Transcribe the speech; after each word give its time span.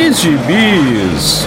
de 0.00 0.14
Gibis. 0.14 1.46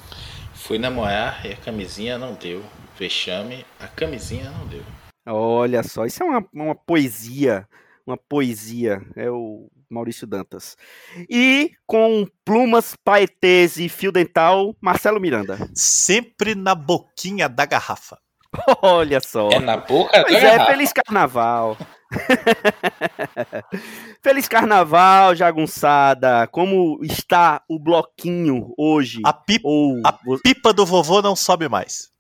Fui 0.52 0.76
namorar 0.78 1.46
e 1.46 1.52
a 1.52 1.56
camisinha 1.56 2.18
não 2.18 2.34
deu. 2.34 2.64
Vexame, 2.98 3.64
a 3.78 3.86
camisinha 3.86 4.50
não 4.50 4.66
deu. 4.66 4.82
Olha 5.26 5.84
só, 5.84 6.04
isso 6.04 6.22
é 6.22 6.26
uma, 6.26 6.44
uma 6.52 6.74
poesia, 6.74 7.68
uma 8.04 8.16
poesia. 8.16 9.00
É 9.14 9.30
o 9.30 9.70
Maurício 9.88 10.26
Dantas. 10.26 10.76
E 11.28 11.70
com 11.86 12.26
plumas, 12.44 12.96
paetês 13.04 13.76
e 13.76 13.88
fio 13.88 14.10
dental, 14.10 14.74
Marcelo 14.80 15.20
Miranda. 15.20 15.70
Sempre 15.72 16.56
na 16.56 16.74
boquinha 16.74 17.48
da 17.48 17.64
garrafa. 17.64 18.18
Olha 18.82 19.20
só. 19.20 19.48
É 19.50 19.58
na 19.58 19.76
boca 19.76 20.24
Pois 20.26 20.36
é, 20.36 20.40
garrafa. 20.40 20.72
feliz 20.72 20.92
carnaval. 20.92 21.76
feliz 24.22 24.48
carnaval, 24.48 25.34
jagunçada. 25.34 26.46
Como 26.48 26.98
está 27.02 27.62
o 27.68 27.78
bloquinho 27.78 28.72
hoje? 28.76 29.20
A, 29.24 29.32
pi- 29.32 29.60
Ou 29.62 30.00
a 30.04 30.12
pipa 30.42 30.72
do 30.72 30.84
vovô 30.84 31.22
não 31.22 31.36
sobe 31.36 31.68
mais. 31.68 32.10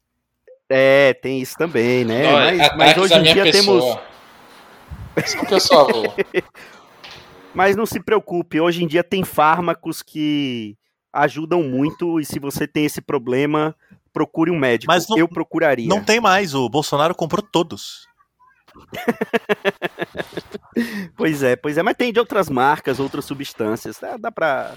é, 0.68 1.14
tem 1.14 1.40
isso 1.40 1.56
também, 1.56 2.04
né? 2.04 2.32
Olha, 2.32 2.56
mas, 2.56 2.76
mas 2.76 2.98
hoje 2.98 3.14
em 3.14 3.22
dia 3.22 3.50
temos. 3.50 3.84
Só. 5.60 5.86
Mas 7.52 7.74
não 7.74 7.84
se 7.84 7.98
preocupe, 7.98 8.60
hoje 8.60 8.84
em 8.84 8.86
dia 8.86 9.02
tem 9.02 9.24
fármacos 9.24 10.02
que 10.02 10.76
ajudam 11.12 11.64
muito 11.64 12.20
e 12.20 12.24
se 12.24 12.38
você 12.38 12.64
tem 12.64 12.84
esse 12.84 13.00
problema, 13.00 13.74
procure 14.12 14.50
um 14.50 14.58
médico. 14.58 14.92
Mas 14.92 15.06
não- 15.08 15.18
Eu 15.18 15.28
procuraria. 15.28 15.88
Não 15.88 16.02
tem 16.02 16.20
mais, 16.20 16.54
o 16.54 16.68
Bolsonaro 16.68 17.14
comprou 17.14 17.42
todos. 17.42 18.06
Pois 21.16 21.42
é, 21.42 21.56
pois 21.56 21.76
é, 21.76 21.82
mas 21.82 21.96
tem 21.96 22.12
de 22.12 22.20
outras 22.20 22.48
marcas, 22.48 23.00
outras 23.00 23.24
substâncias. 23.24 23.98
Dá, 24.00 24.16
dá 24.16 24.30
pra. 24.32 24.74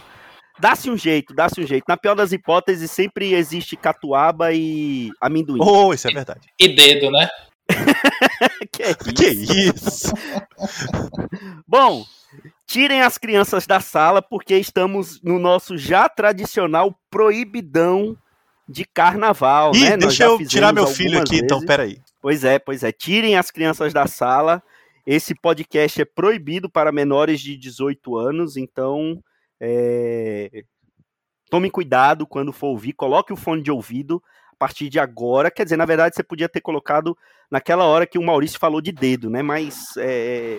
Dá-se 0.59 0.89
um 0.89 0.97
jeito, 0.97 1.33
dá-se 1.33 1.59
um 1.61 1.65
jeito. 1.65 1.85
Na 1.87 1.97
pior 1.97 2.15
das 2.15 2.31
hipóteses, 2.31 2.91
sempre 2.91 3.33
existe 3.33 3.75
catuaba 3.75 4.51
e 4.53 5.09
amendoim. 5.21 5.59
Oh, 5.61 5.93
isso 5.93 6.07
é 6.07 6.11
verdade. 6.11 6.47
E 6.59 6.67
dedo, 6.69 7.09
né? 7.11 7.29
Que 8.71 8.83
é 8.83 8.93
Que 9.13 9.27
isso? 9.29 10.13
Bom, 11.67 12.05
tirem 12.67 13.01
as 13.01 13.17
crianças 13.17 13.65
da 13.65 13.79
sala 13.79 14.21
porque 14.21 14.55
estamos 14.57 15.21
no 15.23 15.39
nosso 15.39 15.77
já 15.77 16.07
tradicional 16.09 16.95
proibidão 17.09 18.15
de 18.73 18.85
carnaval, 18.85 19.71
Ih, 19.75 19.81
né? 19.81 19.97
Deixa 19.97 20.23
eu 20.23 20.43
tirar 20.47 20.73
meu 20.73 20.87
filho 20.87 21.19
aqui, 21.19 21.37
então, 21.37 21.59
vezes. 21.59 21.67
peraí. 21.67 21.97
Pois 22.19 22.43
é, 22.43 22.57
pois 22.57 22.83
é. 22.83 22.91
Tirem 22.91 23.37
as 23.37 23.51
crianças 23.51 23.93
da 23.93 24.07
sala. 24.07 24.63
Esse 25.05 25.35
podcast 25.35 26.01
é 26.01 26.05
proibido 26.05 26.67
para 26.67 26.91
menores 26.91 27.39
de 27.39 27.55
18 27.55 28.17
anos, 28.17 28.57
então 28.57 29.21
é... 29.59 30.63
tome 31.51 31.69
cuidado 31.69 32.25
quando 32.25 32.51
for 32.51 32.67
ouvir. 32.67 32.93
Coloque 32.93 33.31
o 33.31 33.37
fone 33.37 33.61
de 33.61 33.69
ouvido 33.69 34.23
partir 34.63 34.87
de 34.87 34.97
agora. 34.97 35.51
Quer 35.51 35.65
dizer, 35.65 35.75
na 35.75 35.85
verdade, 35.85 36.15
você 36.15 36.23
podia 36.23 36.47
ter 36.47 36.61
colocado 36.61 37.17
naquela 37.51 37.83
hora 37.83 38.07
que 38.07 38.17
o 38.17 38.23
Maurício 38.23 38.57
falou 38.57 38.79
de 38.79 38.93
dedo, 38.93 39.29
né? 39.29 39.41
Mas 39.41 39.89
é, 39.97 40.57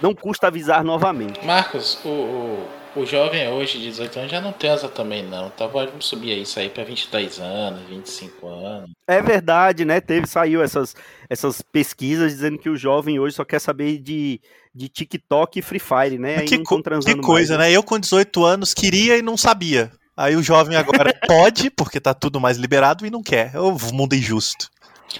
não 0.00 0.14
custa 0.14 0.46
avisar 0.46 0.82
novamente. 0.82 1.44
Marcos, 1.44 1.98
o, 2.02 2.08
o, 2.08 2.68
o 2.96 3.04
jovem 3.06 3.46
hoje 3.48 3.78
de 3.78 3.90
18 3.90 4.18
anos 4.20 4.30
já 4.30 4.40
não 4.40 4.52
tem 4.52 4.70
asa 4.70 4.88
também, 4.88 5.22
não. 5.22 5.50
Tá, 5.50 5.66
vamos 5.66 6.06
subir 6.06 6.40
isso 6.40 6.58
aí 6.58 6.70
pra 6.70 6.82
22 6.82 7.38
anos, 7.40 7.82
25 7.90 8.48
anos. 8.48 8.90
É 9.06 9.20
verdade, 9.20 9.84
né? 9.84 10.00
Teve, 10.00 10.26
saiu 10.26 10.62
essas, 10.62 10.96
essas 11.28 11.60
pesquisas 11.60 12.32
dizendo 12.32 12.58
que 12.58 12.70
o 12.70 12.76
jovem 12.76 13.18
hoje 13.20 13.36
só 13.36 13.44
quer 13.44 13.60
saber 13.60 13.98
de, 13.98 14.40
de 14.74 14.88
TikTok 14.88 15.58
e 15.58 15.62
Free 15.62 15.78
Fire, 15.78 16.18
né? 16.18 16.38
Aí 16.38 16.46
Que, 16.46 16.56
não 16.56 16.64
co- 16.64 16.82
que 16.82 17.14
coisa, 17.16 17.58
mais, 17.58 17.68
né? 17.70 17.76
Eu 17.76 17.82
com 17.82 17.98
18 17.98 18.42
anos 18.44 18.72
queria 18.72 19.18
e 19.18 19.22
não 19.22 19.36
sabia. 19.36 19.92
Aí 20.16 20.36
o 20.36 20.42
jovem 20.42 20.76
agora 20.76 21.12
pode, 21.26 21.70
porque 21.70 22.00
tá 22.00 22.12
tudo 22.14 22.40
mais 22.40 22.56
liberado, 22.56 23.06
e 23.06 23.10
não 23.10 23.22
quer. 23.22 23.54
É 23.54 23.60
o 23.60 23.76
mundo 23.92 24.14
injusto. 24.14 24.68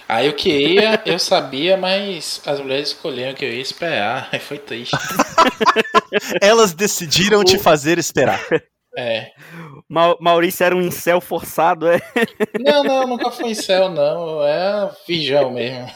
Aí 0.07 0.25
eu 0.27 0.33
queria, 0.33 1.01
eu 1.05 1.19
sabia, 1.19 1.77
mas 1.77 2.41
as 2.45 2.59
mulheres 2.59 2.89
escolheram 2.89 3.35
que 3.35 3.45
eu 3.45 3.51
ia 3.53 3.61
esperar. 3.61 4.29
Aí 4.33 4.39
foi 4.39 4.57
triste. 4.57 4.95
Elas 6.41 6.73
decidiram 6.73 7.43
te 7.43 7.57
fazer 7.59 7.97
esperar. 7.97 8.39
É. 8.97 9.31
Mau- 9.89 10.17
Maurício 10.21 10.63
era 10.63 10.75
um 10.75 10.81
incel 10.81 11.19
forçado, 11.19 11.87
é? 11.87 11.99
Não, 12.59 12.83
não, 12.83 13.07
nunca 13.07 13.31
fui 13.31 13.49
em 13.49 13.55
céu, 13.55 13.89
não. 13.89 14.43
É 14.43 14.91
virgão 15.07 15.51
mesmo. 15.51 15.91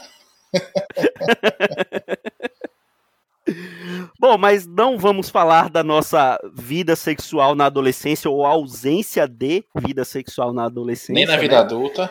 Bom, 4.18 4.36
mas 4.36 4.66
não 4.66 4.98
vamos 4.98 5.30
falar 5.30 5.70
da 5.70 5.82
nossa 5.82 6.38
vida 6.52 6.96
sexual 6.96 7.54
na 7.54 7.66
adolescência 7.66 8.30
ou 8.30 8.44
ausência 8.44 9.26
de 9.26 9.64
vida 9.76 10.04
sexual 10.04 10.52
na 10.52 10.64
adolescência. 10.64 11.14
Nem 11.14 11.26
na 11.26 11.36
vida 11.36 11.56
né? 11.56 11.60
adulta. 11.60 12.10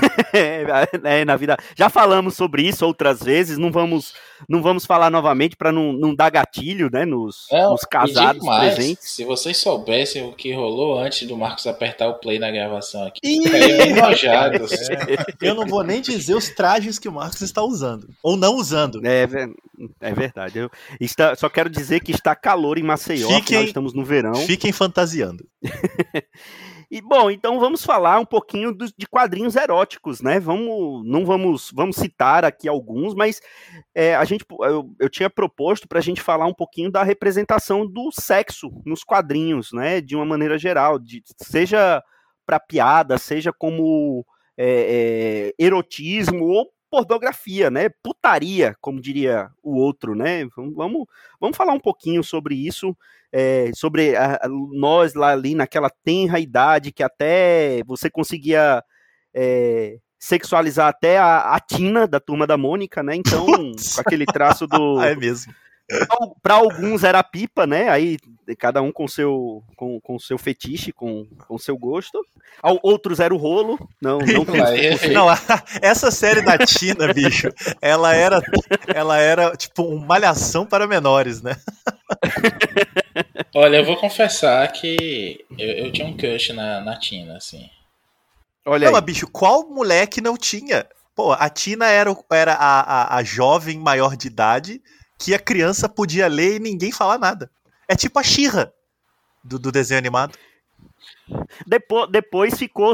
É, 0.32 0.66
é, 1.20 1.24
na 1.24 1.34
vida. 1.36 1.56
Já 1.74 1.88
falamos 1.88 2.34
sobre 2.34 2.62
isso 2.62 2.84
outras 2.84 3.22
vezes, 3.22 3.56
não 3.56 3.70
vamos, 3.70 4.12
não 4.46 4.60
vamos 4.60 4.84
falar 4.84 5.10
novamente 5.10 5.56
para 5.56 5.72
não, 5.72 5.92
não 5.94 6.14
dar 6.14 6.28
gatilho, 6.30 6.90
né, 6.92 7.06
nos, 7.06 7.46
Não, 7.50 7.70
nos 7.70 7.82
e 7.82 7.88
casados 7.88 8.34
digo 8.34 8.46
mais, 8.46 8.74
presentes. 8.74 9.10
Se 9.12 9.24
vocês 9.24 9.56
soubessem 9.56 10.24
o 10.24 10.32
que 10.32 10.52
rolou 10.52 10.98
antes 10.98 11.26
do 11.26 11.36
Marcos 11.36 11.66
apertar 11.66 12.08
o 12.08 12.14
play 12.14 12.38
na 12.38 12.50
gravação 12.50 13.06
aqui, 13.06 13.20
ficariam 13.22 13.78
bem 13.78 13.88
enojados. 13.96 14.72
Eu 15.40 15.54
não 15.54 15.64
vou 15.66 15.82
nem 15.82 16.02
dizer 16.02 16.34
os 16.34 16.50
trajes 16.50 16.98
que 16.98 17.08
o 17.08 17.12
Marcos 17.12 17.40
está 17.40 17.62
usando. 17.62 18.08
Ou 18.22 18.36
não 18.36 18.56
usando. 18.56 19.00
É, 19.06 19.26
é 20.00 20.12
verdade. 20.12 20.58
Eu 20.58 20.70
está, 21.00 21.34
só 21.34 21.48
quero 21.48 21.70
dizer 21.70 22.00
que 22.00 22.12
está 22.12 22.34
calor 22.34 22.76
em 22.78 22.82
Maceió, 22.82 23.28
Fiquem- 23.28 23.40
afinal 23.40 23.64
estamos 23.64 23.94
no 23.94 24.04
verão. 24.04 24.34
Fiquem 24.34 24.72
fantasiando. 24.72 25.46
E 26.90 27.00
bom, 27.00 27.30
então 27.30 27.58
vamos 27.58 27.84
falar 27.84 28.18
um 28.20 28.24
pouquinho 28.24 28.72
dos- 28.72 28.92
de 28.96 29.06
quadrinhos 29.08 29.56
eróticos, 29.56 30.20
né? 30.20 30.38
Vamos, 30.38 31.04
não 31.04 31.24
vamos, 31.26 31.70
vamos 31.74 31.96
citar 31.96 32.44
aqui 32.44 32.68
alguns, 32.68 33.14
mas 33.14 33.40
é, 33.94 34.14
a 34.14 34.24
gente, 34.24 34.44
eu, 34.60 34.88
eu 35.00 35.10
tinha 35.10 35.28
proposto 35.28 35.88
para 35.88 35.98
a 35.98 36.02
gente 36.02 36.20
falar 36.22 36.46
um 36.46 36.54
pouquinho 36.54 36.90
da 36.90 37.02
representação 37.02 37.86
do 37.86 38.10
sexo 38.12 38.70
nos 38.84 39.02
quadrinhos, 39.02 39.72
né? 39.72 40.00
De 40.00 40.14
uma 40.14 40.24
maneira 40.24 40.58
geral, 40.58 40.98
de, 40.98 41.22
seja 41.42 42.02
para 42.46 42.60
piada, 42.60 43.18
seja 43.18 43.52
como 43.52 44.24
é, 44.56 45.52
é, 45.58 45.64
erotismo 45.64 46.44
ou 46.46 46.68
pornografia, 46.90 47.70
né? 47.70 47.88
Putaria, 48.02 48.74
como 48.80 49.00
diria 49.00 49.50
o 49.62 49.76
outro, 49.76 50.14
né? 50.14 50.46
Vamos, 50.56 51.06
vamos 51.40 51.56
falar 51.56 51.72
um 51.72 51.80
pouquinho 51.80 52.22
sobre 52.22 52.54
isso, 52.54 52.96
é, 53.32 53.70
sobre 53.74 54.16
a, 54.16 54.36
a, 54.42 54.48
nós 54.48 55.14
lá 55.14 55.32
ali 55.32 55.54
naquela 55.54 55.90
tenra 55.90 56.38
idade 56.38 56.92
que 56.92 57.02
até 57.02 57.82
você 57.84 58.08
conseguia 58.08 58.82
é, 59.34 59.98
sexualizar 60.18 60.88
até 60.88 61.18
a, 61.18 61.54
a, 61.54 61.60
Tina 61.60 62.06
da 62.06 62.18
turma 62.18 62.46
da 62.46 62.56
Mônica, 62.56 63.02
né? 63.02 63.14
Então, 63.16 63.46
com 63.46 64.00
aquele 64.00 64.26
traço 64.26 64.66
do. 64.66 65.00
é 65.02 65.14
mesmo. 65.14 65.54
Para 66.42 66.54
alguns 66.54 67.04
era 67.04 67.22
pipa, 67.22 67.64
né? 67.64 67.88
Aí 67.88 68.18
cada 68.58 68.82
um 68.82 68.90
com 68.90 69.06
seu 69.06 69.62
com, 69.76 70.00
com 70.00 70.18
seu 70.18 70.36
fetiche, 70.36 70.92
com, 70.92 71.26
com 71.46 71.58
seu 71.58 71.78
gosto. 71.78 72.20
Outros 72.82 73.20
era 73.20 73.34
o 73.34 73.36
rolo. 73.36 73.78
Não, 74.00 74.18
não, 74.18 74.44
não 75.12 75.28
essa 75.80 76.10
série 76.10 76.42
da 76.42 76.58
Tina, 76.58 77.12
bicho, 77.12 77.48
ela 77.80 78.14
era 78.14 78.40
ela 78.92 79.18
era 79.18 79.56
tipo 79.56 79.82
uma 79.84 80.06
malhação 80.06 80.66
para 80.66 80.86
menores, 80.86 81.42
né? 81.42 81.56
Olha, 83.54 83.76
eu 83.76 83.84
vou 83.84 83.96
confessar 83.96 84.66
que 84.72 85.44
eu, 85.58 85.68
eu 85.68 85.92
tinha 85.92 86.06
um 86.06 86.16
crush 86.16 86.52
na, 86.52 86.80
na 86.80 86.98
Tina, 86.98 87.36
assim. 87.36 87.68
Olha 88.64 88.90
não, 88.90 88.96
aí. 88.96 89.02
bicho, 89.02 89.28
qual 89.28 89.68
moleque 89.68 90.20
não 90.20 90.36
tinha? 90.36 90.86
Pô, 91.14 91.32
a 91.32 91.48
Tina 91.48 91.86
era, 91.86 92.14
era 92.30 92.54
a, 92.54 92.80
a, 92.80 93.16
a 93.16 93.22
jovem 93.22 93.78
maior 93.78 94.16
de 94.16 94.26
idade 94.26 94.82
que 95.18 95.32
a 95.32 95.38
criança 95.38 95.88
podia 95.88 96.26
ler 96.26 96.56
e 96.56 96.60
ninguém 96.60 96.92
falar 96.92 97.18
nada. 97.18 97.50
É 97.88 97.94
tipo 97.94 98.18
a 98.18 98.22
Xirra 98.22 98.72
do, 99.42 99.58
do 99.58 99.72
desenho 99.72 99.98
animado. 99.98 100.36
Depois, 101.66 102.10
depois 102.10 102.58
ficou, 102.58 102.92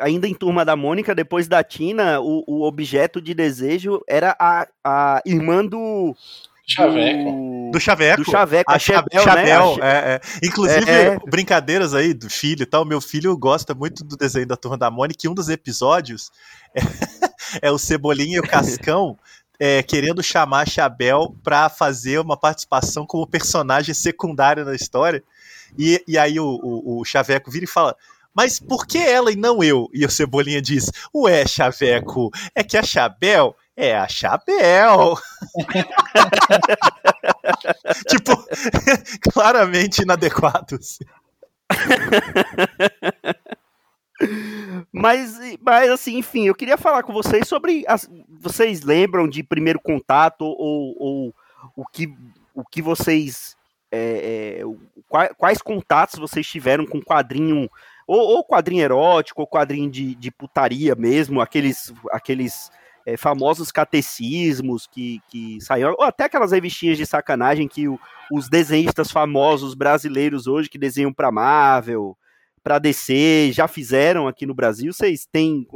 ainda 0.00 0.26
em 0.26 0.34
Turma 0.34 0.64
da 0.64 0.74
Mônica, 0.74 1.14
depois 1.14 1.46
da 1.46 1.62
Tina, 1.62 2.20
o, 2.20 2.44
o 2.46 2.62
objeto 2.62 3.20
de 3.20 3.34
desejo 3.34 4.02
era 4.08 4.36
a, 4.38 4.66
a 4.84 5.22
irmã 5.24 5.64
do. 5.64 6.14
Chaveco. 6.66 7.70
Do 7.72 7.80
Chaveco. 7.80 8.24
Do 8.24 8.30
Chaveco. 8.30 8.70
A, 8.70 8.76
a 8.76 8.78
Chabel, 8.78 9.22
Chabel 9.22 9.76
né? 9.76 9.82
É, 9.82 10.14
é. 10.14 10.20
Inclusive, 10.46 10.90
é, 10.90 11.06
é. 11.06 11.18
brincadeiras 11.28 11.94
aí 11.94 12.14
do 12.14 12.30
filho 12.30 12.62
e 12.62 12.66
tal. 12.66 12.84
Meu 12.84 13.00
filho 13.00 13.36
gosta 13.36 13.74
muito 13.74 14.04
do 14.04 14.16
desenho 14.16 14.46
da 14.46 14.56
Turma 14.56 14.78
da 14.78 14.90
Mônica 14.90 15.20
e 15.24 15.28
um 15.28 15.34
dos 15.34 15.48
episódios 15.48 16.30
é, 16.74 16.80
é 17.68 17.70
o 17.70 17.78
Cebolinha 17.78 18.36
e 18.36 18.40
o 18.40 18.48
Cascão 18.48 19.18
é, 19.58 19.82
querendo 19.82 20.22
chamar 20.22 20.62
a 20.62 20.66
Chabel 20.66 21.36
para 21.42 21.68
fazer 21.68 22.18
uma 22.18 22.36
participação 22.36 23.06
como 23.06 23.26
personagem 23.26 23.94
secundário 23.94 24.64
na 24.64 24.74
história. 24.74 25.22
E, 25.78 26.02
e 26.06 26.18
aí 26.18 26.38
o, 26.38 27.02
Chaveco 27.04 27.50
vira 27.50 27.64
e 27.64 27.68
fala: 27.68 27.96
mas 28.34 28.58
por 28.58 28.86
que 28.86 28.98
ela 28.98 29.30
e 29.30 29.36
não 29.36 29.62
eu? 29.62 29.88
E 29.92 30.04
o 30.04 30.10
Cebolinha 30.10 30.62
diz: 30.62 30.90
Ué, 31.14 31.46
Chaveco, 31.46 32.30
é 32.54 32.64
que 32.64 32.76
a 32.76 32.82
Chabel 32.82 33.54
é 33.76 33.96
a 33.96 34.08
Chabel. 34.08 35.16
tipo, 38.08 38.32
claramente 39.32 40.02
inadequados. 40.02 40.98
Mas, 44.92 45.36
mas 45.60 45.90
assim, 45.90 46.18
enfim, 46.18 46.46
eu 46.46 46.54
queria 46.54 46.76
falar 46.76 47.02
com 47.02 47.12
vocês 47.12 47.48
sobre. 47.48 47.84
As, 47.88 48.08
vocês 48.28 48.82
lembram 48.82 49.26
de 49.26 49.42
primeiro 49.42 49.80
contato 49.80 50.44
ou, 50.44 50.94
ou 50.96 51.34
o, 51.74 51.84
que, 51.84 52.14
o 52.54 52.64
que 52.64 52.80
vocês. 52.80 53.56
É, 53.94 54.60
é, 54.60 54.64
quais, 55.06 55.30
quais, 55.36 55.62
contatos 55.62 56.18
vocês 56.18 56.46
tiveram 56.46 56.86
com 56.86 57.00
quadrinho, 57.02 57.68
ou, 58.06 58.18
ou 58.18 58.44
quadrinho 58.44 58.82
erótico, 58.82 59.42
ou 59.42 59.46
quadrinho 59.46 59.90
de, 59.90 60.14
de 60.14 60.30
putaria 60.30 60.94
mesmo, 60.94 61.42
aqueles, 61.42 61.92
aqueles 62.10 62.70
é, 63.04 63.16
famosos 63.16 63.70
catecismos 63.70 64.86
que, 64.86 65.20
que 65.28 65.60
saíram, 65.60 65.94
ou 65.98 66.04
até 66.04 66.24
aquelas 66.24 66.52
revistinhas 66.52 66.96
de 66.96 67.04
sacanagem 67.04 67.68
que 67.68 67.86
o, 67.86 67.98
os 68.32 68.48
desenhistas 68.48 69.10
famosos 69.10 69.74
brasileiros 69.74 70.46
hoje 70.46 70.70
que 70.70 70.78
desenham 70.78 71.12
para 71.12 71.30
Marvel, 71.30 72.16
para 72.62 72.78
descer, 72.78 73.52
já 73.52 73.66
fizeram 73.66 74.28
aqui 74.28 74.46
no 74.46 74.54
Brasil? 74.54 74.92
Vocês 74.92 75.26
têm. 75.30 75.66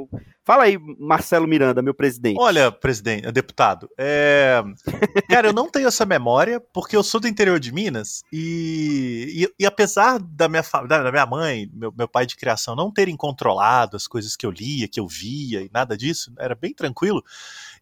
Fala 0.47 0.63
aí, 0.63 0.79
Marcelo 0.79 1.45
Miranda, 1.45 1.83
meu 1.83 1.93
presidente. 1.93 2.39
Olha, 2.39 2.71
presidente, 2.71 3.33
deputado, 3.33 3.91
é... 3.99 4.63
cara, 5.29 5.49
eu 5.49 5.53
não 5.53 5.69
tenho 5.69 5.89
essa 5.89 6.07
memória 6.07 6.61
porque 6.73 6.97
eu 6.97 7.03
sou 7.03 7.19
do 7.19 7.27
interior 7.27 7.59
de 7.59 7.73
Minas 7.73 8.23
e, 8.33 9.49
e, 9.59 9.65
e 9.65 9.67
apesar 9.67 10.21
da 10.21 10.49
minha, 10.49 10.63
da 10.87 11.11
minha 11.11 11.27
mãe, 11.27 11.69
meu, 11.75 11.93
meu 11.99 12.07
pai 12.07 12.27
de 12.27 12.37
criação, 12.37 12.77
não 12.77 12.93
terem 12.93 13.17
controlado 13.17 13.97
as 13.97 14.07
coisas 14.07 14.37
que 14.37 14.47
eu 14.47 14.53
lia, 14.53 14.87
que 14.87 15.01
eu 15.01 15.09
via 15.09 15.63
e 15.63 15.71
nada 15.73 15.97
disso, 15.97 16.33
era 16.39 16.55
bem 16.55 16.73
tranquilo, 16.73 17.25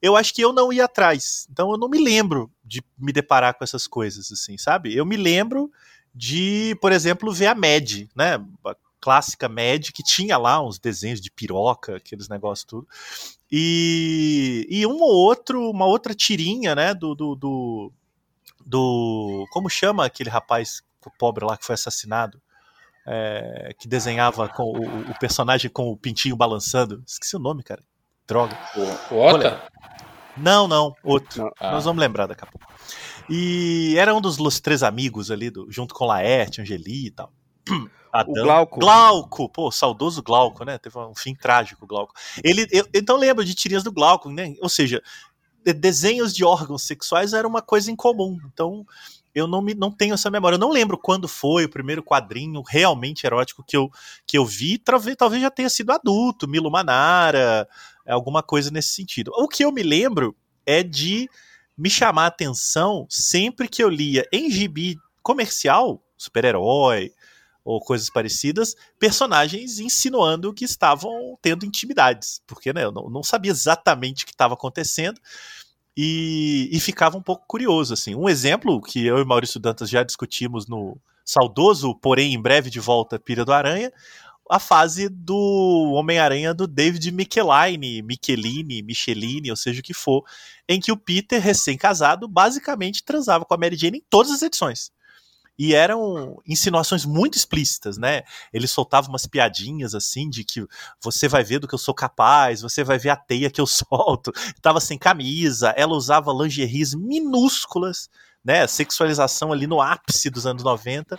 eu 0.00 0.16
acho 0.16 0.32
que 0.32 0.40
eu 0.40 0.50
não 0.50 0.72
ia 0.72 0.86
atrás. 0.86 1.46
Então 1.52 1.70
eu 1.70 1.76
não 1.76 1.90
me 1.90 2.02
lembro 2.02 2.50
de 2.64 2.82
me 2.98 3.12
deparar 3.12 3.52
com 3.52 3.62
essas 3.62 3.86
coisas, 3.86 4.32
assim, 4.32 4.56
sabe? 4.56 4.96
Eu 4.96 5.04
me 5.04 5.18
lembro 5.18 5.70
de, 6.14 6.78
por 6.80 6.92
exemplo, 6.92 7.30
ver 7.30 7.48
a 7.48 7.54
MED, 7.54 8.08
né? 8.16 8.42
Clássica 9.04 9.50
Mad, 9.50 9.90
que 9.92 10.02
tinha 10.02 10.38
lá 10.38 10.66
uns 10.66 10.78
desenhos 10.78 11.20
de 11.20 11.30
piroca, 11.30 11.96
aqueles 11.96 12.26
negócios 12.26 12.64
tudo. 12.64 12.88
E, 13.52 14.66
e 14.70 14.86
um 14.86 14.98
ou 14.98 15.14
outro, 15.14 15.70
uma 15.70 15.84
outra 15.84 16.14
tirinha, 16.14 16.74
né, 16.74 16.94
do, 16.94 17.14
do, 17.14 17.34
do, 17.34 17.92
do 18.64 19.46
como 19.52 19.68
chama 19.68 20.06
aquele 20.06 20.30
rapaz 20.30 20.82
pobre 21.18 21.44
lá 21.44 21.54
que 21.58 21.66
foi 21.66 21.74
assassinado? 21.74 22.40
É, 23.06 23.74
que 23.78 23.86
desenhava 23.86 24.48
com 24.48 24.72
o, 24.72 25.10
o, 25.10 25.18
personagem 25.18 25.70
com 25.70 25.90
o 25.90 25.96
pintinho 25.98 26.34
balançando. 26.34 27.04
Esqueci 27.06 27.36
o 27.36 27.38
nome, 27.38 27.62
cara. 27.62 27.82
Droga. 28.26 28.58
O, 28.74 29.14
o 29.16 29.18
Ota? 29.20 29.68
Não, 30.34 30.66
não, 30.66 30.96
outro. 31.04 31.52
Ah. 31.60 31.72
Nós 31.72 31.84
vamos 31.84 32.00
lembrar 32.00 32.26
daqui 32.26 32.42
a 32.42 32.46
pouco. 32.46 32.66
E 33.28 33.94
era 33.98 34.14
um 34.14 34.20
dos 34.22 34.60
Três 34.60 34.82
Amigos 34.82 35.30
ali, 35.30 35.50
do, 35.50 35.70
junto 35.70 35.94
com 35.94 36.06
Laerte, 36.06 36.62
Angeli 36.62 37.08
e 37.08 37.10
tal. 37.10 37.30
Adão. 38.14 38.32
O 38.32 38.44
Glauco. 38.44 38.78
Glauco, 38.78 39.48
pô, 39.48 39.72
saudoso 39.72 40.22
Glauco, 40.22 40.64
né? 40.64 40.78
Teve 40.78 40.96
um 40.98 41.16
fim 41.16 41.34
trágico, 41.34 41.84
Glauco. 41.84 42.14
Ele, 42.44 42.64
eu, 42.70 42.86
então 42.94 43.16
lembra 43.16 43.44
de 43.44 43.54
tirinhas 43.54 43.82
do 43.82 43.90
Glauco, 43.90 44.30
né? 44.30 44.54
Ou 44.62 44.68
seja, 44.68 45.02
desenhos 45.64 46.32
de 46.32 46.44
órgãos 46.44 46.82
sexuais 46.82 47.32
era 47.32 47.46
uma 47.46 47.60
coisa 47.60 47.90
incomum. 47.90 48.38
Então, 48.46 48.86
eu 49.34 49.48
não, 49.48 49.60
me, 49.60 49.74
não 49.74 49.90
tenho 49.90 50.14
essa 50.14 50.30
memória. 50.30 50.54
Eu 50.54 50.60
não 50.60 50.70
lembro 50.70 50.96
quando 50.96 51.26
foi 51.26 51.64
o 51.64 51.68
primeiro 51.68 52.04
quadrinho 52.04 52.62
realmente 52.64 53.26
erótico 53.26 53.64
que 53.66 53.76
eu, 53.76 53.90
que 54.24 54.38
eu 54.38 54.46
vi. 54.46 54.78
Talvez, 54.78 55.16
talvez 55.16 55.42
já 55.42 55.50
tenha 55.50 55.68
sido 55.68 55.90
adulto, 55.90 56.46
Milo 56.46 56.70
Manara, 56.70 57.68
alguma 58.06 58.44
coisa 58.44 58.70
nesse 58.70 58.90
sentido. 58.90 59.32
O 59.34 59.48
que 59.48 59.64
eu 59.64 59.72
me 59.72 59.82
lembro 59.82 60.36
é 60.64 60.84
de 60.84 61.28
me 61.76 61.90
chamar 61.90 62.24
a 62.24 62.28
atenção 62.28 63.06
sempre 63.10 63.66
que 63.66 63.82
eu 63.82 63.88
lia 63.88 64.24
em 64.32 64.48
gibi 64.48 64.96
comercial, 65.20 66.00
super-herói, 66.16 67.10
ou 67.64 67.80
coisas 67.80 68.10
parecidas, 68.10 68.76
personagens 68.98 69.78
insinuando 69.78 70.52
que 70.52 70.64
estavam 70.64 71.38
tendo 71.40 71.64
intimidades, 71.64 72.42
porque 72.46 72.72
né, 72.72 72.84
eu 72.84 72.92
não, 72.92 73.08
não 73.08 73.22
sabia 73.22 73.50
exatamente 73.50 74.24
o 74.24 74.26
que 74.26 74.32
estava 74.32 74.54
acontecendo 74.54 75.18
e, 75.96 76.68
e, 76.70 76.78
ficava 76.80 77.16
um 77.16 77.22
pouco 77.22 77.46
curioso. 77.46 77.94
assim. 77.94 78.14
Um 78.14 78.28
exemplo 78.28 78.80
que 78.82 79.06
eu 79.06 79.18
e 79.18 79.24
Maurício 79.24 79.60
Dantas 79.60 79.88
já 79.88 80.02
discutimos 80.02 80.66
no 80.66 80.98
saudoso, 81.24 81.94
porém 81.94 82.34
em 82.34 82.42
breve 82.42 82.68
de 82.68 82.80
volta, 82.80 83.18
Pira 83.18 83.44
do 83.44 83.52
Aranha, 83.52 83.90
a 84.50 84.58
fase 84.58 85.08
do 85.08 85.92
Homem-Aranha 85.94 86.52
do 86.52 86.66
David 86.66 87.10
Michelini, 87.12 88.02
Michelini, 88.02 88.82
Michelini, 88.82 89.50
ou 89.50 89.56
seja 89.56 89.80
o 89.80 89.82
que 89.82 89.94
for, 89.94 90.22
em 90.68 90.80
que 90.80 90.92
o 90.92 90.96
Peter, 90.98 91.40
recém-casado, 91.40 92.28
basicamente 92.28 93.02
transava 93.02 93.44
com 93.46 93.54
a 93.54 93.56
Mary 93.56 93.76
Jane 93.76 93.98
em 93.98 94.04
todas 94.10 94.32
as 94.32 94.42
edições 94.42 94.92
e 95.58 95.74
eram 95.74 96.40
insinuações 96.46 97.04
muito 97.04 97.36
explícitas, 97.36 97.96
né? 97.96 98.22
Ele 98.52 98.66
soltava 98.66 99.08
umas 99.08 99.26
piadinhas 99.26 99.94
assim 99.94 100.28
de 100.28 100.44
que 100.44 100.64
você 101.02 101.28
vai 101.28 101.44
ver 101.44 101.60
do 101.60 101.68
que 101.68 101.74
eu 101.74 101.78
sou 101.78 101.94
capaz, 101.94 102.60
você 102.60 102.82
vai 102.82 102.98
ver 102.98 103.10
a 103.10 103.16
teia 103.16 103.50
que 103.50 103.60
eu 103.60 103.66
solto. 103.66 104.32
Tava 104.60 104.80
sem 104.80 104.98
camisa, 104.98 105.70
ela 105.76 105.94
usava 105.94 106.32
lingeries 106.32 106.94
minúsculas, 106.94 108.08
né? 108.44 108.66
Sexualização 108.66 109.52
ali 109.52 109.66
no 109.66 109.80
ápice 109.80 110.28
dos 110.28 110.46
anos 110.46 110.62
90. 110.62 111.16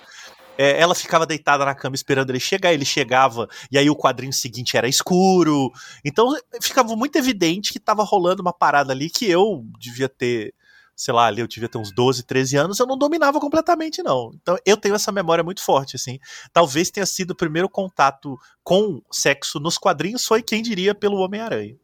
É, 0.57 0.79
ela 0.79 0.95
ficava 0.95 1.25
deitada 1.25 1.65
na 1.65 1.75
cama 1.75 1.95
esperando 1.95 2.29
ele 2.29 2.39
chegar, 2.39 2.73
ele 2.73 2.85
chegava 2.85 3.47
e 3.69 3.77
aí 3.77 3.89
o 3.89 3.95
quadrinho 3.95 4.31
seguinte 4.31 4.77
era 4.77 4.87
escuro. 4.87 5.71
Então 6.03 6.33
ficava 6.61 6.95
muito 6.95 7.17
evidente 7.17 7.71
que 7.71 7.77
estava 7.77 8.03
rolando 8.03 8.41
uma 8.41 8.53
parada 8.53 8.93
ali 8.93 9.09
que 9.09 9.29
eu 9.29 9.65
devia 9.79 10.07
ter 10.07 10.53
sei 10.95 11.13
lá, 11.13 11.25
ali 11.25 11.41
eu 11.41 11.47
devia 11.47 11.67
ter 11.67 11.77
uns 11.77 11.91
12, 11.91 12.23
13 12.23 12.57
anos, 12.57 12.79
eu 12.79 12.85
não 12.85 12.97
dominava 12.97 13.39
completamente, 13.39 14.01
não. 14.01 14.31
Então 14.41 14.57
eu 14.65 14.77
tenho 14.77 14.95
essa 14.95 15.11
memória 15.11 15.43
muito 15.43 15.61
forte, 15.61 15.95
assim. 15.95 16.19
Talvez 16.53 16.89
tenha 16.89 17.05
sido 17.05 17.31
o 17.31 17.35
primeiro 17.35 17.67
contato 17.67 18.39
com 18.63 19.01
sexo 19.11 19.59
nos 19.59 19.77
quadrinhos, 19.77 20.25
foi 20.25 20.41
quem 20.41 20.61
diria 20.61 20.95
pelo 20.95 21.17
Homem-Aranha. 21.17 21.75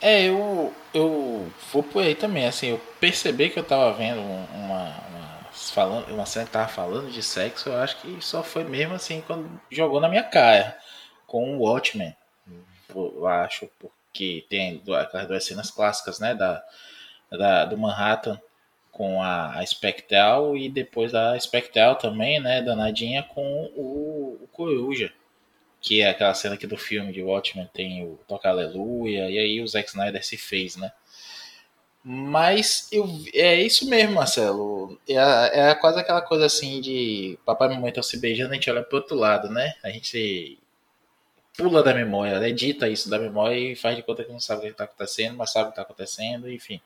É, 0.00 0.24
eu, 0.24 0.74
eu 0.92 1.50
vou 1.72 1.82
por 1.82 2.02
aí 2.02 2.14
também, 2.14 2.46
assim, 2.46 2.66
eu 2.66 2.78
percebi 3.00 3.48
que 3.48 3.58
eu 3.58 3.64
tava 3.64 3.90
vendo 3.94 4.20
uma, 4.20 4.46
uma, 4.54 5.48
falando, 5.50 6.12
uma 6.12 6.26
série 6.26 6.44
que 6.44 6.52
tava 6.52 6.68
falando 6.68 7.10
de 7.10 7.22
sexo, 7.22 7.70
eu 7.70 7.76
acho 7.76 7.96
que 8.02 8.18
só 8.20 8.42
foi 8.42 8.64
mesmo 8.64 8.94
assim 8.94 9.22
quando 9.26 9.48
jogou 9.70 10.00
na 10.00 10.08
minha 10.08 10.22
cara, 10.22 10.76
com 11.26 11.56
o 11.56 11.60
Watchmen. 11.60 12.14
eu 12.94 13.26
acho, 13.26 13.66
porque 13.78 14.44
tem 14.50 14.82
aquelas 15.00 15.26
duas 15.26 15.44
cenas 15.44 15.70
clássicas, 15.70 16.18
né, 16.18 16.34
da, 16.34 16.62
da 17.30 17.64
do 17.64 17.76
Manhattan 17.76 18.40
com 18.90 19.20
a, 19.20 19.58
a 19.58 19.66
Spectral 19.66 20.56
e 20.56 20.68
depois 20.68 21.12
da 21.12 21.38
Spectral 21.38 21.96
também, 21.96 22.40
né, 22.40 22.62
danadinha 22.62 23.24
com 23.24 23.70
o, 23.76 24.38
o 24.42 24.48
Coruja, 24.52 25.12
que 25.80 26.00
é 26.00 26.08
aquela 26.08 26.32
cena 26.32 26.54
aqui 26.54 26.66
do 26.66 26.76
filme 26.76 27.12
de 27.12 27.22
Watchmen, 27.22 27.68
tem 27.74 28.04
o 28.04 28.18
Toca 28.28 28.48
Aleluia, 28.48 29.28
e 29.28 29.38
aí 29.38 29.60
o 29.60 29.66
Zack 29.66 29.88
Snyder 29.88 30.24
se 30.24 30.36
fez, 30.36 30.76
né. 30.76 30.92
Mas 32.04 32.86
eu, 32.92 33.08
é 33.32 33.56
isso 33.62 33.88
mesmo, 33.88 34.14
Marcelo. 34.14 35.00
É, 35.08 35.70
é 35.70 35.74
quase 35.74 35.98
aquela 35.98 36.20
coisa 36.20 36.46
assim 36.46 36.80
de 36.80 37.38
papai 37.46 37.68
e 37.68 37.74
mamãe 37.74 37.88
estão 37.88 38.02
se 38.02 38.18
beijando, 38.18 38.52
a 38.52 38.54
gente 38.54 38.70
olha 38.70 38.82
pro 38.82 38.98
outro 38.98 39.16
lado, 39.16 39.48
né? 39.48 39.74
A 39.82 39.88
gente 39.88 40.58
pula 41.56 41.82
da 41.82 41.94
memória, 41.94 42.46
edita 42.46 42.88
isso 42.88 43.08
da 43.08 43.18
memória 43.18 43.56
e 43.56 43.74
faz 43.74 43.96
de 43.96 44.02
conta 44.02 44.22
que 44.22 44.32
não 44.32 44.40
sabe 44.40 44.60
o 44.60 44.64
que 44.64 44.70
está 44.70 44.84
acontecendo, 44.84 45.36
mas 45.36 45.50
sabe 45.50 45.64
o 45.64 45.68
que 45.68 45.72
está 45.72 45.82
acontecendo, 45.82 46.50
enfim. 46.50 46.80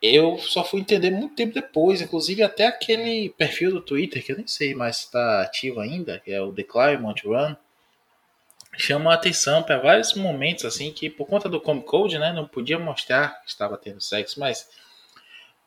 Eu 0.00 0.38
só 0.38 0.62
fui 0.62 0.80
entender 0.80 1.10
muito 1.10 1.34
tempo 1.34 1.52
depois, 1.52 2.00
inclusive 2.00 2.42
até 2.42 2.66
aquele 2.66 3.30
perfil 3.30 3.72
do 3.72 3.80
Twitter, 3.80 4.24
que 4.24 4.30
eu 4.30 4.36
nem 4.36 4.46
sei 4.46 4.74
mais 4.74 4.98
se 4.98 5.04
está 5.06 5.42
ativo 5.42 5.80
ainda, 5.80 6.20
que 6.20 6.30
é 6.30 6.40
o 6.40 6.52
The 6.52 6.62
Climate 6.62 7.26
Run, 7.26 7.56
chama 8.76 9.10
a 9.10 9.14
atenção 9.14 9.62
para 9.62 9.78
vários 9.78 10.14
momentos 10.14 10.64
assim 10.64 10.92
que 10.92 11.10
por 11.10 11.26
conta 11.26 11.48
do 11.48 11.60
Comic 11.60 11.86
Code, 11.86 12.18
né, 12.18 12.32
não 12.32 12.46
podia 12.46 12.78
mostrar 12.78 13.42
que 13.42 13.48
estava 13.50 13.76
tendo 13.76 14.00
sexo, 14.00 14.38
mas 14.38 14.70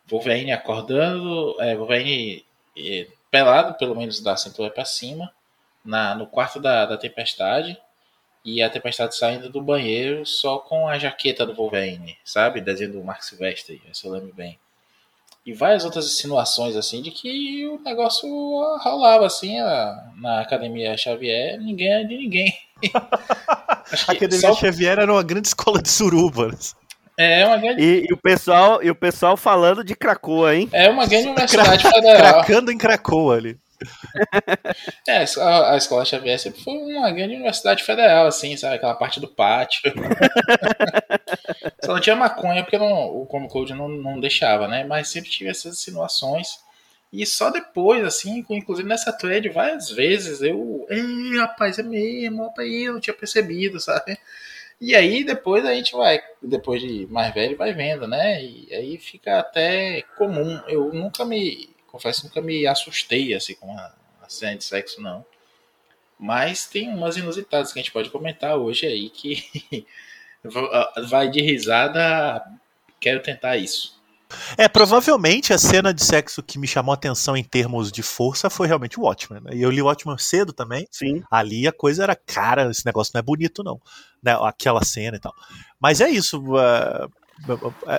Wolverine 0.07 0.53
acordando, 0.53 1.55
é, 1.59 1.75
Wolverine 1.75 2.45
é, 2.77 3.07
pelado, 3.29 3.77
pelo 3.77 3.95
menos 3.95 4.21
da 4.21 4.37
cintura 4.37 4.69
para 4.69 4.85
cima, 4.85 5.31
na, 5.83 6.15
no 6.15 6.25
quarto 6.25 6.59
da, 6.59 6.85
da 6.85 6.97
Tempestade, 6.97 7.77
e 8.43 8.61
a 8.61 8.69
Tempestade 8.69 9.15
saindo 9.15 9.49
do 9.49 9.61
banheiro 9.61 10.25
só 10.25 10.57
com 10.57 10.87
a 10.87 10.97
jaqueta 10.97 11.45
do 11.45 11.53
Wolverine, 11.53 12.17
sabe? 12.25 12.61
Desenho 12.61 12.93
do 12.93 13.03
Mark 13.03 13.21
Silvestre, 13.23 13.81
se 13.93 14.05
eu 14.05 14.11
lembro 14.11 14.33
bem. 14.33 14.57
E 15.45 15.53
várias 15.53 15.83
outras 15.83 16.05
insinuações, 16.05 16.75
assim, 16.75 17.01
de 17.01 17.09
que 17.09 17.67
o 17.67 17.81
negócio 17.83 18.27
rolava, 18.79 19.25
assim, 19.25 19.57
na 20.17 20.41
Academia 20.41 20.95
Xavier, 20.95 21.59
ninguém 21.59 21.91
é 21.91 22.03
de 22.03 22.15
ninguém. 22.15 22.53
a 22.93 24.11
Academia 24.11 24.39
só... 24.39 24.53
Xavier 24.53 24.99
era 24.99 25.11
uma 25.11 25.23
grande 25.23 25.47
escola 25.47 25.81
de 25.81 25.89
surubas. 25.89 26.75
É 27.17 27.45
uma 27.45 27.57
grande... 27.57 27.81
E, 27.81 28.07
e, 28.07 28.13
o 28.13 28.17
pessoal, 28.17 28.83
e 28.83 28.89
o 28.91 28.95
pessoal 28.95 29.35
falando 29.35 29.83
de 29.83 29.95
Cracoa, 29.95 30.55
hein? 30.55 30.69
É 30.71 30.89
uma 30.89 31.07
grande 31.07 31.29
universidade 31.29 31.83
federal. 31.89 32.43
Cracando 32.43 32.71
em 32.71 32.77
Cracoa 32.77 33.35
ali. 33.35 33.57
é, 35.07 35.25
a, 35.39 35.73
a 35.73 35.77
Escola 35.77 36.05
Xavier 36.05 36.39
sempre 36.39 36.61
foi 36.61 36.73
uma 36.73 37.11
grande 37.11 37.35
universidade 37.35 37.83
federal, 37.83 38.27
assim, 38.27 38.55
sabe? 38.57 38.75
Aquela 38.75 38.95
parte 38.95 39.19
do 39.19 39.27
pátio. 39.27 39.91
Só 41.83 41.93
não 41.93 41.99
tinha 42.01 42.15
maconha 42.15 42.63
porque 42.63 42.77
não, 42.77 43.21
o 43.21 43.25
Comic 43.25 43.51
Code 43.51 43.73
não, 43.73 43.89
não 43.89 44.19
deixava, 44.19 44.67
né? 44.67 44.83
Mas 44.83 45.09
sempre 45.09 45.29
tive 45.29 45.49
essas 45.49 45.73
insinuações. 45.73 46.59
E 47.11 47.25
só 47.25 47.49
depois, 47.49 48.05
assim, 48.05 48.45
inclusive 48.49 48.87
nessa 48.87 49.11
thread, 49.11 49.49
várias 49.49 49.89
vezes 49.89 50.41
eu. 50.41 50.85
Ei, 50.89 51.37
rapaz, 51.39 51.77
é 51.77 51.83
mesmo, 51.83 52.53
aí, 52.57 52.83
eu 52.83 52.93
não 52.93 53.01
tinha 53.01 53.13
percebido, 53.13 53.79
sabe? 53.81 54.17
E 54.79 54.95
aí 54.95 55.23
depois 55.23 55.65
a 55.65 55.73
gente 55.73 55.91
vai, 55.93 56.19
depois 56.41 56.81
de 56.81 57.05
mais 57.07 57.33
velho, 57.33 57.57
vai 57.57 57.73
vendo, 57.73 58.07
né? 58.07 58.43
E 58.43 58.73
aí 58.73 58.97
fica 58.97 59.39
até 59.39 60.01
comum. 60.17 60.59
Eu 60.67 60.91
nunca 60.93 61.25
me 61.25 61.69
confesso 61.91 62.21
que 62.21 62.27
nunca 62.27 62.41
me 62.41 62.65
assustei 62.65 63.33
assim 63.33 63.55
com 63.55 63.71
a, 63.77 63.93
a 64.21 64.29
cena 64.29 64.57
de 64.57 64.63
sexo, 64.63 65.01
não. 65.01 65.25
Mas 66.19 66.67
tem 66.67 66.89
umas 66.89 67.17
inusitadas 67.17 67.73
que 67.73 67.79
a 67.79 67.81
gente 67.81 67.91
pode 67.91 68.09
comentar 68.09 68.55
hoje 68.55 68.85
aí 68.85 69.09
que 69.09 69.85
vai 71.09 71.29
de 71.29 71.41
risada. 71.41 72.43
Quero 72.99 73.21
tentar 73.21 73.57
isso. 73.57 73.99
É, 74.57 74.67
provavelmente 74.67 75.53
a 75.53 75.57
cena 75.57 75.93
de 75.93 76.03
sexo 76.03 76.41
que 76.41 76.57
me 76.57 76.67
chamou 76.67 76.91
a 76.91 76.95
atenção 76.95 77.35
em 77.35 77.43
termos 77.43 77.91
de 77.91 78.01
força 78.01 78.49
foi 78.49 78.67
realmente 78.67 78.99
o 78.99 79.03
Watchmen. 79.03 79.41
Né? 79.41 79.51
E 79.55 79.61
eu 79.61 79.69
li 79.69 79.81
o 79.81 79.85
Watchmen 79.85 80.17
cedo 80.17 80.53
também. 80.53 80.87
Sim. 80.91 81.23
Ali 81.29 81.67
a 81.67 81.71
coisa 81.71 82.03
era, 82.03 82.15
cara, 82.15 82.69
esse 82.69 82.85
negócio 82.85 83.11
não 83.13 83.19
é 83.19 83.23
bonito, 83.23 83.63
não. 83.63 83.81
Né? 84.23 84.37
Aquela 84.41 84.83
cena 84.83 85.17
e 85.17 85.19
tal. 85.19 85.33
Mas 85.79 86.01
é 86.01 86.09
isso. 86.09 86.39
Uh, 86.39 87.09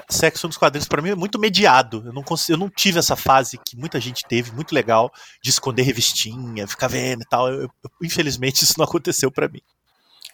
sexo 0.08 0.46
nos 0.46 0.56
quadrinhos 0.56 0.88
para 0.88 1.02
mim 1.02 1.10
é 1.10 1.14
muito 1.14 1.38
mediado. 1.38 2.02
Eu 2.06 2.12
não, 2.12 2.22
consigo, 2.22 2.54
eu 2.54 2.58
não 2.58 2.68
tive 2.68 2.98
essa 2.98 3.16
fase 3.16 3.58
que 3.58 3.76
muita 3.76 4.00
gente 4.00 4.22
teve, 4.28 4.52
muito 4.52 4.74
legal, 4.74 5.12
de 5.42 5.50
esconder 5.50 5.82
revistinha, 5.82 6.66
ficar 6.66 6.88
vendo 6.88 7.22
e 7.22 7.26
tal. 7.26 7.48
Eu, 7.48 7.62
eu, 7.62 7.70
infelizmente 8.02 8.62
isso 8.62 8.74
não 8.78 8.84
aconteceu 8.84 9.30
para 9.30 9.48
mim. 9.48 9.60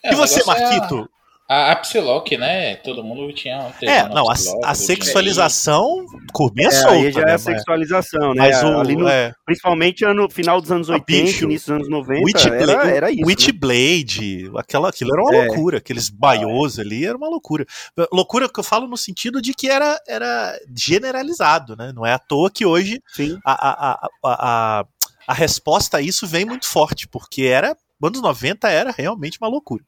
É, 0.05 0.13
e 0.13 0.17
você, 0.17 0.45
Marquito? 0.45 1.09
A, 1.49 1.73
a 1.73 1.77
Psylocke, 1.77 2.37
né? 2.37 2.77
Todo 2.77 3.03
mundo 3.03 3.33
tinha 3.33 3.59
um 3.59 3.87
É, 3.89 4.07
não, 4.11 4.29
a, 4.29 4.35
a 4.65 4.75
sexualização 4.75 6.05
começou. 6.31 6.91
É, 6.91 7.07
aí 7.07 7.13
já 7.13 7.23
é 7.23 7.25
né, 7.25 7.33
a 7.33 7.39
sexualização, 7.39 8.35
né? 8.35 8.51
Mas 8.51 8.63
o, 8.63 8.79
Ali 8.79 8.95
no, 8.95 9.09
é... 9.09 9.33
Principalmente 9.47 10.05
no 10.05 10.29
final 10.29 10.61
dos 10.61 10.71
anos 10.71 10.91
80, 10.91 11.01
ah, 11.01 11.25
bicho, 11.25 11.45
início 11.47 11.73
dos 11.73 11.87
anos 11.87 11.89
90, 11.89 12.23
Witchblade, 12.23 12.71
era, 12.71 12.91
era 12.91 13.11
isso. 13.11 13.25
Witchblade, 13.25 14.51
né? 14.51 14.61
aquela, 14.61 14.91
aquilo 14.91 15.11
era 15.15 15.23
uma 15.23 15.35
é. 15.35 15.47
loucura. 15.47 15.79
Aqueles 15.79 16.11
baios 16.11 16.79
ali 16.79 17.07
era 17.07 17.17
uma 17.17 17.31
loucura. 17.31 17.65
Loucura 18.13 18.47
que 18.47 18.61
eu 18.61 18.65
falo 18.65 18.87
no 18.87 18.99
sentido 18.99 19.41
de 19.41 19.55
que 19.55 19.71
era, 19.71 19.99
era 20.07 20.55
generalizado, 20.77 21.75
né? 21.75 21.93
Não 21.95 22.05
é 22.05 22.13
à 22.13 22.19
toa 22.19 22.51
que 22.51 22.67
hoje 22.67 23.01
a, 23.43 23.53
a, 23.53 23.93
a, 23.95 24.09
a, 24.23 24.85
a 25.27 25.33
resposta 25.33 25.97
a 25.97 26.03
isso 26.03 26.27
vem 26.27 26.45
muito 26.45 26.67
forte, 26.67 27.09
porque 27.09 27.45
era 27.45 27.75
anos 28.03 28.21
90 28.21 28.69
era 28.69 28.91
realmente 28.91 29.39
uma 29.41 29.49
loucura. 29.49 29.83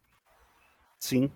Sim. 0.98 1.30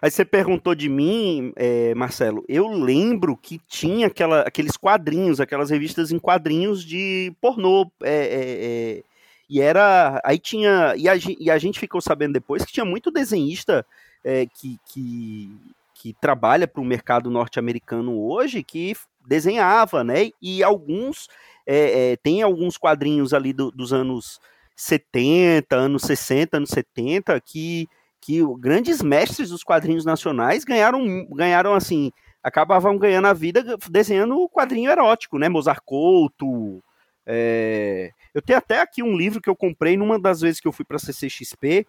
Aí 0.00 0.10
você 0.10 0.24
perguntou 0.24 0.74
de 0.74 0.88
mim, 0.88 1.52
é, 1.56 1.94
Marcelo. 1.94 2.44
Eu 2.48 2.68
lembro 2.68 3.36
que 3.36 3.60
tinha 3.68 4.06
aquela, 4.06 4.42
aqueles 4.42 4.76
quadrinhos, 4.76 5.40
aquelas 5.40 5.70
revistas 5.70 6.10
em 6.10 6.18
quadrinhos 6.18 6.84
de 6.84 7.32
pornô. 7.40 7.90
É, 8.02 8.10
é, 8.10 8.98
é 8.98 9.02
e 9.48 9.60
era. 9.60 10.20
Aí 10.24 10.38
tinha. 10.38 10.94
E 10.96 11.08
a, 11.08 11.12
e 11.38 11.50
a, 11.50 11.58
gente 11.58 11.78
ficou 11.78 12.00
sabendo 12.00 12.32
depois 12.32 12.64
que 12.64 12.72
tinha 12.72 12.86
muito 12.86 13.10
desenhista 13.10 13.84
é, 14.24 14.46
que, 14.46 14.78
que, 14.86 15.50
que 15.94 16.14
trabalha 16.14 16.66
para 16.66 16.80
o 16.80 16.84
mercado 16.84 17.30
norte-americano 17.30 18.18
hoje 18.18 18.62
que 18.62 18.94
desenhava, 19.26 20.02
né? 20.02 20.30
E 20.40 20.62
alguns. 20.62 21.28
É, 21.64 22.16
tem 22.16 22.42
alguns 22.42 22.76
quadrinhos 22.76 23.32
ali 23.32 23.52
do, 23.52 23.70
dos 23.70 23.92
anos 23.92 24.40
70, 24.74 25.76
anos 25.76 26.02
60, 26.02 26.56
anos 26.56 26.70
70 26.70 27.40
que 27.40 27.88
que 28.22 28.40
grandes 28.58 29.02
mestres 29.02 29.50
dos 29.50 29.64
quadrinhos 29.64 30.04
nacionais 30.04 30.64
ganharam, 30.64 31.26
ganharam 31.32 31.74
assim, 31.74 32.12
acabavam 32.40 32.96
ganhando 32.96 33.26
a 33.26 33.32
vida 33.32 33.76
desenhando 33.90 34.48
quadrinho 34.48 34.90
erótico, 34.90 35.38
né? 35.38 35.48
Mozart 35.48 35.82
Couto. 35.84 36.82
É... 37.26 38.10
Eu 38.32 38.40
tenho 38.40 38.60
até 38.60 38.80
aqui 38.80 39.02
um 39.02 39.16
livro 39.16 39.40
que 39.40 39.50
eu 39.50 39.56
comprei 39.56 39.96
numa 39.96 40.20
das 40.20 40.40
vezes 40.40 40.60
que 40.60 40.68
eu 40.68 40.72
fui 40.72 40.84
para 40.84 40.98
CCXP, 40.98 41.84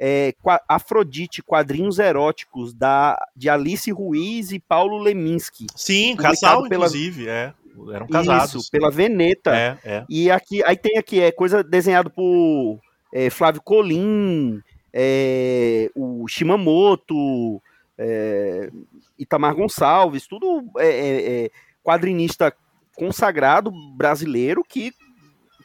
é, 0.00 0.34
Afrodite, 0.68 1.42
quadrinhos 1.42 1.98
eróticos 1.98 2.72
da 2.72 3.16
de 3.36 3.50
Alice 3.50 3.90
Ruiz 3.90 4.52
e 4.52 4.58
Paulo 4.60 4.98
Leminski. 4.98 5.66
Sim, 5.76 6.16
casal 6.16 6.68
pela... 6.68 6.86
inclusive, 6.86 7.28
é. 7.28 7.52
Eram 7.92 8.06
casados. 8.06 8.54
Isso, 8.54 8.70
pela 8.70 8.90
Veneta. 8.90 9.54
É, 9.54 9.78
é. 9.84 10.04
E 10.08 10.30
aqui, 10.30 10.62
aí 10.64 10.76
tem 10.76 10.98
aqui, 10.98 11.20
é 11.20 11.32
coisa 11.32 11.62
desenhado 11.64 12.10
por 12.10 12.78
é, 13.12 13.30
Flávio 13.30 13.62
Colim, 13.62 14.60
é, 14.92 15.90
o 15.94 16.26
Shimamoto, 16.28 17.62
é, 17.96 18.70
Itamar 19.18 19.54
Gonçalves, 19.54 20.26
tudo 20.26 20.64
é, 20.78 20.86
é, 20.86 21.44
é, 21.44 21.50
quadrinista 21.82 22.54
consagrado 22.94 23.70
brasileiro 23.96 24.62
que, 24.62 24.92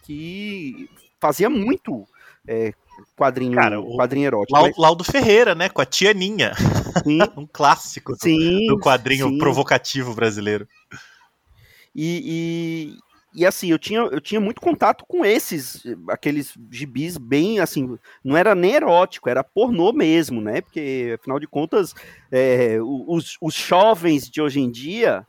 que 0.03 0.89
fazia 1.19 1.49
muito 1.49 2.07
é, 2.47 2.73
quadrinho, 3.15 3.53
Cara, 3.53 3.81
quadrinho 3.81 4.27
erótico. 4.27 4.57
Lau, 4.57 4.71
Laudo 4.77 5.03
Ferreira, 5.03 5.53
né? 5.53 5.69
Com 5.69 5.81
a 5.81 5.85
Tia 5.85 6.13
Ninha. 6.13 6.53
um 7.35 7.45
clássico 7.45 8.15
sim, 8.15 8.65
do, 8.67 8.75
do 8.75 8.79
quadrinho 8.79 9.29
sim. 9.29 9.37
provocativo 9.37 10.13
brasileiro. 10.13 10.67
E, 11.93 12.95
e 13.37 13.45
assim, 13.45 13.69
eu 13.69 13.77
tinha, 13.77 13.99
eu 13.99 14.19
tinha 14.19 14.41
muito 14.41 14.59
contato 14.59 15.05
com 15.07 15.23
esses, 15.23 15.83
aqueles 16.09 16.57
gibis 16.71 17.19
bem, 17.19 17.59
assim, 17.59 17.95
não 18.23 18.35
era 18.35 18.55
nem 18.55 18.73
erótico, 18.73 19.29
era 19.29 19.43
pornô 19.43 19.93
mesmo, 19.93 20.41
né? 20.41 20.59
Porque, 20.59 21.15
afinal 21.19 21.39
de 21.39 21.45
contas, 21.45 21.93
é, 22.31 22.79
os, 22.81 23.37
os 23.39 23.53
jovens 23.53 24.27
de 24.27 24.41
hoje 24.41 24.59
em 24.59 24.71
dia 24.71 25.23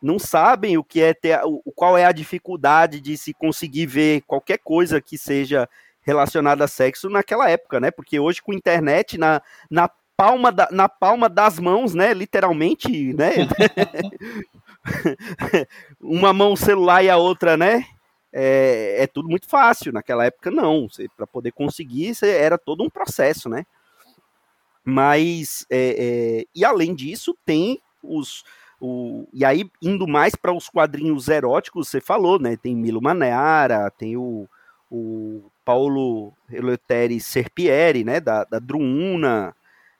não 0.00 0.16
sabem 0.16 0.78
o 0.78 0.84
que 0.84 1.02
é 1.02 1.12
ter, 1.12 1.40
qual 1.74 1.98
é 1.98 2.04
a 2.04 2.12
dificuldade 2.12 3.00
de 3.00 3.18
se 3.18 3.34
conseguir 3.34 3.86
ver 3.86 4.20
qualquer 4.28 4.58
coisa 4.58 5.00
que 5.00 5.18
seja 5.18 5.68
relacionada 6.02 6.64
a 6.64 6.68
sexo 6.68 7.10
naquela 7.10 7.50
época, 7.50 7.80
né? 7.80 7.90
Porque 7.90 8.20
hoje 8.20 8.40
com 8.40 8.52
internet 8.52 9.18
na, 9.18 9.42
na 9.68 9.90
palma 10.16 10.52
da, 10.52 10.68
na 10.70 10.88
palma 10.88 11.28
das 11.28 11.58
mãos, 11.58 11.94
né? 11.94 12.14
Literalmente, 12.14 13.12
né? 13.14 13.32
uma 16.00 16.32
mão 16.32 16.56
celular 16.56 17.04
e 17.04 17.10
a 17.10 17.16
outra, 17.16 17.56
né? 17.56 17.84
É, 18.32 19.02
é 19.02 19.06
tudo 19.06 19.28
muito 19.28 19.48
fácil. 19.48 19.92
Naquela 19.92 20.24
época, 20.24 20.50
não. 20.50 20.86
Para 21.16 21.26
poder 21.26 21.52
conseguir, 21.52 22.12
era 22.22 22.58
todo 22.58 22.82
um 22.82 22.90
processo, 22.90 23.48
né? 23.48 23.64
Mas, 24.84 25.66
é, 25.70 25.96
é, 25.98 26.44
e 26.54 26.64
além 26.64 26.94
disso, 26.94 27.36
tem 27.44 27.80
os. 28.02 28.44
O, 28.80 29.28
e 29.32 29.44
aí, 29.44 29.70
indo 29.82 30.08
mais 30.08 30.34
para 30.34 30.54
os 30.54 30.70
quadrinhos 30.70 31.28
eróticos, 31.28 31.88
você 31.88 32.00
falou, 32.00 32.40
né? 32.40 32.56
Tem 32.56 32.74
Milo 32.74 33.02
Manara, 33.02 33.90
tem 33.90 34.16
o, 34.16 34.48
o 34.90 35.50
Paulo 35.64 36.32
Eleutério 36.50 37.20
Serpieri, 37.20 38.04
né? 38.04 38.20
Da, 38.20 38.44
da 38.44 38.58
Druuna. 38.58 39.54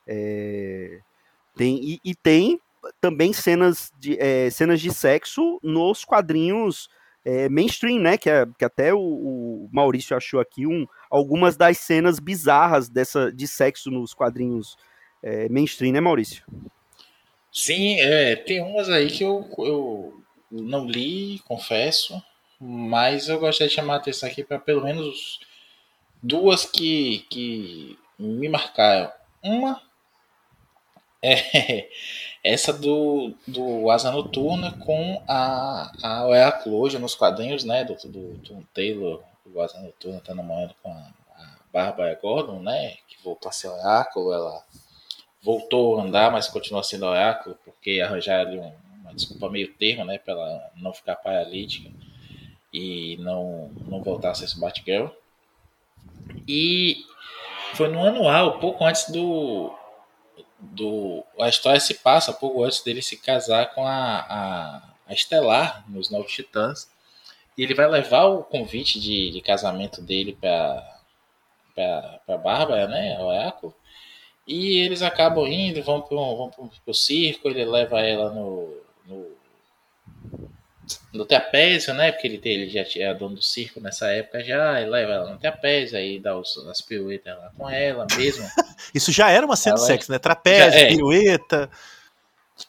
É, 0.07 0.99
tem, 1.55 1.79
e, 1.81 1.99
e, 2.03 2.15
tem 2.15 2.59
também 2.99 3.33
cenas 3.33 3.91
de, 3.99 4.17
é, 4.19 4.49
cenas 4.49 4.81
de 4.81 4.93
sexo 4.93 5.59
nos 5.63 6.03
quadrinhos 6.03 6.89
é, 7.23 7.47
mainstream, 7.49 7.99
né? 7.99 8.17
Que, 8.17 8.29
é, 8.29 8.45
que 8.57 8.65
até 8.65 8.93
o, 8.93 8.99
o, 8.99 9.69
Maurício 9.71 10.15
achou 10.15 10.39
aqui 10.39 10.65
um, 10.65 10.87
algumas 11.09 11.55
das 11.55 11.77
cenas 11.77 12.19
bizarras 12.19 12.89
dessa, 12.89 13.31
de 13.31 13.47
sexo 13.47 13.91
nos 13.91 14.13
quadrinhos 14.13 14.77
é, 15.21 15.47
mainstream, 15.49 15.93
né, 15.93 15.99
Maurício? 15.99 16.43
Sim, 17.51 17.99
é, 17.99 18.35
tem 18.35 18.61
umas 18.61 18.89
aí 18.89 19.09
que 19.09 19.23
eu, 19.23 19.47
eu 19.59 20.23
não 20.49 20.87
li, 20.87 21.39
confesso, 21.45 22.21
mas 22.59 23.27
eu 23.27 23.39
gostaria 23.39 23.69
de 23.69 23.75
chamar 23.75 23.95
a 23.95 23.97
atenção 23.97 24.29
aqui 24.29 24.43
para 24.43 24.57
pelo 24.57 24.83
menos 24.83 25.39
duas 26.23 26.65
que, 26.65 27.25
que 27.29 27.97
me 28.17 28.47
marcaram. 28.47 29.11
Uma 29.43 29.81
é 31.21 31.89
essa 32.43 32.73
do, 32.73 33.33
do 33.47 33.89
Asa 33.91 34.11
Noturna 34.11 34.71
com 34.71 35.21
a, 35.27 35.91
a 36.01 36.63
hoje 36.65 36.97
nos 36.97 37.15
quadrinhos, 37.15 37.63
né? 37.63 37.83
Do, 37.83 37.95
do, 38.09 38.33
do 38.37 38.67
Taylor, 38.73 39.21
o 39.45 39.61
Asa 39.61 39.79
Noturna 39.79 40.19
tá 40.19 40.33
namorando 40.33 40.73
com 40.81 40.91
a, 40.91 41.13
a 41.37 41.55
Bárbara 41.71 42.17
Gordon, 42.21 42.59
né? 42.59 42.95
Que 43.07 43.23
voltou 43.23 43.49
a 43.49 43.51
ser 43.51 43.67
Oráculo, 43.67 44.33
ela 44.33 44.63
voltou 45.43 45.99
a 45.99 46.03
andar, 46.03 46.31
mas 46.31 46.47
continua 46.47 46.83
sendo 46.83 47.05
Oráculo, 47.05 47.57
porque 47.63 48.01
arranjaram 48.01 48.53
um, 48.53 48.73
uma 49.01 49.13
desculpa 49.13 49.49
meio 49.49 49.73
termo, 49.75 50.03
né? 50.03 50.17
Pra 50.17 50.33
ela 50.33 50.71
não 50.75 50.93
ficar 50.93 51.15
paralítica 51.17 51.91
e 52.73 53.17
não, 53.17 53.69
não 53.87 54.01
voltar 54.01 54.31
a 54.31 54.35
ser 54.35 54.59
Batgirl. 54.59 55.09
E 56.47 57.05
foi 57.75 57.87
no 57.87 58.03
anual, 58.03 58.59
pouco 58.59 58.83
antes 58.83 59.09
do, 59.11 59.73
do. 60.61 61.23
A 61.39 61.49
história 61.49 61.79
se 61.79 61.95
passa 61.95 62.31
pouco 62.33 62.63
antes 62.63 62.81
dele 62.81 63.01
se 63.01 63.17
casar 63.17 63.73
com 63.73 63.85
a, 63.85 64.19
a, 64.19 64.81
a 65.07 65.13
Estelar 65.13 65.83
nos 65.89 66.09
Novos 66.09 66.31
Titãs. 66.31 66.89
E 67.57 67.63
ele 67.63 67.73
vai 67.73 67.87
levar 67.87 68.25
o 68.25 68.43
convite 68.43 68.99
de, 68.99 69.31
de 69.31 69.41
casamento 69.41 70.01
dele 70.01 70.37
para 70.39 72.37
Bárbara, 72.37 72.87
né? 72.87 73.19
Oráculo. 73.19 73.75
E 74.47 74.77
eles 74.77 75.01
acabam 75.01 75.47
indo, 75.47 75.83
vão 75.83 76.01
para 76.01 76.61
o 76.87 76.93
circo, 76.93 77.47
ele 77.47 77.63
leva 77.63 78.01
ela 78.01 78.31
no, 78.31 78.80
no 81.13 81.25
trapézio, 81.25 81.93
né? 81.93 82.11
Porque 82.11 82.27
ele, 82.27 82.41
ele 82.43 82.69
já 82.69 82.83
tinha 82.85 83.13
dono 83.13 83.35
do 83.35 83.43
circo 83.43 83.79
nessa 83.79 84.07
época 84.07 84.43
já, 84.43 84.79
e 84.81 84.85
leva 84.85 85.11
ela 85.11 85.31
no 85.31 85.37
trapézio, 85.37 85.97
aí 85.97 86.19
dá 86.19 86.37
os, 86.37 86.57
as 86.69 86.81
piruetas 86.81 87.37
lá 87.37 87.51
com 87.57 87.69
ela 87.69 88.07
mesmo. 88.17 88.47
Isso 88.95 89.11
já 89.11 89.29
era 89.29 89.45
uma 89.45 89.55
cena 89.55 89.75
ela, 89.75 89.81
de 89.81 89.87
sexo, 89.87 90.11
né? 90.11 90.19
Trapézio, 90.19 90.79
é, 90.79 90.87
pirueta. 90.87 91.69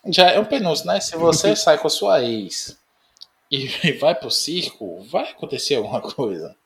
Já 0.07 0.31
é 0.31 0.39
um 0.39 0.45
penúncio, 0.45 0.87
né? 0.87 1.01
Se 1.01 1.17
você 1.17 1.55
sai 1.55 1.79
com 1.79 1.87
a 1.87 1.91
sua 1.91 2.23
ex 2.23 2.77
e, 3.51 3.71
e 3.87 3.93
vai 3.93 4.15
pro 4.15 4.31
circo, 4.31 5.03
vai 5.05 5.31
acontecer 5.31 5.77
alguma 5.77 6.01
coisa. 6.01 6.57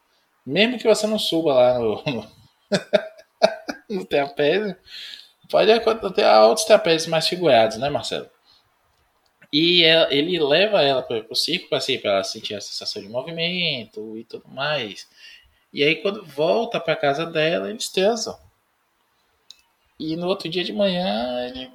Mesmo 0.44 0.78
que 0.78 0.88
você 0.88 1.06
não 1.06 1.18
suba 1.18 1.52
lá 1.52 1.78
no, 1.78 2.02
no, 2.06 2.30
no 3.90 4.04
trapézio, 4.06 4.76
pode 5.50 5.70
acontecer 5.72 6.26
outros 6.38 6.66
trapézios 6.66 7.08
mais 7.08 7.28
figurados, 7.28 7.76
né, 7.76 7.90
Marcelo? 7.90 8.30
E 9.52 9.85
ela, 9.85 10.12
ele 10.12 10.38
leva 10.38 10.82
ela 10.82 11.02
para 11.02 11.24
o 11.30 11.35
circo 11.35 11.68
para 11.68 11.78
assim, 11.78 12.00
ela 12.02 12.24
sentir 12.24 12.54
a 12.54 12.61
sensação 12.61 13.02
de 13.02 13.09
movimento 13.09 14.16
e 14.18 14.24
tudo 14.24 14.48
mais. 14.48 15.09
E 15.72 15.82
aí 15.82 15.96
quando 15.96 16.24
volta 16.24 16.80
para 16.80 16.96
casa 16.96 17.26
dela, 17.26 17.70
eles 17.70 17.88
transam. 17.88 18.38
E 19.98 20.16
no 20.16 20.26
outro 20.26 20.48
dia 20.48 20.64
de 20.64 20.72
manhã 20.72 21.46
ele, 21.48 21.70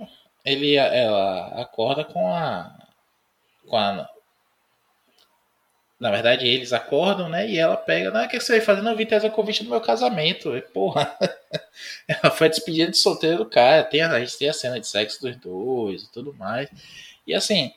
ele 0.45 0.75
ela 0.75 1.47
acorda 1.62 2.03
com 2.03 2.27
a 2.34 2.77
com 3.67 3.77
a 3.77 4.10
na 6.01 6.10
verdade, 6.10 6.47
eles 6.47 6.73
acordam, 6.73 7.29
né? 7.29 7.47
E 7.47 7.60
ela 7.60 7.77
pega, 7.77 8.10
não, 8.10 8.25
o 8.25 8.27
que 8.27 8.39
você 8.39 8.53
vai 8.53 8.62
fazer? 8.62 8.81
Não, 8.81 8.89
eu 8.89 8.97
vim 8.97 9.05
trazer 9.05 9.29
convite 9.29 9.63
do 9.63 9.69
meu 9.69 9.79
casamento. 9.79 10.57
E, 10.57 10.60
porra, 10.60 11.15
ela 12.10 12.31
foi 12.31 12.49
despedida 12.49 12.89
de 12.89 12.97
solteiro 12.97 13.38
do 13.38 13.45
cara. 13.45 13.84
Tem, 13.84 14.01
a 14.01 14.19
gente 14.19 14.36
tem 14.36 14.49
a 14.49 14.53
cena 14.53 14.79
de 14.79 14.88
sexo 14.88 15.21
dos 15.21 15.36
dois 15.36 16.01
e 16.01 16.12
tudo 16.12 16.34
mais. 16.34 16.71
E 17.25 17.34
assim, 17.34 17.73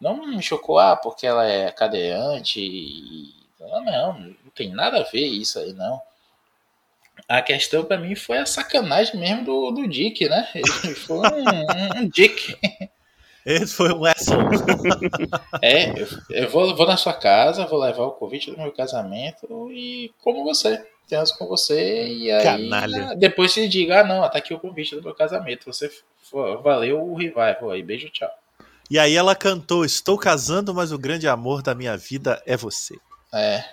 não 0.00 0.26
me 0.26 0.42
chocou, 0.42 0.78
ah, 0.78 0.96
porque 0.96 1.26
ela 1.26 1.46
é 1.46 1.70
cadeirante 1.70 2.60
e. 2.60 3.34
Não, 3.58 3.84
não, 3.84 4.18
não 4.20 4.50
tem 4.54 4.70
nada 4.70 5.00
a 5.00 5.04
ver 5.04 5.26
isso 5.26 5.58
aí, 5.58 5.72
não. 5.72 6.00
A 7.28 7.40
questão 7.40 7.84
para 7.84 7.98
mim 7.98 8.14
foi 8.14 8.38
a 8.38 8.46
sacanagem 8.46 9.18
mesmo 9.18 9.44
do, 9.44 9.70
do 9.70 9.88
Dick, 9.88 10.28
né? 10.28 10.48
Ele 10.54 10.94
foi 10.94 11.18
um, 11.18 12.00
um 12.00 12.08
Dick. 12.08 12.56
Esse 13.44 13.74
foi 13.74 13.92
um 13.92 14.04
asshole. 14.04 14.56
é, 15.62 15.90
eu, 16.00 16.08
eu 16.30 16.50
vou, 16.50 16.76
vou, 16.76 16.86
na 16.86 16.96
sua 16.96 17.14
casa, 17.14 17.64
vou 17.66 17.78
levar 17.78 18.04
o 18.04 18.12
convite 18.12 18.50
do 18.50 18.58
meu 18.58 18.72
casamento 18.72 19.70
e 19.72 20.12
como 20.22 20.44
você. 20.44 20.84
Transo 21.08 21.38
com 21.38 21.46
você 21.46 22.08
e 22.08 22.32
aí 22.32 22.42
Canalha. 22.42 23.14
depois 23.14 23.52
você 23.52 23.68
diga, 23.68 24.00
ah 24.00 24.04
não, 24.04 24.28
tá 24.28 24.38
aqui 24.38 24.52
o 24.52 24.58
convite 24.58 24.96
do 24.96 25.02
meu 25.02 25.14
casamento. 25.14 25.66
Você 25.66 25.88
valeu 26.64 27.00
o 27.00 27.14
revival 27.14 27.70
aí, 27.70 27.80
beijo, 27.80 28.10
tchau. 28.10 28.28
E 28.90 28.98
aí 28.98 29.14
ela 29.16 29.34
cantou: 29.34 29.84
Estou 29.84 30.16
casando, 30.16 30.74
mas 30.74 30.92
o 30.92 30.98
grande 30.98 31.26
amor 31.28 31.62
da 31.62 31.74
minha 31.74 31.96
vida 31.96 32.42
é 32.46 32.56
você. 32.56 32.96
É. 33.32 33.64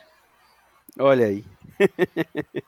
Olha 1.00 1.28
aí. 1.28 1.46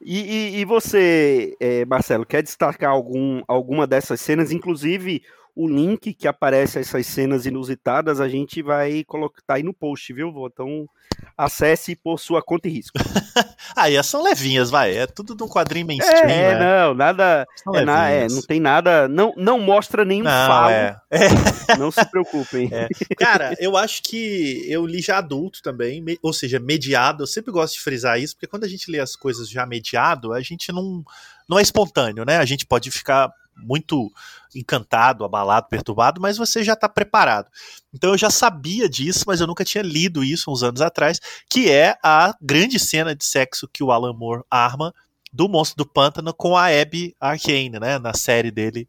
e, 0.00 0.20
e, 0.20 0.56
e, 0.60 0.64
você, 0.64 1.56
é, 1.60 1.84
Marcelo, 1.84 2.26
quer 2.26 2.42
destacar 2.42 2.90
algum, 2.90 3.42
alguma 3.46 3.86
dessas 3.86 4.20
cenas? 4.20 4.52
Inclusive, 4.52 5.22
o 5.56 5.68
link 5.68 6.12
que 6.12 6.26
aparece 6.26 6.80
essas 6.80 7.06
cenas 7.06 7.46
inusitadas, 7.46 8.20
a 8.20 8.28
gente 8.28 8.60
vai 8.60 9.04
colocar 9.04 9.40
tá 9.46 9.54
aí 9.54 9.62
no 9.62 9.72
post, 9.72 10.12
viu? 10.12 10.32
Então 10.52 10.88
acesse 11.36 11.94
por 11.94 12.18
sua 12.18 12.42
conta 12.42 12.66
e 12.66 12.72
risco. 12.72 12.98
aí 13.76 14.02
são 14.02 14.22
levinhas, 14.22 14.68
vai. 14.68 14.96
É 14.96 15.06
tudo 15.06 15.34
de 15.34 15.42
um 15.44 15.48
quadrinho 15.48 15.86
mainstream. 15.86 16.28
É, 16.28 16.52
é 16.52 16.58
não, 16.58 16.94
nada. 16.94 17.46
É, 17.72 17.84
na, 17.84 18.08
é, 18.10 18.28
não 18.28 18.42
tem 18.42 18.58
nada. 18.58 19.06
Não, 19.06 19.32
não 19.36 19.60
mostra 19.60 20.04
nenhum 20.04 20.24
não, 20.24 20.46
falo. 20.46 20.70
É. 20.70 20.96
Não 21.78 21.90
se 21.90 22.04
preocupem. 22.10 22.68
É. 22.72 22.88
Cara, 23.16 23.54
eu 23.58 23.76
acho 23.76 24.02
que 24.02 24.64
eu 24.68 24.86
li 24.86 25.00
já 25.00 25.18
adulto 25.18 25.62
também, 25.62 26.04
ou 26.22 26.32
seja, 26.32 26.58
mediado. 26.58 27.22
Eu 27.22 27.26
sempre 27.26 27.52
gosto 27.52 27.74
de 27.74 27.80
frisar 27.80 28.20
isso, 28.20 28.34
porque 28.34 28.46
quando 28.46 28.64
a 28.64 28.68
gente 28.68 28.90
lê 28.90 29.00
as 29.00 29.16
coisas 29.16 29.48
já 29.48 29.64
mediado, 29.64 30.32
a 30.32 30.40
gente 30.40 30.72
não, 30.72 31.04
não 31.48 31.58
é 31.58 31.62
espontâneo, 31.62 32.24
né? 32.24 32.36
A 32.38 32.44
gente 32.44 32.66
pode 32.66 32.90
ficar 32.90 33.32
muito 33.56 34.10
encantado, 34.54 35.24
abalado, 35.24 35.68
perturbado, 35.68 36.20
mas 36.20 36.36
você 36.36 36.62
já 36.62 36.74
está 36.74 36.88
preparado. 36.88 37.50
Então 37.92 38.10
eu 38.10 38.18
já 38.18 38.30
sabia 38.30 38.88
disso, 38.88 39.24
mas 39.26 39.40
eu 39.40 39.46
nunca 39.46 39.64
tinha 39.64 39.82
lido 39.82 40.22
isso 40.22 40.50
uns 40.50 40.62
anos 40.62 40.80
atrás, 40.80 41.20
que 41.48 41.70
é 41.70 41.96
a 42.02 42.34
grande 42.40 42.78
cena 42.78 43.14
de 43.14 43.24
sexo 43.24 43.68
que 43.72 43.82
o 43.82 43.90
Alan 43.90 44.12
Moore 44.12 44.44
arma 44.50 44.94
do 45.32 45.48
Monstro 45.48 45.84
do 45.84 45.90
Pântano 45.90 46.32
com 46.32 46.56
a 46.56 46.66
Abby 46.66 47.14
Arcane, 47.20 47.80
né, 47.80 47.98
na 47.98 48.14
série 48.14 48.52
dele, 48.52 48.88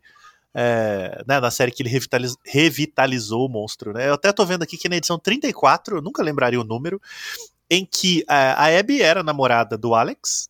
é, 0.54 1.24
né, 1.28 1.40
na 1.40 1.50
série 1.50 1.72
que 1.72 1.82
ele 1.82 1.90
revitaliz, 1.90 2.36
revitalizou 2.46 3.48
o 3.48 3.50
monstro. 3.50 3.92
Né? 3.92 4.08
Eu 4.08 4.14
até 4.14 4.30
estou 4.30 4.46
vendo 4.46 4.62
aqui 4.62 4.78
que 4.78 4.88
na 4.88 4.96
edição 4.96 5.18
34, 5.18 5.98
eu 5.98 6.02
nunca 6.02 6.22
lembraria 6.22 6.62
o 6.62 6.64
número, 6.64 7.02
em 7.70 7.84
que 7.84 8.24
é, 8.30 8.54
a 8.56 8.80
Abby 8.80 9.02
era 9.02 9.24
namorada 9.24 9.76
do 9.76 9.96
Alex, 9.96 10.48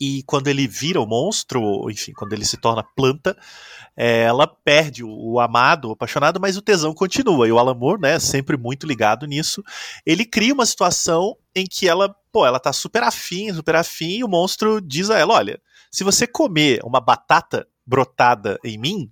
e 0.00 0.22
quando 0.24 0.48
ele 0.48 0.66
vira 0.66 1.00
o 1.00 1.06
monstro, 1.06 1.88
enfim, 1.90 2.12
quando 2.12 2.32
ele 2.32 2.44
se 2.44 2.56
torna 2.56 2.82
planta, 2.82 3.36
é, 3.96 4.22
ela 4.22 4.46
perde 4.46 5.04
o, 5.04 5.08
o, 5.08 5.40
amado, 5.40 5.88
o 5.88 5.92
apaixonado, 5.92 6.40
mas 6.40 6.56
o 6.56 6.62
tesão 6.62 6.94
continua. 6.94 7.46
E 7.46 7.52
o 7.52 7.58
Alan 7.58 7.74
Moore, 7.74 8.00
né, 8.00 8.18
sempre 8.18 8.56
muito 8.56 8.86
ligado 8.86 9.26
nisso, 9.26 9.62
ele 10.04 10.24
cria 10.24 10.54
uma 10.54 10.66
situação 10.66 11.36
em 11.54 11.66
que 11.66 11.88
ela, 11.88 12.14
pô, 12.32 12.46
ela 12.46 12.58
tá 12.58 12.72
super 12.72 13.02
afim, 13.02 13.52
super 13.52 13.76
afim, 13.76 14.18
e 14.18 14.24
o 14.24 14.28
monstro 14.28 14.80
diz 14.80 15.10
a 15.10 15.18
ela: 15.18 15.34
olha, 15.34 15.60
se 15.90 16.02
você 16.02 16.26
comer 16.26 16.80
uma 16.84 17.00
batata 17.00 17.66
brotada 17.86 18.58
em 18.64 18.78
mim, 18.78 19.10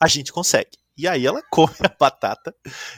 a 0.00 0.08
gente 0.08 0.32
consegue. 0.32 0.70
E 0.96 1.06
aí 1.06 1.26
ela 1.26 1.42
come 1.50 1.74
a 1.84 1.94
batata, 1.98 2.54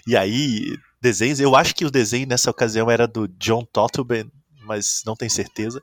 e 0.07 0.17
aí 0.17 0.77
desenhos, 1.01 1.41
eu 1.41 1.55
acho 1.55 1.75
que 1.75 1.85
o 1.85 1.91
desenho 1.91 2.27
nessa 2.27 2.51
ocasião 2.51 2.91
era 2.91 3.07
do 3.07 3.29
John 3.29 3.65
Totleben, 3.65 4.33
mas 4.63 5.03
não 5.05 5.15
tenho 5.15 5.31
certeza. 5.31 5.83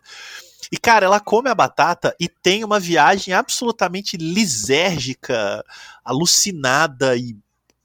E, 0.72 0.78
cara, 0.78 1.06
ela 1.06 1.20
come 1.20 1.50
a 1.50 1.56
batata 1.56 2.16
e 2.20 2.30
tem 2.30 2.64
uma 2.64 2.80
viagem 2.80 3.34
absolutamente 3.34 4.16
lisérgica, 4.16 5.64
alucinada 6.04 7.18
e 7.18 7.36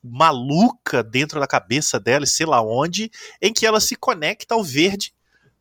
maluca 0.03 1.03
dentro 1.03 1.41
da 1.41 1.49
cabeça 1.49 1.99
dela, 1.99 2.25
e 2.25 2.29
sei 2.29 2.47
lá 2.47 2.63
onde, 2.63 3.11
em 3.43 3.53
que 3.53 3.67
ela 3.67 3.81
se 3.81 3.97
conecta 3.97 4.55
ao 4.55 4.63
verde, 4.63 5.13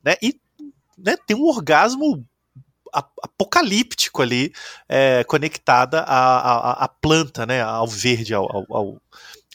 né? 0.04 0.16
E 0.22 0.40
né, 0.98 1.18
tem 1.26 1.36
um 1.36 1.46
orgasmo 1.46 2.24
apocalíptico 3.22 4.22
ali, 4.22 4.54
é, 4.88 5.24
conectada 5.26 6.02
à, 6.02 6.38
à, 6.38 6.86
à, 6.86 6.88
planta, 6.88 7.46
né, 7.46 7.62
ao 7.62 7.88
verde, 7.88 8.34
ao, 8.34 8.50
ao, 8.50 8.66
ao 8.70 9.02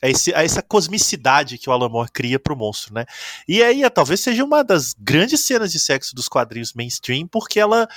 a, 0.02 0.08
esse, 0.08 0.34
a 0.34 0.42
essa 0.42 0.62
cosmicidade 0.62 1.58
que 1.58 1.68
o 1.68 1.72
Alan 1.72 1.88
Moore 1.88 2.10
cria 2.12 2.38
pro 2.38 2.56
monstro, 2.56 2.94
né? 2.94 3.04
E 3.46 3.62
aí, 3.62 3.88
talvez 3.90 4.20
seja 4.20 4.44
uma 4.44 4.62
das 4.62 4.94
grandes 4.98 5.40
cenas 5.44 5.70
de 5.70 5.78
sexo 5.78 6.14
dos 6.14 6.28
quadrinhos 6.28 6.72
mainstream, 6.74 7.26
porque 7.26 7.60
ela 7.60 7.88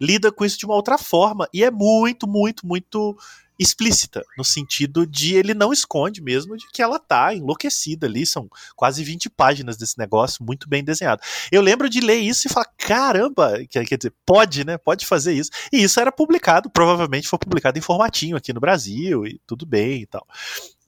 lida 0.00 0.32
com 0.32 0.44
isso 0.44 0.58
de 0.58 0.66
uma 0.66 0.74
outra 0.74 0.98
forma 0.98 1.48
e 1.54 1.62
é 1.62 1.70
muito, 1.70 2.26
muito, 2.26 2.66
muito 2.66 3.16
explícita, 3.58 4.24
no 4.36 4.44
sentido 4.44 5.06
de 5.06 5.36
ele 5.36 5.54
não 5.54 5.72
esconde 5.72 6.20
mesmo 6.20 6.56
de 6.56 6.66
que 6.72 6.82
ela 6.82 6.98
tá 6.98 7.32
enlouquecida 7.34 8.06
ali, 8.06 8.26
são 8.26 8.48
quase 8.74 9.04
20 9.04 9.30
páginas 9.30 9.76
desse 9.76 9.96
negócio, 9.98 10.44
muito 10.44 10.68
bem 10.68 10.82
desenhado. 10.82 11.22
Eu 11.50 11.62
lembro 11.62 11.88
de 11.88 12.00
ler 12.00 12.16
isso 12.16 12.48
e 12.48 12.50
falar, 12.50 12.66
caramba, 12.76 13.64
quer, 13.70 13.84
quer 13.86 13.96
dizer, 13.96 14.12
pode, 14.26 14.64
né, 14.64 14.76
pode 14.78 15.06
fazer 15.06 15.34
isso. 15.34 15.50
E 15.72 15.82
isso 15.82 16.00
era 16.00 16.10
publicado, 16.10 16.70
provavelmente 16.70 17.28
foi 17.28 17.38
publicado 17.38 17.78
em 17.78 17.82
formatinho 17.82 18.36
aqui 18.36 18.52
no 18.52 18.60
Brasil, 18.60 19.24
e 19.26 19.40
tudo 19.46 19.64
bem 19.64 20.02
e 20.02 20.06
tal. 20.06 20.26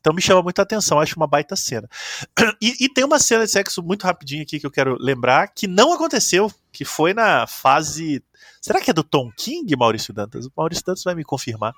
Então 0.05 0.13
me 0.13 0.21
chama 0.21 0.43
muita 0.43 0.61
atenção, 0.61 1.01
acho 1.01 1.17
uma 1.17 1.27
baita 1.27 1.57
cena. 1.57 1.89
E, 2.61 2.85
e, 2.85 2.89
tem 2.91 3.05
uma 3.05 3.19
cena 3.19 3.45
de 3.47 3.51
sexo 3.51 3.83
muito 3.83 4.05
rapidinho 4.05 4.43
aqui 4.43 4.61
que 4.61 4.67
eu 4.67 4.71
quero 4.71 4.99
lembrar, 5.01 5.49
que 5.49 5.67
não 5.67 5.95
aconteceu, 5.95 6.53
que 6.71 6.85
foi 6.85 7.15
na 7.15 7.47
fase. 7.47 8.23
Será 8.61 8.83
que 8.83 8.91
é 8.91 8.93
do 8.93 9.03
Tom 9.03 9.31
King, 9.35 9.75
Maurício 9.77 10.13
Dantas? 10.13 10.45
O 10.45 10.53
Maurício 10.55 10.85
Dantas 10.85 11.03
vai 11.05 11.15
me 11.15 11.25
confirmar 11.25 11.73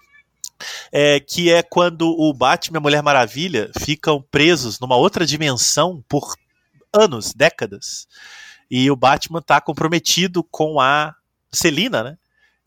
é, 0.90 1.20
que 1.20 1.52
é 1.52 1.62
quando 1.62 2.08
o 2.08 2.32
Batman 2.32 2.78
e 2.78 2.78
a 2.78 2.80
Mulher 2.80 3.02
Maravilha 3.02 3.70
ficam 3.78 4.20
presos 4.28 4.80
numa 4.80 4.96
outra 4.96 5.24
dimensão 5.24 6.02
por 6.08 6.34
anos, 6.92 7.32
décadas. 7.32 8.08
E 8.68 8.90
o 8.90 8.96
Batman 8.96 9.38
está 9.38 9.60
comprometido 9.60 10.42
com 10.42 10.80
a 10.80 11.14
Celina, 11.52 12.02
né? 12.02 12.18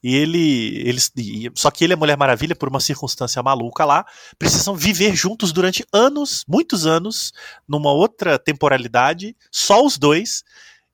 E 0.03 0.15
ele, 0.15 0.77
eles, 0.87 1.11
só 1.55 1.69
que 1.69 1.83
ele 1.83 1.93
a 1.93 1.97
Mulher 1.97 2.17
Maravilha, 2.17 2.55
por 2.55 2.69
uma 2.69 2.79
circunstância 2.79 3.43
maluca 3.43 3.83
lá, 3.83 4.05
precisam 4.37 4.75
viver 4.75 5.13
juntos 5.15 5.51
durante 5.51 5.85
anos, 5.91 6.45
muitos 6.47 6.85
anos, 6.85 7.33
numa 7.67 7.91
outra 7.91 8.39
temporalidade, 8.39 9.35
só 9.51 9.85
os 9.85 9.97
dois. 9.97 10.43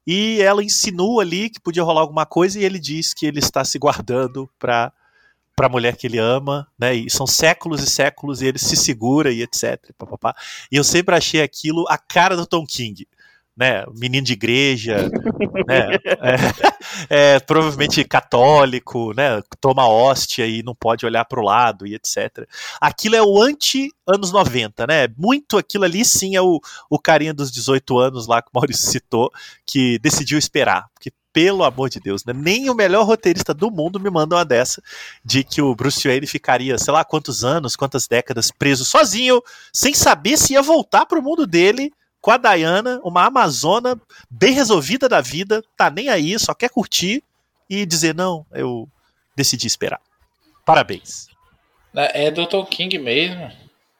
E 0.08 0.42
ela 0.42 0.64
insinua 0.64 1.24
ali 1.24 1.50
que 1.50 1.60
podia 1.60 1.84
rolar 1.84 2.02
alguma 2.02 2.26
coisa 2.26 2.60
e 2.60 2.64
ele 2.64 2.80
diz 2.80 3.14
que 3.14 3.26
ele 3.26 3.40
está 3.40 3.64
se 3.64 3.78
guardando 3.78 4.50
para 4.60 4.92
para 5.56 5.68
a 5.68 5.70
mulher 5.70 5.96
que 5.96 6.06
ele 6.06 6.18
ama, 6.18 6.68
né? 6.78 6.94
E 6.94 7.10
são 7.10 7.26
séculos 7.26 7.82
e 7.82 7.90
séculos 7.90 8.42
e 8.42 8.48
ele 8.48 8.60
se 8.60 8.76
segura 8.76 9.32
e 9.32 9.42
etc. 9.42 9.80
Papapá. 9.98 10.36
E 10.70 10.76
eu 10.76 10.84
sempre 10.84 11.16
achei 11.16 11.42
aquilo 11.42 11.86
a 11.88 11.98
cara 11.98 12.36
do 12.36 12.46
Tom 12.46 12.66
King. 12.66 13.08
Né, 13.58 13.86
menino 13.98 14.26
de 14.26 14.34
igreja, 14.34 15.10
né, 15.66 15.96
é, 17.10 17.36
é, 17.36 17.40
provavelmente 17.40 18.04
católico, 18.04 19.14
né, 19.16 19.42
toma 19.62 19.88
hóstia 19.88 20.46
e 20.46 20.62
não 20.62 20.76
pode 20.76 21.06
olhar 21.06 21.24
para 21.24 21.40
o 21.40 21.44
lado 21.44 21.88
e 21.88 21.96
etc. 21.96 22.46
Aquilo 22.82 23.16
é 23.16 23.24
o 23.24 23.42
anti 23.42 23.90
anos 24.06 24.32
90, 24.32 24.86
né? 24.86 25.08
Muito 25.18 25.58
aquilo 25.58 25.86
ali 25.86 26.04
sim 26.06 26.36
é 26.36 26.42
o, 26.42 26.60
o 26.90 27.00
carinha 27.00 27.34
dos 27.34 27.52
18 27.52 27.98
anos 27.98 28.28
lá 28.28 28.42
que 28.42 28.50
o 28.50 28.52
Maurício 28.54 28.88
citou, 28.88 29.32
que 29.66 29.98
decidiu 30.00 30.38
esperar, 30.38 30.88
porque 30.94 31.12
pelo 31.36 31.66
amor 31.66 31.90
de 31.90 32.00
Deus, 32.00 32.24
né? 32.24 32.32
Nem 32.32 32.70
o 32.70 32.74
melhor 32.74 33.06
roteirista 33.06 33.54
do 33.54 33.70
mundo 33.70 34.00
me 34.00 34.10
manda 34.10 34.38
uma 34.38 34.46
dessa 34.46 34.82
de 35.24 35.44
que 35.44 35.62
o 35.62 35.76
Bruce 35.76 36.08
Wayne 36.08 36.26
ficaria, 36.26 36.78
sei 36.78 36.94
lá, 36.94 37.04
quantos 37.04 37.44
anos, 37.44 37.76
quantas 37.76 38.08
décadas 38.08 38.52
preso 38.52 38.86
sozinho, 38.86 39.42
sem 39.74 39.94
saber 39.94 40.38
se 40.38 40.54
ia 40.54 40.62
voltar 40.62 41.06
pro 41.06 41.22
mundo 41.22 41.46
dele 41.46 41.92
com 42.26 42.32
a 42.32 42.38
Diana, 42.38 43.00
uma 43.04 43.24
amazona 43.28 44.02
bem 44.28 44.52
resolvida 44.52 45.08
da 45.08 45.22
vida, 45.22 45.64
tá 45.78 45.92
nem 45.92 46.10
aí, 46.10 46.40
só 46.40 46.56
quer 46.56 46.72
curtir 46.72 47.24
e 47.70 47.86
dizer 47.86 48.16
não, 48.16 48.44
eu 48.52 48.90
decidi 49.36 49.68
esperar. 49.68 50.02
Parabéns. 50.66 51.28
É 51.94 52.32
do 52.32 52.48
Tom 52.48 52.66
King 52.66 52.98
mesmo. 52.98 53.52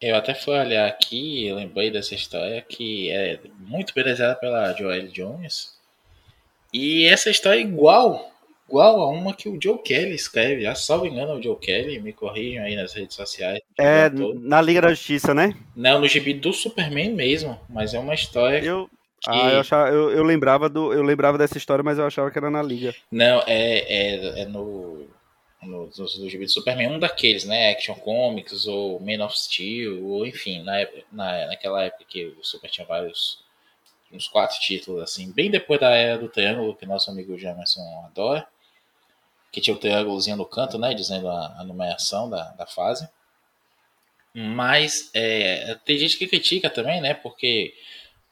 Eu 0.02 0.16
até 0.16 0.34
fui 0.34 0.58
olhar 0.58 0.88
aqui, 0.88 1.54
lembrei 1.54 1.92
dessa 1.92 2.16
história 2.16 2.64
que 2.64 3.12
é 3.12 3.40
muito 3.60 3.94
belezada 3.94 4.34
pela 4.34 4.74
Joelle 4.74 5.12
Jones. 5.12 5.76
E 6.74 7.06
essa 7.06 7.30
história 7.30 7.60
é 7.60 7.62
igual, 7.62 8.35
igual 8.68 9.02
a 9.02 9.10
uma 9.10 9.34
que 9.34 9.48
o 9.48 9.58
Joe 9.62 9.78
Kelly 9.78 10.16
escreve. 10.16 10.64
Já 10.64 10.76
salvo 10.76 11.06
engano, 11.06 11.36
o 11.36 11.42
Joe 11.42 11.56
Kelly, 11.56 12.00
me 12.00 12.14
corrijam 12.14 12.66
aí 12.66 12.76
nas 12.76 12.94
redes 12.94 13.16
sociais. 13.16 13.62
É, 13.78 14.10
na 14.10 14.62
Liga 14.62 14.82
da 14.82 14.90
Justiça, 14.90 15.34
né? 15.34 15.56
Não, 15.76 16.00
no 16.00 16.08
gibi 16.08 16.34
do 16.34 16.52
Superman 16.54 17.14
mesmo, 17.14 17.60
mas 17.70 17.94
é 17.94 18.00
uma 18.00 18.14
história. 18.14 18.64
Eu... 18.64 18.90
Que... 19.22 19.32
Ah, 19.32 19.54
eu, 19.54 19.60
achava, 19.60 19.90
eu, 19.90 20.12
eu, 20.12 20.24
lembrava 20.24 20.70
do, 20.70 20.94
eu 20.94 21.02
lembrava 21.02 21.36
dessa 21.36 21.58
história, 21.58 21.84
mas 21.84 21.98
eu 21.98 22.06
achava 22.06 22.30
que 22.30 22.38
era 22.38 22.52
na 22.52 22.62
Liga. 22.62 22.94
Não, 23.12 23.42
é, 23.48 23.80
é, 23.80 24.42
é 24.42 24.46
no, 24.46 25.08
no, 25.64 25.90
no, 25.98 26.06
no 26.20 26.30
gibi 26.30 26.46
do 26.46 26.52
Superman, 26.52 26.90
um 26.90 27.00
daqueles, 27.00 27.44
né? 27.44 27.72
Action 27.72 27.96
Comics 27.96 28.68
ou 28.68 29.00
Man 29.00 29.26
of 29.26 29.36
Steel, 29.40 30.06
ou 30.06 30.28
enfim, 30.28 30.62
na, 30.64 30.74
na, 31.12 31.48
naquela 31.48 31.84
época 31.84 32.06
que 32.08 32.26
o 32.26 32.44
Super 32.44 32.70
tinha 32.70 32.86
vários 32.86 33.44
uns 34.12 34.28
quatro 34.28 34.60
títulos, 34.60 35.02
assim, 35.02 35.32
bem 35.32 35.50
depois 35.50 35.80
da 35.80 35.90
era 35.90 36.18
do 36.18 36.30
triângulo, 36.30 36.76
que 36.76 36.86
nosso 36.86 37.10
amigo 37.10 37.38
Jamerson 37.38 37.82
adora, 38.06 38.48
que 39.52 39.62
tinha 39.62 39.76
o 39.76 39.80
triângulozinho 39.80 40.38
no 40.38 40.46
canto, 40.46 40.78
né, 40.78 40.94
dizendo 40.94 41.30
a, 41.30 41.56
a 41.60 41.64
numeração 41.64 42.30
da, 42.30 42.52
da 42.52 42.66
fase. 42.66 43.08
Mas 44.34 45.10
é, 45.14 45.78
tem 45.86 45.98
gente 45.98 46.18
que 46.18 46.28
critica 46.28 46.70
também, 46.70 47.00
né, 47.00 47.14
porque 47.14 47.74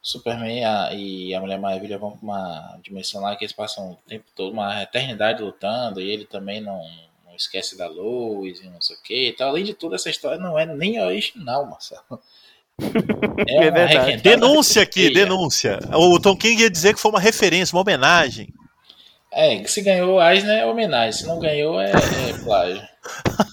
Superman 0.02 0.60
e 0.60 0.64
a, 0.66 0.94
e 0.94 1.34
a 1.34 1.40
Mulher 1.40 1.58
Maravilha 1.58 1.98
vão 1.98 2.12
para 2.12 2.24
uma 2.24 2.80
dimensão 2.84 3.22
lá 3.22 3.38
que 3.38 3.46
eles 3.46 3.56
passam 3.56 3.92
o 3.92 3.96
tempo 4.06 4.26
todo, 4.36 4.52
uma 4.52 4.84
eternidade 4.84 5.42
lutando, 5.42 6.02
e 6.02 6.12
ele 6.12 6.26
também 6.26 6.60
não, 6.60 6.82
não 7.26 7.34
esquece 7.34 7.78
da 7.78 7.88
luz 7.88 8.60
e 8.60 8.70
não 8.70 8.82
sei 8.82 8.98
o 8.98 9.02
que. 9.02 9.30
Então, 9.30 9.48
além 9.48 9.64
de 9.64 9.74
tudo, 9.74 9.96
essa 9.96 10.10
história 10.10 10.38
não 10.38 10.60
é 10.60 10.66
nem 10.66 11.00
original, 11.02 11.66
Marcelo. 11.66 12.04
É, 13.48 13.68
é 13.68 13.72
verdade. 13.72 14.18
Denúncia 14.18 14.82
aqui, 14.82 15.14
denúncia. 15.14 15.80
O 15.94 16.20
Tom 16.20 16.36
King 16.36 16.64
ia 16.64 16.70
dizer 16.72 16.96
que 16.96 17.00
foi 17.00 17.12
uma 17.12 17.20
referência, 17.20 17.76
uma 17.76 17.84
homenagem. 17.84 18.52
É, 19.36 19.64
se 19.66 19.82
ganhou 19.82 20.22
Eisner 20.22 20.60
é 20.60 20.66
homenagem, 20.66 21.12
se 21.12 21.26
não 21.26 21.40
ganhou 21.40 21.82
é, 21.82 21.92
é 21.92 22.34
plágio. 22.44 22.88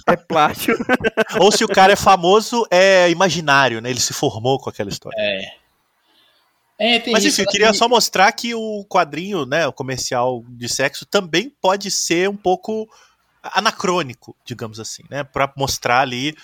É 0.07 0.16
plágio. 0.16 0.77
Ou 1.40 1.51
se 1.51 1.64
o 1.64 1.69
cara 1.69 1.95
é 1.95 1.97
famoso, 1.97 2.66
é 2.71 3.09
imaginário, 3.11 3.81
né? 3.81 3.90
Ele 3.90 4.01
se 4.01 4.12
formou 4.12 4.59
com 4.59 4.69
aquela 4.69 4.90
história. 4.90 5.16
É. 5.19 6.97
é 6.97 7.11
Mas 7.11 7.25
enfim, 7.25 7.43
eu 7.43 7.49
queria 7.49 7.73
só 7.73 7.88
mostrar 7.88 8.31
que 8.33 8.55
o 8.55 8.85
quadrinho, 8.85 9.47
né, 9.47 9.66
o 9.66 9.73
comercial 9.73 10.45
de 10.49 10.69
sexo, 10.69 11.07
também 11.07 11.51
pode 11.61 11.90
ser 11.90 12.29
um 12.29 12.37
pouco 12.37 12.87
anacrônico, 13.43 14.37
digamos 14.45 14.79
assim, 14.79 15.03
né? 15.09 15.25
Para 15.25 15.51
mostrar 15.57 16.01
ali 16.01 16.37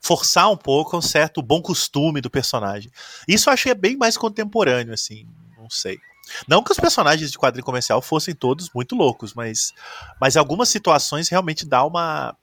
forçar 0.00 0.50
um 0.50 0.56
pouco 0.56 0.96
um 0.96 1.02
certo 1.02 1.42
bom 1.42 1.60
costume 1.60 2.22
do 2.22 2.30
personagem. 2.30 2.90
Isso 3.28 3.50
eu 3.50 3.52
achei 3.52 3.74
bem 3.74 3.96
mais 3.96 4.16
contemporâneo, 4.16 4.94
assim, 4.94 5.26
não 5.58 5.68
sei. 5.68 6.00
Não 6.46 6.62
que 6.62 6.72
os 6.72 6.78
personagens 6.78 7.30
de 7.30 7.38
quadrinho 7.38 7.64
comercial 7.64 8.00
fossem 8.00 8.34
todos 8.34 8.70
muito 8.74 8.94
loucos, 8.94 9.34
mas, 9.34 9.72
mas 10.20 10.36
algumas 10.36 10.68
situações 10.68 11.28
realmente 11.28 11.66
dá 11.66 11.84
uma 11.84 12.36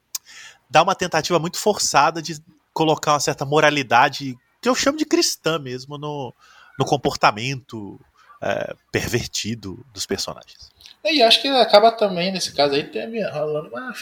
dá 0.70 0.84
uma 0.84 0.96
tentativa 0.96 1.40
muito 1.40 1.58
forçada 1.58 2.22
de 2.22 2.42
colocar 2.74 3.14
uma 3.14 3.20
certa 3.20 3.46
moralidade 3.46 4.38
que 4.62 4.68
eu 4.68 4.76
chamo 4.76 4.98
de 4.98 5.06
cristã 5.06 5.58
mesmo 5.58 5.98
no, 5.98 6.34
no 6.78 6.86
comportamento 6.86 8.00
é, 8.42 8.76
pervertido 8.92 9.86
dos 9.94 10.06
personagens. 10.06 10.70
E 11.04 11.24
acho 11.24 11.42
que 11.42 11.48
acaba 11.48 11.92
também, 11.92 12.32
nesse 12.32 12.54
caso 12.54 12.76
aí, 12.76 12.90
rolando 13.32 13.70
uma 13.70 13.94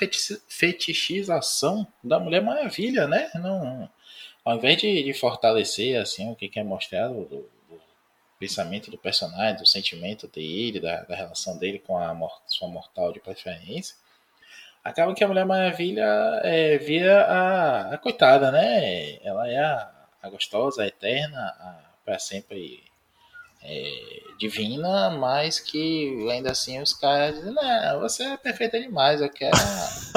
fetichização 0.48 1.88
da 2.04 2.19
Mulher 2.19 2.41
Maravilha, 2.41 3.08
né? 3.08 3.30
Não, 3.36 3.88
ao 4.43 4.58
invés 4.58 4.78
de, 4.78 5.04
de 5.04 5.13
fortalecer 5.13 6.02
assim, 6.02 6.32
o 6.32 6.36
que 6.36 6.50
quer 6.50 6.63
mostrar 6.63 7.08
do, 7.10 7.26
do, 7.26 7.50
pensamento 8.39 8.91
do 8.91 8.98
personagem, 8.98 9.58
do 9.58 9.65
sentimento 9.65 10.28
dele, 10.28 10.80
da, 10.80 11.02
da 11.04 11.15
relação 11.15 11.58
dele 11.58 11.80
com 11.80 11.98
a 11.98 12.15
sua 12.48 12.67
mortal 12.67 13.12
de 13.12 13.19
preferência, 13.19 13.95
acaba 14.84 15.13
que 15.13 15.24
a 15.24 15.28
Mulher 15.28 15.45
Maravilha 15.45 16.06
é, 16.43 16.78
vira 16.78 17.24
a, 17.24 17.93
a 17.93 17.98
coitada, 17.98 18.52
né? 18.52 19.17
Ela 19.24 19.50
é 19.50 19.58
a, 19.58 19.91
a 20.21 20.30
gostosa, 20.30 20.84
a 20.84 20.88
eterna, 20.88 21.39
a, 21.39 21.80
para 22.06 22.19
sempre 22.19 22.84
é, 23.63 24.21
divina, 24.38 25.10
mas 25.10 25.60
que 25.60 26.28
ainda 26.30 26.52
assim 26.52 26.80
os 26.82 26.93
caras 26.93 27.36
dizem, 27.36 27.54
não, 27.54 28.00
você 28.00 28.24
é 28.24 28.38
perfeita 28.38 28.80
demais, 28.80 29.21
eu 29.21 29.30
quero. 29.30 29.58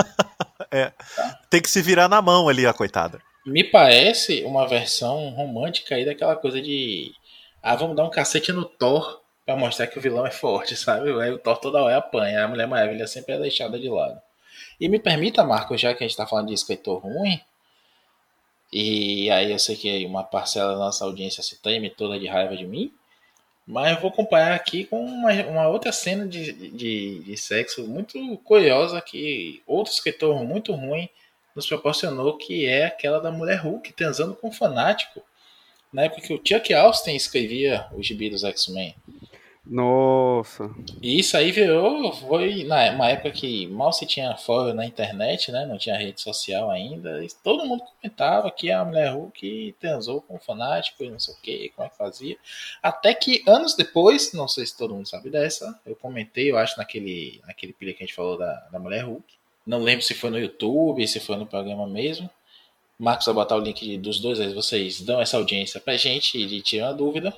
é, 0.71 0.93
tá? 1.17 1.41
Tem 1.49 1.63
que 1.63 1.71
se 1.71 1.81
virar 1.81 2.09
na 2.09 2.21
mão 2.21 2.49
ali, 2.49 2.67
a 2.67 2.75
coitada. 2.75 3.21
Me 3.47 3.65
parece 3.65 4.43
uma 4.45 4.69
versão 4.69 5.31
romântica 5.31 5.95
aí 5.95 6.05
daquela 6.05 6.37
coisa 6.37 6.61
de. 6.61 7.13
Ah, 7.71 7.77
vamos 7.77 7.95
dar 7.95 8.05
um 8.05 8.11
cacete 8.11 8.51
no 8.51 8.65
Thor 8.65 9.21
pra 9.45 9.55
mostrar 9.55 9.89
que 9.89 9.99
o 9.99 10.01
vilão 10.01 10.27
é 10.27 10.31
forte, 10.31 10.75
sabe? 10.75 11.11
O 11.11 11.39
Thor 11.39 11.59
toda 11.59 11.83
hora 11.83 11.99
apanha, 11.99 12.43
a 12.43 12.49
Mulher 12.49 12.67
Maravilha 12.67 13.07
sempre 13.07 13.35
é 13.35 13.39
deixada 13.39 13.79
de 13.79 13.91
lado. 13.91 14.19
E 14.81 14.89
me 14.89 14.99
permita, 14.99 15.45
Marcos, 15.45 15.79
já 15.79 15.93
que 15.93 16.03
a 16.03 16.09
gente 16.09 16.17
tá 16.17 16.27
falando 16.27 16.49
de 16.49 16.55
escritor 16.55 17.03
ruim, 17.03 17.39
e 18.73 19.31
aí 19.31 19.53
eu 19.53 19.59
sei 19.59 19.77
que 19.77 20.07
uma 20.07 20.25
parcela 20.25 20.73
da 20.73 20.79
nossa 20.79 21.05
audiência 21.05 21.43
se 21.43 21.61
treme 21.61 21.91
toda 21.91 22.19
de 22.19 22.27
raiva 22.27 22.57
de 22.57 22.67
mim, 22.67 22.91
Mas 23.67 23.93
eu 23.93 24.01
vou 24.01 24.11
acompanhar 24.11 24.55
aqui 24.55 24.85
com 24.85 25.05
uma, 25.05 25.31
uma 25.45 25.69
outra 25.69 25.93
cena 25.93 26.27
de, 26.27 26.53
de, 26.71 27.19
de, 27.23 27.37
sexo 27.37 27.87
muito 27.87 28.39
curiosa 28.39 28.99
que 29.03 29.63
outro 29.67 29.93
escritor 29.93 30.43
muito 30.43 30.73
ruim 30.73 31.07
nos 31.55 31.67
proporcionou, 31.67 32.39
que 32.39 32.65
é 32.65 32.87
aquela 32.87 33.21
da 33.21 33.31
mulher 33.31 33.59
Hulk 33.59 33.93
transando 33.93 34.35
com 34.35 34.49
um 34.49 34.53
fanático. 34.53 35.23
Na 35.93 36.03
época 36.03 36.23
que 36.23 36.35
o 36.35 36.41
Chuck 36.45 36.73
Austin 36.75 37.15
escrevia 37.15 37.87
os 37.93 38.07
gibi 38.07 38.31
dos 38.31 38.45
X-Men. 38.45 38.95
Nossa. 39.69 40.71
E 41.03 41.19
isso 41.19 41.37
aí 41.37 41.53
virou, 41.53 42.11
foi 42.15 42.65
na 42.65 42.91
uma 42.91 43.11
época 43.11 43.31
que 43.31 43.67
mal 43.67 43.93
se 43.93 44.07
tinha 44.07 44.35
fórum 44.35 44.73
na 44.73 44.87
internet, 44.87 45.53
né? 45.53 45.67
Não 45.67 45.77
tinha 45.77 45.97
rede 45.97 46.23
social 46.23 46.71
ainda. 46.71 47.23
E 47.23 47.29
todo 47.45 47.67
mundo 47.67 47.85
comentava 48.01 48.51
que 48.51 48.71
a 48.71 48.83
mulher 48.83 49.13
Hulk 49.13 49.77
transou 49.79 50.23
com 50.23 50.37
um 50.37 50.41
fanático 50.41 51.05
e 51.05 51.11
não 51.11 51.19
sei 51.19 51.35
o 51.35 51.37
que, 51.43 51.73
como 51.77 51.87
é 51.87 51.91
que 51.91 51.99
fazia. 51.99 52.37
Até 52.83 53.13
que 53.13 53.43
anos 53.47 53.77
depois, 53.77 54.33
não 54.33 54.49
sei 54.49 54.65
se 54.65 54.77
todo 54.77 54.95
mundo 54.95 55.07
sabe 55.07 55.29
dessa, 55.29 55.79
eu 55.85 55.95
comentei, 55.95 56.51
eu 56.51 56.57
acho, 56.57 56.79
naquele, 56.79 57.43
naquele 57.47 57.75
pilha 57.75 57.93
que 57.93 58.03
a 58.03 58.07
gente 58.07 58.17
falou 58.17 58.39
da, 58.39 58.55
da 58.73 58.79
mulher 58.79 59.05
Hulk. 59.05 59.23
Não 59.67 59.83
lembro 59.83 60.03
se 60.03 60.15
foi 60.15 60.31
no 60.31 60.39
YouTube, 60.39 61.07
se 61.07 61.21
foi 61.21 61.37
no 61.37 61.47
programa 61.47 61.87
mesmo. 61.87 62.31
Marcos 62.99 63.27
vai 63.27 63.35
botar 63.35 63.57
o 63.57 63.61
link 63.61 63.97
dos 63.99 64.19
dois, 64.19 64.41
aí 64.41 64.53
vocês 64.53 65.01
dão 65.01 65.21
essa 65.21 65.37
audiência 65.37 65.81
pra 65.81 65.97
gente 65.97 66.37
e 66.37 66.61
tiram 66.61 66.89
a 66.89 66.93
dúvida. 66.93 67.33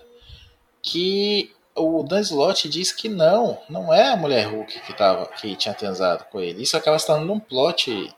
Que 0.82 1.52
o 1.74 2.02
Dan 2.02 2.20
Slott 2.20 2.68
diz 2.68 2.92
que 2.92 3.08
não, 3.08 3.60
não 3.68 3.92
é 3.92 4.08
a 4.08 4.16
mulher 4.16 4.46
Hulk 4.46 4.80
que, 4.80 4.92
tava, 4.94 5.26
que 5.26 5.54
tinha 5.56 5.74
transado 5.74 6.24
com 6.30 6.40
ele. 6.40 6.62
Isso 6.62 6.76
acaba 6.76 6.96
estando 6.96 7.26
num 7.26 7.38
plot, 7.38 8.10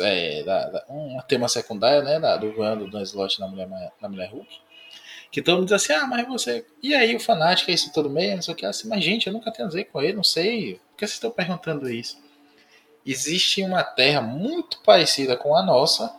é, 0.00 0.42
da, 0.44 0.68
da, 0.68 0.84
um 0.88 1.18
tema 1.26 1.48
secundário, 1.48 2.04
né, 2.04 2.20
da, 2.20 2.36
do 2.36 2.52
voando 2.52 2.84
do 2.84 2.90
Dan 2.90 3.02
Slott 3.02 3.40
na 3.40 3.48
mulher, 3.48 3.68
na 4.00 4.08
mulher 4.08 4.30
Hulk. 4.30 4.48
Que 5.30 5.40
todo 5.40 5.58
mundo 5.58 5.66
diz 5.66 5.74
assim, 5.74 5.92
ah, 5.92 6.06
mas 6.06 6.26
você. 6.26 6.66
E 6.82 6.92
aí, 6.94 7.14
o 7.14 7.20
fanático 7.20 7.70
é 7.70 7.74
isso 7.74 7.92
todo 7.92 8.10
meio? 8.10 8.34
Não 8.34 8.42
sei 8.42 8.52
o 8.52 8.56
que. 8.56 8.66
Assim, 8.66 8.88
mas 8.88 9.04
gente, 9.04 9.28
eu 9.28 9.32
nunca 9.32 9.52
transei 9.52 9.84
com 9.84 10.02
ele, 10.02 10.14
não 10.14 10.24
sei. 10.24 10.74
Por 10.74 10.96
que 10.96 11.06
vocês 11.06 11.12
estão 11.12 11.30
perguntando 11.30 11.88
isso? 11.88 12.18
Existe 13.06 13.62
uma 13.62 13.84
terra 13.84 14.20
muito 14.20 14.80
parecida 14.82 15.36
com 15.36 15.56
a 15.56 15.62
nossa, 15.62 16.12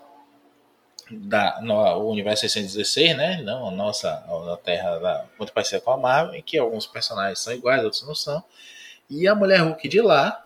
da, 1.11 1.59
no 1.61 2.09
universo 2.09 2.41
616, 2.41 3.17
né? 3.17 3.41
Não 3.41 3.67
a 3.67 3.71
nossa 3.71 4.09
a 4.11 4.57
Terra 4.57 5.27
muito 5.37 5.51
parecida 5.53 5.81
com 5.81 5.91
a 5.91 5.97
Marvel, 5.97 6.35
em 6.35 6.41
que 6.41 6.57
alguns 6.57 6.87
personagens 6.87 7.39
são 7.39 7.53
iguais, 7.53 7.83
outros 7.83 8.05
não 8.07 8.15
são. 8.15 8.43
E 9.09 9.27
a 9.27 9.35
mulher 9.35 9.61
Hulk 9.61 9.87
de 9.87 10.01
lá 10.01 10.45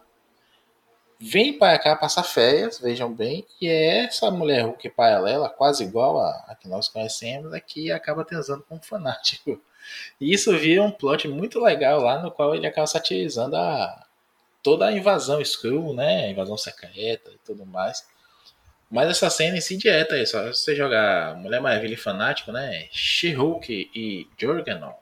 vem 1.19 1.57
para 1.57 1.77
cá 1.79 1.95
passar 1.95 2.23
férias, 2.23 2.79
vejam 2.79 3.13
bem, 3.13 3.45
e 3.61 3.67
é 3.67 4.05
essa 4.05 4.29
mulher 4.31 4.63
Hulk 4.65 4.89
paralela, 4.89 5.49
quase 5.49 5.83
igual 5.83 6.19
a, 6.19 6.29
a 6.47 6.55
que 6.55 6.67
nós 6.67 6.87
conhecemos, 6.89 7.53
é 7.53 7.59
que 7.59 7.91
acaba 7.91 8.25
transando 8.25 8.63
com 8.67 8.75
um 8.75 8.81
fanático. 8.81 9.61
E 10.19 10.33
isso 10.33 10.57
vira 10.57 10.81
um 10.81 10.91
plot 10.91 11.27
muito 11.27 11.59
legal 11.59 12.01
lá, 12.01 12.21
no 12.21 12.31
qual 12.31 12.55
ele 12.55 12.65
acaba 12.65 12.87
satirizando 12.87 13.55
a, 13.55 14.05
toda 14.63 14.87
a 14.87 14.91
invasão 14.91 15.39
Skrull, 15.41 15.93
né? 15.93 16.25
A 16.25 16.29
invasão 16.31 16.57
secreta 16.57 17.29
e 17.31 17.37
tudo 17.45 17.65
mais. 17.67 18.03
Mas 18.95 19.09
essa 19.09 19.29
cena 19.29 19.57
em 19.57 19.61
si 19.61 19.75
dieta 19.75 20.17
é 20.17 20.25
só 20.25 20.41
você 20.47 20.73
jogar 20.73 21.35
Mulher 21.35 21.59
Maravilha 21.59 21.95
e 21.95 21.97
Fanático, 21.97 22.53
né? 22.53 22.87
She-Hulk 22.93 23.91
e 23.93 24.25
Juggernaut. 24.39 24.95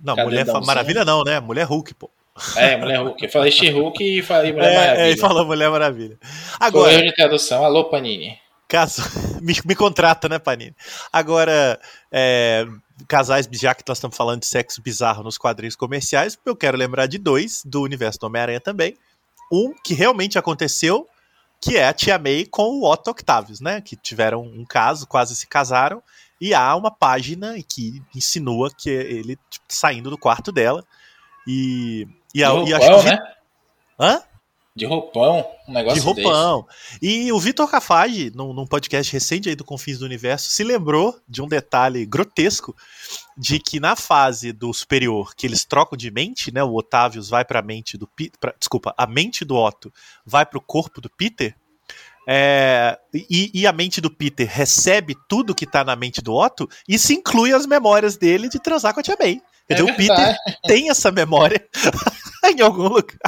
Não, 0.00 0.14
Mulher 0.14 0.46
Maravilha 0.64 1.04
não, 1.04 1.24
né? 1.24 1.40
Mulher 1.40 1.64
Hulk, 1.64 1.92
pô. 1.94 2.08
É, 2.56 2.76
Mulher 2.76 3.00
Hulk. 3.00 3.24
Eu 3.24 3.28
falei 3.28 3.50
She-Hulk 3.50 4.00
e 4.00 4.22
falei 4.22 4.52
Mulher 4.52 4.72
é, 4.72 4.76
Maravilha. 4.76 5.02
É, 5.02 5.10
e 5.10 5.16
falou 5.16 5.44
Mulher 5.44 5.70
Maravilha. 5.70 6.16
Agora. 6.60 6.92
Foi 6.92 7.02
de 7.02 7.12
tradução. 7.16 7.64
Alô, 7.64 7.86
Panini. 7.86 8.38
Caso, 8.68 9.02
me, 9.42 9.54
me 9.64 9.74
contrata, 9.74 10.28
né, 10.28 10.38
Panini? 10.38 10.76
Agora, 11.12 11.80
é, 12.12 12.64
casais, 13.08 13.48
já 13.50 13.74
que 13.74 13.82
nós 13.88 13.98
estamos 13.98 14.16
falando 14.16 14.38
de 14.38 14.46
sexo 14.46 14.80
bizarro 14.80 15.24
nos 15.24 15.36
quadrinhos 15.36 15.74
comerciais, 15.74 16.38
eu 16.46 16.54
quero 16.54 16.78
lembrar 16.78 17.06
de 17.06 17.18
dois 17.18 17.62
do 17.64 17.82
universo 17.82 18.20
do 18.20 18.26
Homem-Aranha 18.28 18.60
também. 18.60 18.96
Um 19.52 19.74
que 19.82 19.94
realmente 19.94 20.38
aconteceu 20.38 21.08
que 21.62 21.76
é 21.76 21.86
a 21.86 21.92
Tia 21.92 22.18
May 22.18 22.44
com 22.44 22.80
o 22.80 22.90
Otto 22.90 23.12
Octavius, 23.12 23.60
né? 23.60 23.80
Que 23.80 23.94
tiveram 23.94 24.42
um 24.42 24.64
caso, 24.64 25.06
quase 25.06 25.36
se 25.36 25.46
casaram, 25.46 26.02
e 26.40 26.52
há 26.52 26.74
uma 26.74 26.90
página 26.90 27.54
que 27.62 28.02
insinua 28.12 28.68
que 28.76 28.90
ele 28.90 29.38
tipo, 29.48 29.64
saindo 29.68 30.10
do 30.10 30.18
quarto 30.18 30.50
dela. 30.50 30.84
E, 31.46 32.08
e, 32.34 32.42
a, 32.42 32.52
e 32.54 32.74
acho 32.74 32.98
que. 32.98 33.10
Né? 33.10 33.18
Hã? 33.98 34.22
De 34.74 34.86
roupão, 34.86 35.46
um 35.68 35.72
negócio 35.72 36.00
De 36.00 36.06
roupão. 36.06 36.66
Desse. 36.66 36.98
E 37.02 37.30
o 37.30 37.38
Vitor 37.38 37.70
Cafage, 37.70 38.32
num, 38.34 38.54
num, 38.54 38.66
podcast 38.66 39.12
recente 39.12 39.50
aí 39.50 39.54
do 39.54 39.64
Confins 39.64 39.98
do 39.98 40.06
Universo, 40.06 40.48
se 40.48 40.64
lembrou 40.64 41.14
de 41.28 41.42
um 41.42 41.46
detalhe 41.46 42.06
grotesco 42.06 42.74
de 43.36 43.58
que 43.58 43.78
na 43.78 43.94
fase 43.94 44.50
do 44.50 44.72
superior, 44.72 45.34
que 45.36 45.46
eles 45.46 45.66
trocam 45.66 45.94
de 45.94 46.10
mente, 46.10 46.50
né? 46.50 46.64
O 46.64 46.74
Otávios 46.74 47.28
vai 47.28 47.44
para 47.44 47.58
a 47.58 47.62
mente 47.62 47.98
do 47.98 48.06
Peter. 48.06 48.54
Desculpa, 48.58 48.94
a 48.96 49.06
mente 49.06 49.44
do 49.44 49.56
Otto 49.56 49.92
vai 50.24 50.46
para 50.46 50.58
o 50.58 50.62
corpo 50.62 51.02
do 51.02 51.10
Peter. 51.10 51.54
É, 52.26 52.98
e, 53.12 53.50
e, 53.52 53.66
a 53.66 53.72
mente 53.72 54.00
do 54.00 54.08
Peter 54.08 54.48
recebe 54.48 55.16
tudo 55.28 55.54
que 55.54 55.66
tá 55.66 55.84
na 55.84 55.96
mente 55.96 56.22
do 56.22 56.32
Otto, 56.32 56.68
e 56.88 56.96
se 56.98 57.14
inclui 57.14 57.52
as 57.52 57.66
memórias 57.66 58.16
dele 58.16 58.48
de 58.48 58.60
transar 58.60 58.94
com 58.94 59.00
a 59.00 59.02
Tia 59.02 59.16
May. 59.20 59.42
É 59.68 59.82
o 59.82 59.94
Peter 59.96 60.36
tem 60.64 60.88
essa 60.88 61.10
memória 61.10 61.66
em 62.44 62.60
algum 62.60 62.88
lugar. 62.88 63.18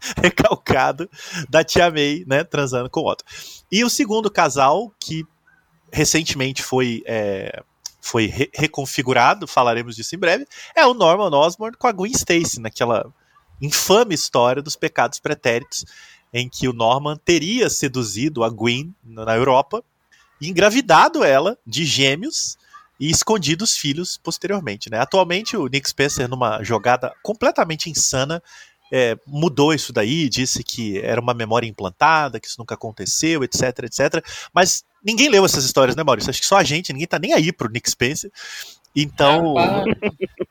recalcado 0.20 1.08
da 1.48 1.62
tia 1.64 1.90
May, 1.90 2.24
né, 2.26 2.44
transando 2.44 2.88
com 2.90 3.00
o 3.00 3.10
Otto. 3.10 3.24
E 3.70 3.84
o 3.84 3.90
segundo 3.90 4.30
casal, 4.30 4.92
que 4.98 5.24
recentemente 5.92 6.62
foi, 6.62 7.02
é, 7.06 7.62
foi 8.00 8.26
re 8.26 8.50
reconfigurado, 8.54 9.46
falaremos 9.46 9.96
disso 9.96 10.14
em 10.14 10.18
breve, 10.18 10.46
é 10.74 10.86
o 10.86 10.94
Norman 10.94 11.36
Osborn 11.36 11.76
com 11.76 11.86
a 11.86 11.92
Gwen 11.92 12.12
Stacy, 12.12 12.60
naquela 12.60 13.12
infame 13.60 14.14
história 14.14 14.62
dos 14.62 14.76
pecados 14.76 15.18
pretéritos, 15.18 15.84
em 16.32 16.48
que 16.48 16.68
o 16.68 16.72
Norman 16.72 17.16
teria 17.16 17.68
seduzido 17.68 18.44
a 18.44 18.48
Gwen 18.48 18.94
na 19.04 19.36
Europa, 19.36 19.82
engravidado 20.40 21.22
ela 21.24 21.58
de 21.66 21.84
gêmeos 21.84 22.56
e 23.00 23.10
escondido 23.10 23.62
os 23.62 23.76
filhos 23.76 24.18
posteriormente. 24.18 24.90
Né? 24.90 24.98
Atualmente, 24.98 25.56
o 25.56 25.66
Nick 25.66 25.88
Spencer, 25.88 26.28
numa 26.28 26.62
jogada 26.62 27.12
completamente 27.22 27.90
insana, 27.90 28.42
é, 28.90 29.16
mudou 29.26 29.72
isso 29.72 29.92
daí, 29.92 30.28
disse 30.28 30.64
que 30.64 30.98
era 30.98 31.20
uma 31.20 31.34
memória 31.34 31.66
implantada, 31.66 32.40
que 32.40 32.48
isso 32.48 32.58
nunca 32.58 32.74
aconteceu, 32.74 33.44
etc, 33.44 33.84
etc. 33.84 34.24
Mas 34.52 34.84
ninguém 35.04 35.28
leu 35.28 35.44
essas 35.44 35.64
histórias, 35.64 35.94
né, 35.94 36.02
Maurício? 36.02 36.30
Acho 36.30 36.40
que 36.40 36.46
só 36.46 36.56
a 36.56 36.64
gente, 36.64 36.92
ninguém 36.92 37.06
tá 37.06 37.18
nem 37.18 37.32
aí 37.32 37.52
pro 37.52 37.70
Nick 37.70 37.90
Spencer. 37.90 38.30
Então, 38.94 39.54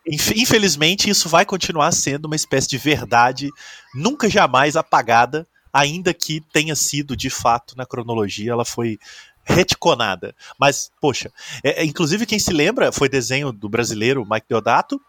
infelizmente, 0.08 1.10
isso 1.10 1.28
vai 1.28 1.45
continuar 1.45 1.91
sendo 1.91 2.25
uma 2.25 2.36
espécie 2.36 2.69
de 2.69 2.78
verdade 2.78 3.49
nunca 3.93 4.30
jamais 4.30 4.75
apagada, 4.78 5.45
ainda 5.73 6.13
que 6.13 6.41
tenha 6.54 6.75
sido 6.75 7.15
de 7.15 7.30
fato 7.30 7.75
na 7.75 7.86
cronologia, 7.86 8.52
ela 8.52 8.65
foi 8.65 8.97
retconada. 9.43 10.36
Mas, 10.60 10.91
poxa, 11.02 11.32
é, 11.63 11.82
é 11.82 11.86
inclusive 11.86 12.25
quem 12.25 12.39
se 12.39 12.54
lembra 12.54 12.91
foi 12.91 13.10
desenho 13.10 13.52
do 13.52 13.67
brasileiro 13.67 14.25
Mike 14.30 14.47
Deodato. 14.47 15.02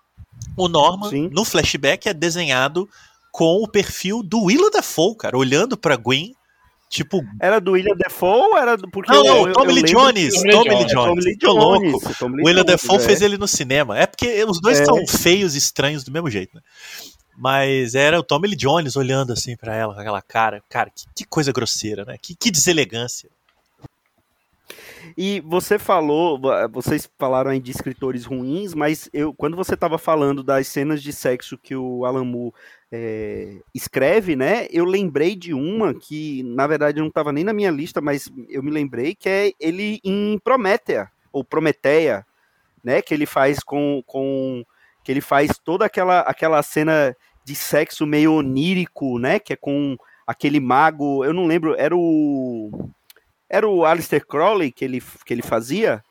O 0.56 0.68
Norman, 0.68 1.10
Sim. 1.10 1.30
no 1.32 1.44
flashback, 1.44 2.08
é 2.08 2.14
desenhado 2.14 2.88
com 3.30 3.62
o 3.62 3.68
perfil 3.68 4.22
do 4.22 4.44
Willa 4.44 4.70
Dafoe, 4.70 5.16
cara, 5.16 5.36
olhando 5.36 5.76
pra 5.76 5.96
Gwen, 5.96 6.34
tipo... 6.88 7.22
Era 7.40 7.60
do 7.60 7.72
William 7.72 7.96
Dafoe 7.96 8.50
ou 8.50 8.58
era 8.58 8.76
do... 8.76 8.90
Porque 8.90 9.12
não, 9.12 9.24
não, 9.24 9.52
Tommy 9.52 9.72
Lee 9.72 9.82
Jones, 9.84 10.34
Tommy 10.42 10.74
Lee 10.74 10.86
Jones, 10.86 11.38
tô 11.38 11.52
louco. 11.52 12.00
O 12.24 12.46
William 12.46 12.64
Dafoe 12.64 12.96
é. 12.96 13.00
fez 13.00 13.22
ele 13.22 13.38
no 13.38 13.48
cinema. 13.48 13.98
É 13.98 14.06
porque 14.06 14.44
os 14.44 14.60
dois 14.60 14.80
é. 14.80 14.84
são 14.84 15.06
feios 15.06 15.54
e 15.54 15.58
estranhos 15.58 16.04
do 16.04 16.10
mesmo 16.10 16.28
jeito, 16.30 16.54
né? 16.54 16.62
Mas 17.36 17.94
era 17.94 18.18
o 18.18 18.22
Tommy 18.22 18.48
Lee 18.48 18.56
Jones 18.56 18.96
olhando 18.96 19.32
assim 19.32 19.56
para 19.56 19.74
ela 19.74 19.94
com 19.94 20.00
aquela 20.00 20.20
cara. 20.20 20.62
Cara, 20.68 20.90
que, 20.90 21.04
que 21.14 21.24
coisa 21.24 21.52
grosseira, 21.52 22.04
né? 22.04 22.16
Que, 22.20 22.34
que 22.34 22.50
deselegância. 22.50 23.30
E 25.16 25.40
você 25.40 25.78
falou, 25.78 26.40
vocês 26.70 27.08
falaram 27.18 27.50
aí 27.50 27.60
de 27.60 27.70
escritores 27.70 28.24
ruins, 28.24 28.74
mas 28.74 29.08
eu, 29.12 29.32
quando 29.34 29.56
você 29.56 29.74
estava 29.74 29.98
falando 29.98 30.42
das 30.42 30.68
cenas 30.68 31.02
de 31.02 31.12
sexo 31.12 31.58
que 31.58 31.74
o 31.74 32.04
Alan 32.04 32.24
Moore 32.24 32.54
é, 32.92 33.58
escreve, 33.74 34.34
né? 34.34 34.66
Eu 34.70 34.84
lembrei 34.84 35.36
de 35.36 35.54
uma 35.54 35.94
que, 35.94 36.42
na 36.42 36.66
verdade, 36.66 37.00
não 37.00 37.08
estava 37.08 37.32
nem 37.32 37.44
na 37.44 37.52
minha 37.52 37.70
lista, 37.70 38.00
mas 38.00 38.30
eu 38.48 38.62
me 38.62 38.70
lembrei 38.70 39.14
que 39.14 39.28
é 39.28 39.52
ele 39.60 40.00
em 40.04 40.38
Prométea, 40.42 41.10
ou 41.32 41.44
Prometeia, 41.44 42.26
né? 42.82 43.00
Que 43.00 43.14
ele 43.14 43.26
faz 43.26 43.60
com, 43.60 44.02
com 44.06 44.64
que 45.04 45.12
ele 45.12 45.20
faz 45.20 45.52
toda 45.64 45.84
aquela, 45.84 46.20
aquela 46.20 46.62
cena 46.62 47.16
de 47.44 47.54
sexo 47.54 48.06
meio 48.06 48.34
onírico, 48.34 49.18
né? 49.18 49.38
Que 49.38 49.52
é 49.52 49.56
com 49.56 49.96
aquele 50.26 50.60
mago, 50.60 51.24
eu 51.24 51.32
não 51.32 51.46
lembro, 51.46 51.74
era 51.76 51.96
o 51.96 52.90
era 53.48 53.68
o 53.68 53.84
Alistair 53.84 54.24
Crowley 54.24 54.70
que 54.70 54.84
ele, 54.84 55.02
que 55.24 55.34
ele 55.34 55.42
fazia? 55.42 56.04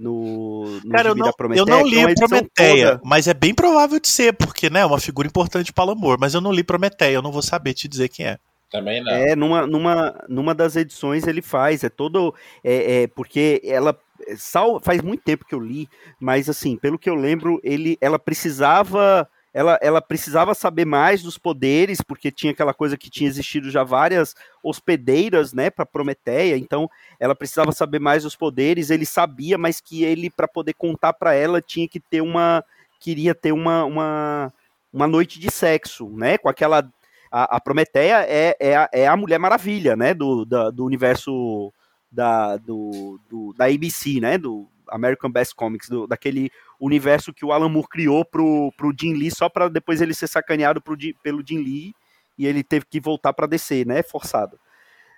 No, 0.00 0.80
no 0.82 0.90
Cara, 0.90 1.10
eu 1.10 1.14
não, 1.14 1.32
eu 1.54 1.66
não 1.66 1.86
li 1.86 1.98
é 1.98 2.14
Prometeia, 2.14 2.92
toda. 2.92 3.02
mas 3.04 3.28
é 3.28 3.34
bem 3.34 3.54
provável 3.54 4.00
de 4.00 4.08
ser, 4.08 4.32
porque 4.32 4.70
né, 4.70 4.80
é 4.80 4.86
uma 4.86 4.98
figura 4.98 5.28
importante 5.28 5.72
para 5.72 5.84
o 5.84 5.90
amor, 5.90 6.18
mas 6.18 6.32
eu 6.32 6.40
não 6.40 6.50
li 6.50 6.64
Prometeia, 6.64 7.14
eu 7.14 7.22
não 7.22 7.30
vou 7.30 7.42
saber 7.42 7.74
te 7.74 7.86
dizer 7.86 8.08
quem 8.08 8.26
é. 8.26 8.38
Também 8.70 9.02
não. 9.02 9.12
É, 9.12 9.36
numa, 9.36 9.66
numa, 9.66 10.24
numa 10.28 10.54
das 10.54 10.76
edições 10.76 11.26
ele 11.26 11.42
faz, 11.42 11.84
é 11.84 11.88
todo. 11.88 12.34
É, 12.64 13.02
é, 13.02 13.06
porque 13.08 13.60
ela, 13.64 13.98
sal, 14.36 14.80
faz 14.80 15.02
muito 15.02 15.22
tempo 15.22 15.44
que 15.44 15.54
eu 15.54 15.60
li, 15.60 15.88
mas 16.20 16.48
assim, 16.48 16.76
pelo 16.76 16.98
que 16.98 17.10
eu 17.10 17.14
lembro, 17.14 17.60
ele, 17.62 17.98
ela 18.00 18.18
precisava 18.18 19.28
ela, 19.52 19.78
ela 19.82 20.00
precisava 20.00 20.54
saber 20.54 20.84
mais 20.84 21.22
dos 21.22 21.36
poderes, 21.36 22.00
porque 22.00 22.30
tinha 22.30 22.52
aquela 22.52 22.72
coisa 22.72 22.96
que 22.96 23.10
tinha 23.10 23.28
existido 23.28 23.70
já 23.70 23.82
várias 23.82 24.34
hospedeiras, 24.62 25.52
né, 25.52 25.70
para 25.70 25.84
Prometeia, 25.84 26.56
então 26.56 26.88
ela 27.18 27.34
precisava 27.34 27.72
saber 27.72 27.98
mais 27.98 28.22
dos 28.22 28.36
poderes, 28.36 28.90
ele 28.90 29.04
sabia, 29.04 29.58
mas 29.58 29.80
que 29.80 30.04
ele, 30.04 30.30
para 30.30 30.46
poder 30.46 30.74
contar 30.74 31.12
para 31.12 31.34
ela, 31.34 31.60
tinha 31.60 31.88
que 31.88 31.98
ter 31.98 32.20
uma, 32.20 32.64
queria 33.00 33.34
ter 33.34 33.52
uma, 33.52 33.84
uma, 33.84 34.52
uma 34.92 35.06
noite 35.06 35.40
de 35.40 35.50
sexo, 35.50 36.08
né, 36.10 36.38
com 36.38 36.48
aquela, 36.48 36.88
a, 37.30 37.56
a 37.56 37.60
Prometeia 37.60 38.24
é, 38.28 38.56
é, 38.60 38.76
a, 38.76 38.88
é 38.92 39.06
a 39.08 39.16
Mulher 39.16 39.38
Maravilha, 39.38 39.96
né, 39.96 40.14
do, 40.14 40.44
da, 40.44 40.70
do 40.70 40.84
universo 40.84 41.72
da, 42.10 42.56
do, 42.56 43.20
do, 43.28 43.52
da 43.54 43.66
ABC, 43.66 44.20
né, 44.20 44.38
do 44.38 44.68
American 44.88 45.30
Best 45.30 45.54
Comics, 45.54 45.88
do, 45.88 46.06
daquele 46.06 46.50
universo 46.86 47.32
que 47.32 47.44
o 47.44 47.52
Alan 47.52 47.68
Moore 47.68 47.88
criou 47.88 48.24
pro, 48.24 48.72
pro 48.76 48.92
Jim 48.98 49.12
Lee, 49.14 49.30
só 49.30 49.48
para 49.48 49.68
depois 49.68 50.00
ele 50.00 50.14
ser 50.14 50.26
sacaneado 50.26 50.80
pro, 50.80 50.96
pelo 51.22 51.46
Jim 51.46 51.58
Lee 51.58 51.94
e 52.38 52.46
ele 52.46 52.62
teve 52.62 52.86
que 52.88 52.98
voltar 52.98 53.32
para 53.32 53.46
descer, 53.46 53.86
né? 53.86 54.02
Forçado. 54.02 54.58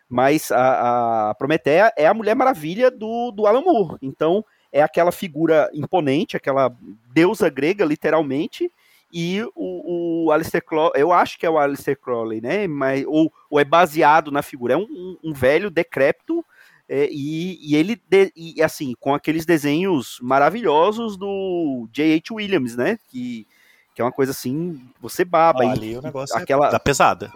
Mas 0.08 0.50
a, 0.50 1.30
a 1.30 1.34
Prometeia 1.34 1.92
é 1.96 2.06
a 2.06 2.12
Mulher 2.12 2.34
Maravilha 2.34 2.90
do, 2.90 3.30
do 3.30 3.46
Alan 3.46 3.62
Moore. 3.62 3.96
Então 4.02 4.44
é 4.72 4.82
aquela 4.82 5.12
figura 5.12 5.70
imponente, 5.72 6.36
aquela 6.36 6.74
deusa 7.12 7.48
grega, 7.48 7.84
literalmente, 7.84 8.70
e 9.12 9.42
o, 9.54 10.24
o 10.24 10.32
Alistair 10.32 10.64
Crowley, 10.64 11.00
eu 11.00 11.12
acho 11.12 11.38
que 11.38 11.44
é 11.44 11.50
o 11.50 11.58
Alistair 11.58 11.98
Crowley, 11.98 12.40
né? 12.40 12.66
Mas, 12.66 13.04
ou, 13.06 13.30
ou 13.50 13.60
é 13.60 13.64
baseado 13.64 14.30
na 14.30 14.40
figura. 14.40 14.74
É 14.74 14.76
um, 14.76 15.18
um 15.22 15.32
velho 15.32 15.70
decrépito 15.70 16.44
é, 16.88 17.08
e, 17.10 17.58
e, 17.60 17.76
ele, 17.76 18.00
de, 18.08 18.32
e, 18.36 18.62
assim, 18.62 18.94
com 19.00 19.14
aqueles 19.14 19.46
desenhos 19.46 20.18
maravilhosos 20.20 21.16
do 21.16 21.88
J.H. 21.92 22.34
Williams, 22.34 22.76
né? 22.76 22.98
Que, 23.08 23.46
que 23.94 24.02
é 24.02 24.04
uma 24.04 24.12
coisa 24.12 24.32
assim, 24.32 24.80
você 25.00 25.24
baba. 25.24 25.64
Ah, 25.64 25.72
ali 25.72 25.96
o 25.96 26.02
negócio 26.02 26.36
é 26.36 26.42
aquela... 26.42 26.68
é 26.68 26.72
da 26.72 26.80
pesada. 26.80 27.32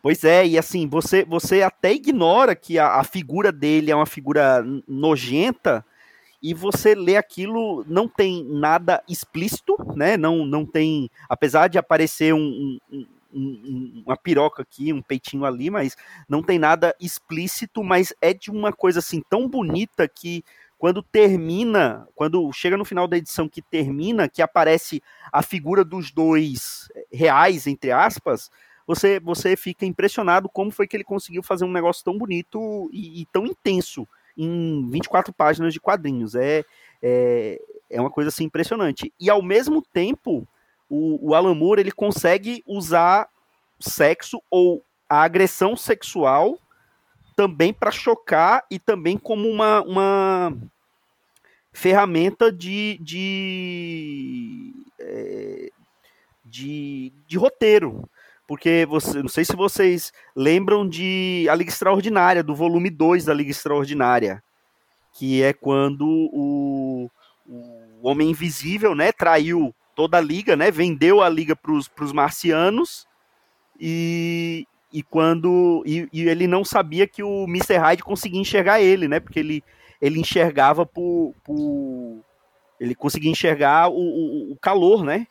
Pois 0.00 0.22
é, 0.22 0.46
e 0.46 0.56
assim, 0.56 0.88
você, 0.88 1.24
você 1.24 1.62
até 1.62 1.92
ignora 1.92 2.54
que 2.54 2.78
a, 2.78 2.94
a 2.94 3.04
figura 3.04 3.50
dele 3.50 3.90
é 3.90 3.96
uma 3.96 4.06
figura 4.06 4.64
nojenta, 4.86 5.84
e 6.42 6.54
você 6.54 6.94
lê 6.94 7.16
aquilo, 7.16 7.84
não 7.88 8.08
tem 8.08 8.44
nada 8.44 9.02
explícito, 9.08 9.76
né? 9.96 10.16
Não, 10.16 10.46
não 10.46 10.64
tem. 10.64 11.10
Apesar 11.28 11.68
de 11.68 11.78
aparecer 11.78 12.32
um, 12.32 12.78
um, 12.90 13.06
um, 13.32 14.02
uma 14.06 14.16
piroca 14.16 14.62
aqui, 14.62 14.92
um 14.92 15.02
peitinho 15.02 15.44
ali, 15.44 15.70
mas 15.70 15.96
não 16.28 16.42
tem 16.42 16.58
nada 16.58 16.94
explícito, 17.00 17.82
mas 17.82 18.12
é 18.20 18.32
de 18.32 18.50
uma 18.50 18.72
coisa 18.72 18.98
assim 18.98 19.22
tão 19.28 19.48
bonita 19.48 20.08
que 20.08 20.44
quando 20.78 21.02
termina, 21.02 22.06
quando 22.14 22.52
chega 22.52 22.76
no 22.76 22.84
final 22.84 23.08
da 23.08 23.16
edição 23.16 23.48
que 23.48 23.60
termina, 23.60 24.28
que 24.28 24.40
aparece 24.40 25.02
a 25.32 25.42
figura 25.42 25.84
dos 25.84 26.12
dois 26.12 26.88
reais, 27.12 27.66
entre 27.66 27.90
aspas, 27.90 28.48
você, 28.86 29.18
você 29.20 29.56
fica 29.56 29.84
impressionado 29.84 30.48
como 30.48 30.70
foi 30.70 30.86
que 30.86 30.96
ele 30.96 31.04
conseguiu 31.04 31.42
fazer 31.42 31.64
um 31.64 31.72
negócio 31.72 32.04
tão 32.04 32.16
bonito 32.16 32.88
e, 32.92 33.22
e 33.22 33.26
tão 33.26 33.44
intenso 33.44 34.08
em 34.36 34.88
24 34.88 35.32
páginas 35.32 35.74
de 35.74 35.80
quadrinhos. 35.80 36.36
É, 36.36 36.64
é, 37.02 37.60
é 37.90 38.00
uma 38.00 38.10
coisa 38.10 38.28
assim 38.28 38.44
impressionante. 38.44 39.12
E 39.20 39.28
ao 39.28 39.42
mesmo 39.42 39.82
tempo, 39.82 40.46
o, 40.88 41.30
o 41.30 41.34
Alan 41.34 41.54
Moore 41.54 41.80
ele 41.80 41.92
consegue 41.92 42.62
usar 42.66 43.28
sexo 43.80 44.42
ou 44.50 44.82
a 45.08 45.22
agressão 45.22 45.76
sexual 45.76 46.58
também 47.36 47.72
para 47.72 47.90
chocar 47.90 48.64
e 48.70 48.78
também 48.78 49.16
como 49.16 49.48
uma, 49.48 49.80
uma 49.82 50.56
ferramenta 51.72 52.50
de, 52.50 52.98
de, 53.00 54.74
é, 54.98 55.70
de, 56.44 57.12
de 57.26 57.38
roteiro. 57.38 58.08
Porque 58.46 58.86
você, 58.88 59.22
não 59.22 59.28
sei 59.28 59.44
se 59.44 59.54
vocês 59.54 60.12
lembram 60.34 60.88
de 60.88 61.46
A 61.50 61.54
Liga 61.54 61.70
Extraordinária, 61.70 62.42
do 62.42 62.56
volume 62.56 62.90
2 62.90 63.26
da 63.26 63.34
Liga 63.34 63.50
Extraordinária, 63.50 64.42
que 65.12 65.42
é 65.42 65.52
quando 65.52 66.06
o, 66.08 67.10
o 67.46 68.08
Homem 68.08 68.30
Invisível 68.30 68.94
né, 68.94 69.12
traiu 69.12 69.72
toda 69.98 70.16
a 70.16 70.20
liga, 70.20 70.54
né? 70.54 70.70
Vendeu 70.70 71.20
a 71.20 71.28
liga 71.28 71.56
para 71.56 71.72
os 71.72 72.12
marcianos 72.12 73.04
e, 73.80 74.64
e 74.92 75.02
quando 75.02 75.82
e, 75.84 76.08
e, 76.12 76.28
ele 76.28 76.46
não 76.46 76.64
sabia 76.64 77.04
que 77.04 77.20
o 77.20 77.46
Mr. 77.48 77.78
Hyde 77.78 78.04
conseguia 78.04 78.40
enxergar 78.40 78.80
ele, 78.80 79.08
né? 79.08 79.18
Porque 79.18 79.40
ele, 79.40 79.64
ele 80.00 80.20
enxergava 80.20 80.86
por, 80.86 81.34
por 81.42 82.20
ele 82.78 82.94
conseguia 82.94 83.28
enxergar 83.28 83.88
o, 83.88 83.98
o, 83.98 84.52
o, 84.52 84.56
calor, 84.62 85.02
né? 85.02 85.26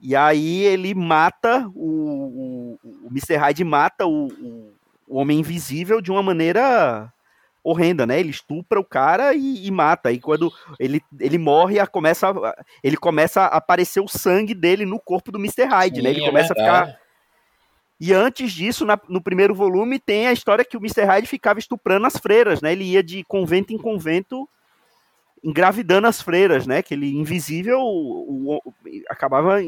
E 0.00 0.14
aí 0.14 0.62
ele 0.62 0.94
mata 0.94 1.68
o, 1.74 2.78
o, 2.84 3.06
o 3.06 3.08
Mr. 3.10 3.38
Hyde 3.38 3.64
mata 3.64 4.06
o, 4.06 4.28
o, 4.28 4.72
o 5.08 5.16
Homem 5.18 5.40
Invisível 5.40 6.00
de 6.00 6.12
uma 6.12 6.22
maneira 6.22 7.12
horrenda, 7.62 8.06
né? 8.06 8.18
Ele 8.18 8.30
estupra 8.30 8.80
o 8.80 8.84
cara 8.84 9.34
e, 9.34 9.66
e 9.66 9.70
mata. 9.70 10.10
E 10.10 10.18
quando 10.18 10.52
ele, 10.78 11.02
ele 11.18 11.38
morre, 11.38 11.78
a, 11.78 11.86
começa, 11.86 12.30
a, 12.30 12.64
ele 12.82 12.96
começa 12.96 13.42
a 13.42 13.56
aparecer 13.56 14.00
o 14.00 14.08
sangue 14.08 14.54
dele 14.54 14.86
no 14.86 14.98
corpo 14.98 15.30
do 15.30 15.38
Mr. 15.38 15.64
Hyde, 15.64 15.96
Sim, 15.96 16.02
né? 16.02 16.10
Ele 16.10 16.22
é 16.22 16.26
começa 16.26 16.54
verdade. 16.54 16.68
a 16.68 16.86
ficar. 16.86 17.00
E 18.00 18.14
antes 18.14 18.52
disso, 18.52 18.86
na, 18.86 18.98
no 19.08 19.20
primeiro 19.20 19.54
volume, 19.54 19.98
tem 19.98 20.26
a 20.26 20.32
história 20.32 20.64
que 20.64 20.76
o 20.76 20.80
Mr. 20.80 21.04
Hyde 21.04 21.26
ficava 21.26 21.58
estuprando 21.58 22.06
as 22.06 22.16
freiras, 22.16 22.62
né? 22.62 22.72
Ele 22.72 22.84
ia 22.84 23.02
de 23.02 23.22
convento 23.24 23.74
em 23.74 23.78
convento 23.78 24.48
engravidando 25.44 26.06
as 26.06 26.20
freiras, 26.22 26.66
né? 26.66 26.82
Que 26.82 26.94
ele, 26.94 27.14
invisível, 27.14 27.78
o, 27.80 28.56
o, 28.56 28.74
acabava 29.08 29.58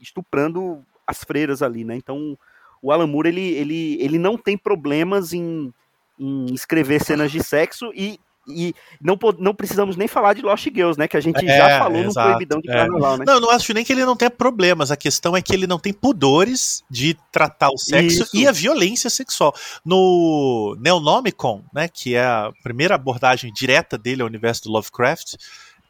estuprando 0.00 0.84
as 1.06 1.24
freiras 1.24 1.62
ali, 1.62 1.82
né? 1.82 1.96
Então, 1.96 2.36
o 2.82 2.92
Alan 2.92 3.06
Moore, 3.06 3.28
ele, 3.28 3.52
ele, 3.54 4.02
ele 4.02 4.18
não 4.18 4.36
tem 4.36 4.56
problemas 4.56 5.32
em 5.32 5.72
em 6.18 6.52
escrever 6.52 7.02
cenas 7.02 7.30
de 7.30 7.42
sexo 7.42 7.90
e 7.94 8.18
e 8.50 8.74
não, 9.00 9.18
não 9.38 9.54
precisamos 9.54 9.96
nem 9.96 10.08
falar 10.08 10.32
de 10.32 10.42
Lost 10.42 10.64
Girls, 10.64 10.98
né? 10.98 11.06
Que 11.06 11.16
a 11.16 11.20
gente 11.20 11.44
é, 11.44 11.56
já 11.56 11.78
falou 11.78 11.98
exato, 11.98 12.18
no 12.18 12.34
Proibidão 12.34 12.60
de 12.60 12.70
é. 12.70 12.72
Carnaval, 12.72 13.18
né? 13.18 13.24
Não, 13.26 13.40
não 13.40 13.50
acho 13.50 13.74
nem 13.74 13.84
que 13.84 13.92
ele 13.92 14.04
não 14.04 14.16
tenha 14.16 14.30
problemas. 14.30 14.90
A 14.90 14.96
questão 14.96 15.36
é 15.36 15.42
que 15.42 15.52
ele 15.52 15.66
não 15.66 15.78
tem 15.78 15.92
pudores 15.92 16.82
de 16.90 17.16
tratar 17.30 17.68
o 17.68 17.76
sexo 17.76 18.22
Isso. 18.22 18.36
e 18.36 18.46
a 18.46 18.52
violência 18.52 19.10
sexual. 19.10 19.54
No 19.84 20.76
Neonomicon, 20.80 21.62
né? 21.74 21.88
Que 21.88 22.14
é 22.14 22.24
a 22.24 22.50
primeira 22.62 22.94
abordagem 22.94 23.52
direta 23.52 23.98
dele 23.98 24.22
ao 24.22 24.28
universo 24.28 24.64
do 24.64 24.70
Lovecraft, 24.70 25.34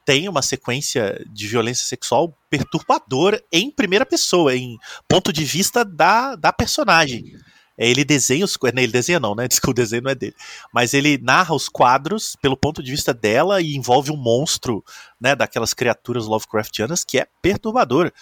tem 0.04 0.28
uma 0.28 0.40
sequência 0.40 1.22
de 1.30 1.46
violência 1.46 1.86
sexual 1.86 2.34
perturbadora 2.48 3.42
em 3.52 3.70
primeira 3.70 4.06
pessoa, 4.06 4.56
em 4.56 4.78
ponto 5.06 5.32
de 5.32 5.44
vista 5.44 5.84
da, 5.84 6.34
da 6.34 6.50
personagem. 6.50 7.34
É, 7.78 7.88
ele 7.88 8.04
desenha 8.04 8.44
os 8.44 8.58
não, 8.60 8.82
ele 8.82 8.92
desenha 8.92 9.20
não, 9.20 9.34
né? 9.34 9.46
Que 9.62 9.70
o 9.70 9.72
desenho 9.72 10.02
não 10.02 10.10
é 10.10 10.14
dele. 10.14 10.34
Mas 10.72 10.92
ele 10.92 11.16
narra 11.18 11.54
os 11.54 11.68
quadros 11.68 12.36
pelo 12.42 12.56
ponto 12.56 12.82
de 12.82 12.90
vista 12.90 13.14
dela 13.14 13.62
e 13.62 13.76
envolve 13.76 14.10
um 14.10 14.16
monstro, 14.16 14.84
né, 15.20 15.36
daquelas 15.36 15.72
criaturas 15.72 16.26
Lovecraftianas 16.26 17.04
que 17.04 17.18
é 17.18 17.26
perturbador. 17.40 18.12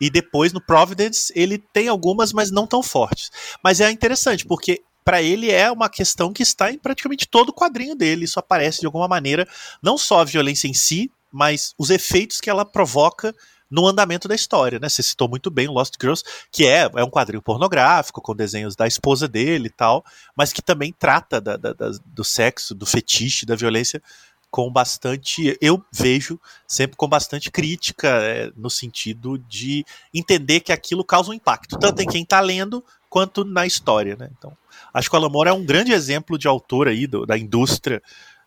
E 0.00 0.10
depois 0.10 0.52
no 0.52 0.60
Providence 0.60 1.32
ele 1.36 1.58
tem 1.58 1.88
algumas, 1.88 2.32
mas 2.32 2.50
não 2.50 2.66
tão 2.66 2.82
fortes. 2.82 3.30
Mas 3.62 3.80
é 3.80 3.90
interessante 3.90 4.46
porque 4.46 4.82
para 5.04 5.22
ele 5.22 5.50
é 5.50 5.70
uma 5.70 5.88
questão 5.88 6.32
que 6.32 6.42
está 6.42 6.72
em 6.72 6.78
praticamente 6.78 7.28
todo 7.28 7.50
o 7.50 7.54
quadrinho 7.54 7.94
dele. 7.94 8.24
Isso 8.24 8.38
aparece 8.40 8.80
de 8.80 8.86
alguma 8.86 9.06
maneira, 9.06 9.46
não 9.82 9.98
só 9.98 10.20
a 10.20 10.24
violência 10.24 10.66
em 10.66 10.74
si, 10.74 11.10
mas 11.30 11.74
os 11.76 11.90
efeitos 11.90 12.40
que 12.40 12.48
ela 12.48 12.64
provoca 12.64 13.34
no 13.74 13.88
andamento 13.88 14.28
da 14.28 14.36
história, 14.36 14.78
né? 14.78 14.88
Você 14.88 15.02
citou 15.02 15.28
muito 15.28 15.50
bem 15.50 15.66
Lost 15.66 15.94
Girls, 16.00 16.22
que 16.52 16.64
é, 16.64 16.88
é 16.94 17.02
um 17.02 17.10
quadrinho 17.10 17.42
pornográfico, 17.42 18.22
com 18.22 18.34
desenhos 18.34 18.76
da 18.76 18.86
esposa 18.86 19.26
dele 19.26 19.66
e 19.66 19.70
tal, 19.70 20.04
mas 20.36 20.52
que 20.52 20.62
também 20.62 20.94
trata 20.96 21.40
da, 21.40 21.56
da, 21.56 21.72
da, 21.72 21.90
do 22.06 22.22
sexo, 22.22 22.72
do 22.72 22.86
fetiche, 22.86 23.44
da 23.44 23.56
violência 23.56 24.00
com 24.48 24.70
bastante, 24.70 25.58
eu 25.60 25.84
vejo 25.90 26.38
sempre 26.68 26.96
com 26.96 27.08
bastante 27.08 27.50
crítica, 27.50 28.06
é, 28.22 28.52
no 28.56 28.70
sentido 28.70 29.36
de 29.36 29.84
entender 30.14 30.60
que 30.60 30.70
aquilo 30.70 31.02
causa 31.02 31.32
um 31.32 31.34
impacto, 31.34 31.76
tanto 31.76 32.00
em 32.00 32.06
quem 32.06 32.22
está 32.22 32.38
lendo 32.38 32.84
quanto 33.10 33.44
na 33.44 33.66
história, 33.66 34.14
né? 34.14 34.30
Então, 34.38 34.56
acho 34.92 35.10
que 35.10 35.16
o 35.16 35.18
Alamor 35.18 35.48
é 35.48 35.52
um 35.52 35.64
grande 35.64 35.90
exemplo 35.90 36.38
de 36.38 36.46
autor 36.46 36.86
aí 36.86 37.08
do, 37.08 37.26
da 37.26 37.36
indústria, 37.36 38.00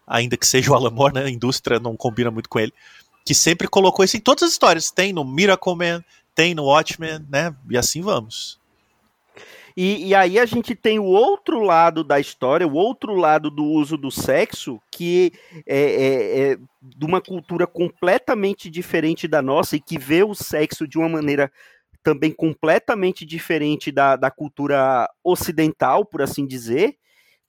ainda 0.07 0.37
que 0.37 0.47
seja 0.47 0.71
o 0.71 0.75
Alamor, 0.75 1.11
né? 1.11 1.25
A 1.25 1.29
indústria 1.29 1.77
não 1.77 1.97
combina 1.97 2.31
muito 2.31 2.47
com 2.47 2.57
ele, 2.57 2.73
que 3.27 3.35
sempre 3.35 3.67
colocou 3.67 4.05
isso 4.05 4.15
em 4.15 4.21
todas 4.21 4.43
as 4.43 4.51
histórias. 4.51 4.89
Tem 4.89 5.11
no 5.11 5.25
Miracle 5.25 5.75
Man, 5.75 6.01
tem 6.33 6.55
no 6.55 6.63
Watchmen, 6.63 7.19
né? 7.29 7.53
E 7.69 7.77
assim 7.77 8.01
vamos. 8.01 8.57
E, 9.75 10.07
e, 10.07 10.15
aí 10.15 10.39
a 10.39 10.45
gente 10.45 10.73
tem 10.73 10.97
o 10.97 11.03
outro 11.03 11.59
lado 11.59 12.05
da 12.05 12.19
história, 12.21 12.65
o 12.65 12.73
outro 12.73 13.13
lado 13.13 13.51
do 13.51 13.63
uso 13.63 13.97
do 13.97 14.09
sexo, 14.09 14.81
que 14.89 15.33
é, 15.67 15.77
é, 15.77 16.39
é, 16.39 16.57
de 16.81 17.05
uma 17.05 17.21
cultura 17.21 17.67
completamente 17.67 18.71
diferente 18.71 19.27
da 19.27 19.39
nossa 19.39 19.75
e 19.75 19.81
que 19.81 19.99
vê 19.99 20.23
o 20.23 20.33
sexo 20.33 20.87
de 20.87 20.97
uma 20.97 21.09
maneira 21.09 21.51
também 22.01 22.31
completamente 22.31 23.23
diferente 23.23 23.91
da, 23.91 24.15
da 24.15 24.31
cultura 24.31 25.07
ocidental, 25.23 26.05
por 26.05 26.23
assim 26.23 26.47
dizer, 26.47 26.95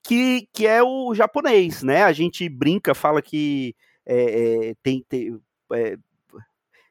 que, 0.03 0.47
que 0.53 0.67
é 0.67 0.83
o 0.83 1.15
japonês, 1.15 1.81
né? 1.81 2.03
A 2.03 2.11
gente 2.11 2.47
brinca, 2.47 2.93
fala 2.93 3.23
que 3.23 3.73
é, 4.05 4.69
é, 4.69 4.73
tem, 4.83 5.03
tem 5.07 5.39
é, 5.73 5.97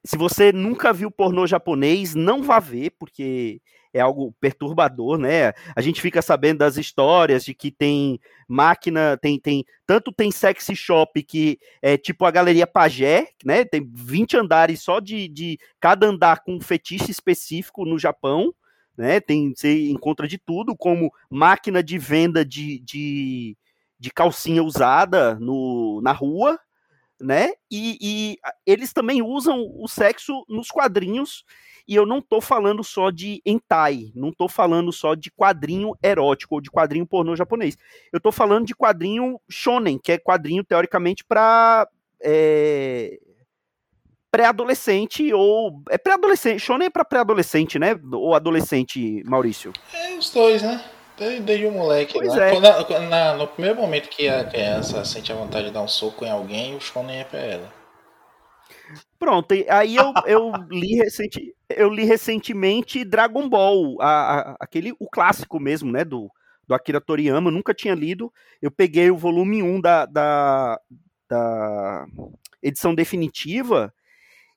se 0.05 0.17
você 0.17 0.53
nunca 0.53 0.93
viu 0.93 1.11
pornô 1.11 1.47
japonês, 1.47 2.15
não 2.15 2.43
vá 2.43 2.59
ver, 2.59 2.93
porque 2.99 3.61
é 3.93 4.01
algo 4.01 4.35
perturbador, 4.41 5.19
né? 5.19 5.53
A 5.75 5.81
gente 5.81 6.01
fica 6.01 6.23
sabendo 6.23 6.59
das 6.59 6.77
histórias 6.77 7.45
de 7.45 7.55
que 7.55 7.71
tem 7.71 8.21
máquina, 8.47 9.17
tem, 9.17 9.39
tem 9.39 9.65
tanto 9.87 10.13
tem 10.13 10.31
sexy 10.31 10.77
shop 10.77 11.23
que 11.23 11.59
é 11.83 11.97
tipo 11.97 12.25
a 12.25 12.31
galeria 12.31 12.67
Pagé, 12.67 13.29
né? 13.45 13.65
Tem 13.65 13.87
20 13.93 14.37
andares 14.37 14.83
só 14.83 15.01
de, 15.01 15.29
de 15.29 15.59
cada 15.81 16.07
andar 16.07 16.43
com 16.43 16.55
um 16.57 16.61
fetiche 16.61 17.11
específico 17.11 17.85
no 17.85 17.99
Japão, 17.99 18.55
né? 18.97 19.21
Tem 19.21 19.53
você 19.55 19.89
encontra 19.89 20.29
de 20.29 20.39
tudo, 20.39 20.77
como 20.77 21.13
máquina 21.31 21.83
de 21.83 21.99
venda 21.99 22.45
de, 22.45 22.79
de, 22.81 23.57
de 23.99 24.11
calcinha 24.11 24.63
usada 24.63 25.35
no, 25.37 26.01
na 26.03 26.13
rua, 26.13 26.59
né? 27.21 27.53
E, 27.71 27.99
e, 28.01 28.39
eles 28.67 28.93
também 28.93 29.23
usam 29.23 29.65
o 29.77 29.89
sexo 29.89 30.45
nos 30.49 30.69
quadrinhos. 30.69 31.45
E 31.87 31.95
eu 31.95 32.05
não 32.05 32.21
tô 32.21 32.39
falando 32.41 32.85
só 32.85 33.11
de 33.11 33.41
hentai, 33.47 34.13
não 34.15 34.31
tô 34.31 34.47
falando 34.47 34.93
só 34.93 35.15
de 35.15 35.31
quadrinho 35.31 35.97
erótico 36.03 36.57
ou 36.57 36.61
de 36.61 36.71
quadrinho 36.71 37.07
pornô 37.07 37.35
japonês. 37.35 37.77
Eu 38.13 38.21
tô 38.21 38.31
falando 38.31 38.67
de 38.67 38.75
quadrinho 38.75 39.41
shonen, 39.49 39.99
que 39.99 40.13
é 40.13 40.19
quadrinho 40.19 40.63
teoricamente 40.63 41.25
para 41.25 41.89
é, 42.23 43.19
pré-adolescente 44.31 45.33
ou 45.33 45.83
é 45.89 45.97
pré-adolescente, 45.97 46.61
shonen 46.61 46.87
é 46.87 46.91
para 46.91 47.07
pré-adolescente, 47.07 47.79
né? 47.79 47.99
Ou 48.13 48.35
adolescente, 48.35 49.23
Maurício. 49.25 49.73
É 49.95 50.15
os 50.15 50.31
dois, 50.31 50.63
né? 50.63 50.85
Desde 51.19 51.67
o 51.67 51.73
moleque 51.73 52.15
Pois 52.15 52.29
lá. 52.29 52.45
é. 52.47 52.51
Quando- 52.53 53.09
na- 53.09 53.35
no 53.35 53.47
primeiro 53.49 53.81
momento 53.81 54.09
que 54.09 54.29
a 54.29 54.45
criança 54.45 55.05
sente 55.05 55.33
a 55.33 55.35
vontade 55.35 55.67
de 55.67 55.73
dar 55.73 55.83
um 55.83 55.89
soco 55.89 56.25
em 56.25 56.31
alguém, 56.31 56.77
o 56.77 56.81
shonen 56.81 57.19
é 57.21 57.25
pra 57.25 57.39
ela. 57.41 57.73
Pronto, 59.19 59.53
aí 59.69 59.97
eu, 59.97 60.13
eu, 60.27 60.53
li, 60.71 60.95
recenti, 60.97 61.53
eu 61.69 61.91
li 61.91 62.05
recentemente 62.05 63.05
Dragon 63.05 63.49
Ball, 63.49 64.01
a, 64.01 64.07
a- 64.53 64.57
aquele, 64.61 64.93
o 65.01 65.09
clássico 65.11 65.59
mesmo, 65.59 65.91
né, 65.91 66.05
do, 66.05 66.31
do 66.67 66.75
Akira 66.75 67.01
Toriyama, 67.01 67.49
eu 67.49 67.55
nunca 67.55 67.75
tinha 67.75 67.95
lido, 67.95 68.33
eu 68.63 68.71
peguei 68.71 69.11
o 69.11 69.17
volume 69.17 69.61
1 69.63 69.81
da, 69.81 70.07
da, 70.07 70.81
da 71.29 72.07
edição 72.63 72.95
definitiva, 72.95 73.93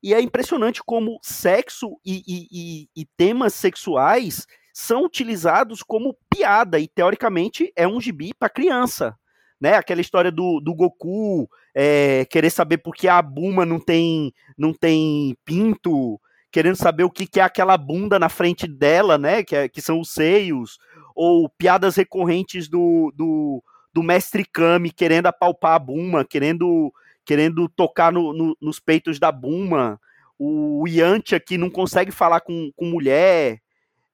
e 0.03 0.13
é 0.13 0.21
impressionante 0.21 0.81
como 0.83 1.19
sexo 1.23 1.97
e, 2.05 2.23
e- 2.27 2.47
e- 2.51 2.89
e 3.01 3.05
temas 3.17 3.53
sexuais 3.55 4.45
são 4.81 5.05
utilizados 5.05 5.83
como 5.83 6.15
piada, 6.29 6.79
e 6.79 6.87
teoricamente 6.87 7.71
é 7.75 7.87
um 7.87 8.01
gibi 8.01 8.33
para 8.33 8.49
criança, 8.49 9.15
né, 9.59 9.75
aquela 9.75 10.01
história 10.01 10.31
do, 10.31 10.59
do 10.59 10.73
Goku 10.73 11.47
é, 11.75 12.25
querer 12.25 12.49
saber 12.49 12.79
por 12.79 12.95
que 12.95 13.07
a 13.07 13.21
Buma 13.21 13.65
não 13.65 13.79
tem, 13.79 14.33
não 14.57 14.73
tem 14.73 15.35
pinto, 15.45 16.19
querendo 16.51 16.75
saber 16.75 17.03
o 17.03 17.09
que, 17.09 17.25
que 17.25 17.39
é 17.39 17.43
aquela 17.43 17.77
bunda 17.77 18.19
na 18.19 18.27
frente 18.27 18.67
dela, 18.67 19.17
né? 19.17 19.41
Que, 19.41 19.55
é- 19.55 19.69
que 19.69 19.81
são 19.81 20.01
os 20.01 20.09
seios, 20.09 20.77
ou 21.15 21.47
piadas 21.47 21.95
recorrentes 21.95 22.67
do, 22.67 23.09
do, 23.15 23.63
do 23.93 24.03
mestre 24.03 24.43
Kami 24.43 24.91
querendo 24.91 25.27
apalpar 25.27 25.75
a 25.75 25.79
Buma, 25.79 26.25
querendo, 26.25 26.91
querendo 27.23 27.69
tocar 27.69 28.11
no- 28.11 28.33
no- 28.33 28.57
nos 28.59 28.79
peitos 28.81 29.17
da 29.17 29.31
Buma. 29.31 29.97
O 30.37 30.85
Yantia 30.87 31.39
que 31.39 31.57
não 31.57 31.69
consegue 31.69 32.11
falar 32.11 32.41
com, 32.41 32.69
com 32.75 32.85
mulher. 32.85 33.59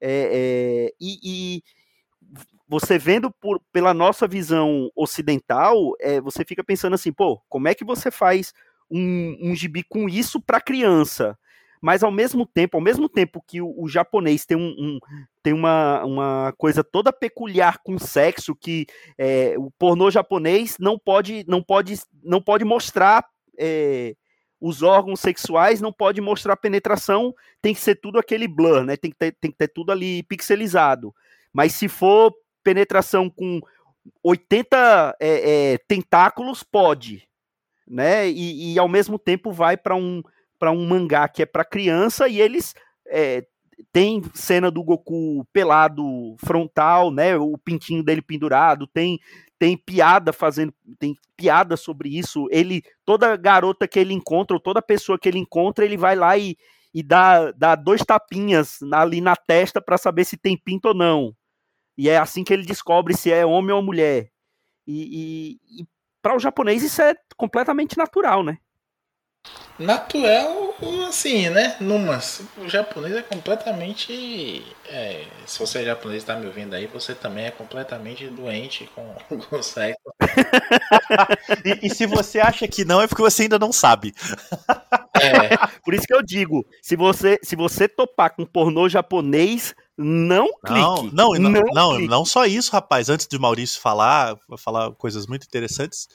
É, 0.02 0.90
é, 0.90 0.94
e, 1.00 1.20
e 1.60 1.64
você 2.68 2.98
vendo 2.98 3.32
por, 3.32 3.62
pela 3.72 3.94
nossa 3.94 4.28
visão 4.28 4.90
ocidental, 4.96 5.94
é, 6.00 6.20
você 6.20 6.44
fica 6.46 6.64
pensando 6.64 6.94
assim, 6.96 7.12
pô, 7.14 7.42
como 7.48 7.68
é 7.68 7.74
que 7.76 7.86
você 7.86 8.12
faz 8.12 8.54
um, 8.92 9.38
um 9.52 9.56
gibi 9.56 9.84
com 9.84 10.10
isso 10.10 10.42
para 10.42 10.60
criança? 10.60 11.38
Mas 11.82 12.04
ao 12.04 12.12
mesmo 12.12 12.46
tempo, 12.46 12.76
ao 12.76 12.82
mesmo 12.84 13.08
tempo 13.08 13.42
que 13.46 13.62
o, 13.62 13.74
o 13.78 13.88
japonês 13.88 14.46
tem, 14.46 14.58
um, 14.58 14.76
um- 14.78 15.00
tem 15.44 15.54
uma, 15.54 16.04
uma 16.04 16.54
coisa 16.58 16.84
toda 16.84 17.14
peculiar 17.14 17.78
com 17.84 17.98
sexo, 18.00 18.56
que 18.56 18.86
o 19.58 19.72
pornô 19.78 20.10
japonês 20.10 20.76
não 20.80 20.98
pode, 21.00 21.46
não 21.48 21.62
pode, 21.62 21.96
não 22.24 22.42
pode 22.42 22.66
mostrar 22.66 23.24
é, 23.58 24.16
os 24.60 24.82
órgãos 24.82 25.20
sexuais, 25.20 25.82
não 25.82 25.94
pode 25.94 26.20
mostrar 26.20 26.58
penetração, 26.58 27.34
tem 27.62 27.74
que 27.74 27.80
ser 27.80 27.96
tudo 27.96 28.18
aquele 28.18 28.48
blur, 28.48 28.84
né? 28.84 28.98
Tem 28.98 29.12
que 29.12 29.18
ter, 29.18 29.36
tem 29.40 29.52
que 29.52 29.58
ter 29.58 29.68
tudo 29.68 29.92
ali 29.92 30.24
pixelizado. 30.24 31.14
Mas 31.54 31.74
se 31.74 31.88
for 31.88 32.34
penetração 32.64 33.30
com 33.30 33.62
80 34.24 35.16
é, 35.20 35.74
é, 35.74 35.78
tentáculos, 35.88 36.64
pode. 36.64 37.28
Né? 37.88 38.30
E, 38.30 38.74
e 38.74 38.80
ao 38.80 38.88
mesmo 38.88 39.18
tempo 39.18 39.52
vai 39.52 39.78
para 39.78 39.96
um, 39.96 40.22
pra 40.60 40.72
um 40.72 40.86
mangá 40.86 41.28
que 41.28 41.42
é 41.42 41.46
para 41.46 41.64
criança 41.64 42.28
e 42.28 42.42
eles 42.42 42.74
é, 43.08 43.46
tem 43.94 44.22
cena 44.34 44.70
do 44.70 44.84
Goku 44.84 45.46
pelado 45.54 46.36
frontal, 46.40 47.12
né? 47.12 47.38
O 47.38 47.58
pintinho 47.58 48.04
dele 48.04 48.22
pendurado, 48.22 48.88
tem 48.88 49.20
tem 49.60 49.78
piada 49.78 50.32
fazendo, 50.32 50.74
tem 51.00 51.16
piada 51.36 51.76
sobre 51.78 52.18
isso. 52.18 52.48
Ele, 52.52 52.84
toda 53.06 53.36
garota 53.36 53.88
que 53.88 54.00
ele 54.00 54.14
encontra, 54.14 54.56
ou 54.56 54.62
toda 54.62 54.82
pessoa 54.82 55.18
que 55.20 55.28
ele 55.28 55.40
encontra, 55.40 55.86
ele 55.86 55.98
vai 55.98 56.16
lá 56.16 56.38
e, 56.38 56.58
e 56.94 57.04
dá, 57.04 57.52
dá 57.52 57.76
dois 57.76 58.02
tapinhas 58.02 58.80
ali 58.92 59.22
na 59.22 59.36
testa 59.36 59.82
para 59.82 59.98
saber 59.98 60.26
se 60.26 60.38
tem 60.38 60.58
pinto 60.58 60.90
ou 60.90 60.94
não. 60.94 61.36
E 61.98 62.10
é 62.10 62.18
assim 62.18 62.44
que 62.44 62.54
ele 62.54 62.66
descobre 62.66 63.16
se 63.16 63.32
é 63.32 63.46
homem 63.46 63.76
ou 63.76 63.82
mulher. 63.82 64.30
E, 64.86 65.58
e, 65.72 65.82
e 65.82 65.88
para 66.22 66.36
o 66.36 66.40
japonês 66.40 66.84
isso 66.84 67.02
é 67.02 67.16
completamente 67.36 67.98
natural, 67.98 68.44
né? 68.44 68.58
Natural, 69.80 70.74
assim, 71.08 71.50
né? 71.50 71.76
Numas. 71.80 72.42
O 72.58 72.68
japonês 72.68 73.16
é 73.16 73.22
completamente. 73.22 74.66
é, 74.90 75.24
se 75.46 75.60
você 75.60 75.80
é 75.80 75.86
japonês 75.86 76.24
e 76.24 76.26
tá 76.26 76.36
me 76.36 76.48
ouvindo 76.48 76.74
aí, 76.74 76.88
você 76.88 77.14
também 77.14 77.46
é 77.46 77.52
completamente 77.52 78.28
doente 78.28 78.90
com, 78.96 79.14
com 79.50 79.62
sexo. 79.62 80.02
E, 81.64 81.88
e 81.88 81.90
se 81.90 82.06
você 82.08 82.40
acha 82.40 82.68
que 82.68 82.84
não, 82.84 83.02
é 83.02 83.08
porque 83.08 83.22
você 83.22 83.44
ainda 83.44 83.60
não 83.60 83.72
sabe. 83.72 84.14
É, 85.16 85.50
Por 85.84 85.94
isso 85.94 86.06
que 86.06 86.14
eu 86.14 86.22
digo, 86.22 86.66
se 86.82 86.96
você 86.96 87.40
se 87.44 87.56
você 87.56 87.88
topar 87.88 88.36
com 88.36 88.46
pornô 88.46 88.90
japonês, 88.90 89.76
não 89.98 90.48
Não, 90.64 90.96
clique. 91.02 91.16
não, 91.16 91.34
não, 91.34 91.50
não, 91.50 92.00
não, 92.00 92.18
clique. 92.18 92.26
só 92.30 92.46
isso, 92.46 92.72
rapaz. 92.72 93.10
Antes 93.10 93.28
de 93.28 93.38
Maurício 93.40 93.80
falar, 93.82 94.36
falar 94.58 94.92
coisas 94.94 95.28
muito 95.28 95.46
interessantes, 95.46 96.08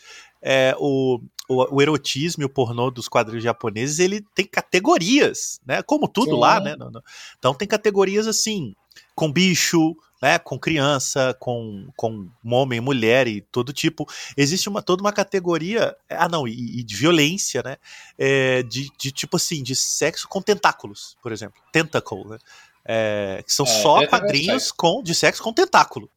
é, 0.42 0.74
o, 0.78 1.20
o, 1.52 1.76
o 1.76 1.82
erotismo 1.82 2.42
e 2.42 2.46
o 2.46 2.48
pornô 2.48 2.90
dos 2.90 3.08
quadrinhos 3.08 3.44
japoneses, 3.44 3.98
ele 3.98 4.20
tem 4.34 4.46
categorias, 4.46 5.60
né? 5.66 5.82
Como 5.82 6.08
tudo 6.08 6.34
Sim. 6.34 6.40
lá, 6.40 6.60
né? 6.60 6.76
No- 6.76 6.90
no- 6.90 7.02
Então 7.38 7.54
tem 7.54 7.66
categorias 7.68 8.26
assim, 8.26 8.74
com 9.14 9.30
bicho, 9.32 9.96
né? 10.20 10.38
Com 10.38 10.58
criança, 10.58 11.36
com, 11.40 11.88
com 11.96 12.28
homem, 12.44 12.80
mulher 12.80 13.26
e 13.26 13.40
todo 13.40 13.72
tipo. 13.72 14.08
Existe 14.36 14.68
uma, 14.68 14.80
toda 14.82 15.02
uma 15.02 15.12
categoria, 15.12 15.96
ah 16.08 16.28
não, 16.28 16.46
e, 16.46 16.80
e 16.80 16.82
de 16.82 16.94
violência, 16.96 17.62
né? 17.64 17.76
É, 18.18 18.62
de, 18.62 18.90
de 18.98 19.10
tipo 19.10 19.36
assim, 19.36 19.62
de 19.62 19.74
sexo 19.74 20.28
com 20.28 20.40
tentáculos, 20.42 21.16
por 21.22 21.32
exemplo. 21.32 21.60
Tentacle, 21.72 22.24
né? 22.26 22.38
É, 22.84 23.42
que 23.46 23.52
são 23.52 23.64
É, 23.66 23.68
só 23.68 24.02
é 24.02 24.06
quadrinhos 24.06 24.72
com, 24.72 25.02
de 25.02 25.14
sexo 25.14 25.42
com 25.42 25.52
tentáculo. 25.52 26.10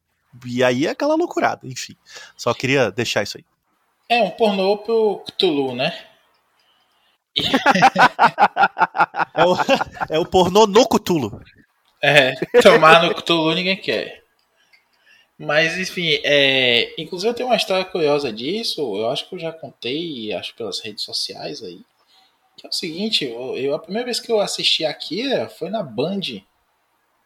E 0.46 0.64
aí 0.64 0.86
é 0.86 0.90
aquela 0.90 1.16
loucurada, 1.16 1.66
enfim. 1.68 1.96
Só 2.36 2.54
queria 2.54 2.92
deixar 2.92 3.24
isso 3.24 3.38
aí. 3.38 3.46
É 4.10 4.22
um 4.22 4.30
pornô 4.32 4.78
pro 4.78 5.24
Cthulhu, 5.28 5.74
né? 5.76 5.94
É 9.34 9.44
o, 9.44 9.56
é 10.16 10.20
o 10.20 10.26
pornô 10.26 10.66
no 10.66 10.88
Cutulo. 10.88 11.42
É, 12.02 12.34
tomar 12.62 13.04
no 13.04 13.14
Cthulhu 13.16 13.54
ninguém 13.56 13.76
quer. 13.78 14.24
Mas, 15.38 15.78
enfim, 15.78 16.18
é, 16.24 16.94
inclusive 17.02 17.30
eu 17.30 17.34
tenho 17.34 17.50
uma 17.50 17.58
história 17.58 17.84
curiosa 17.84 18.32
disso. 18.32 18.82
Eu 18.96 19.10
acho 19.10 19.28
que 19.28 19.36
eu 19.36 19.40
já 19.40 19.52
contei, 19.52 20.32
acho 20.34 20.56
pelas 20.56 20.80
redes 20.80 21.04
sociais 21.04 21.62
aí. 21.62 21.80
Que 22.58 22.66
é 22.68 22.70
o 22.70 22.74
seguinte, 22.74 23.26
eu, 23.26 23.58
eu- 23.58 23.76
a 23.76 23.80
primeira 23.80 24.06
vez 24.06 24.20
que 24.20 24.32
eu 24.32 24.40
assisti 24.40 24.86
Akira 24.86 25.50
foi 25.50 25.70
na 25.70 25.84
Band, 25.84 26.22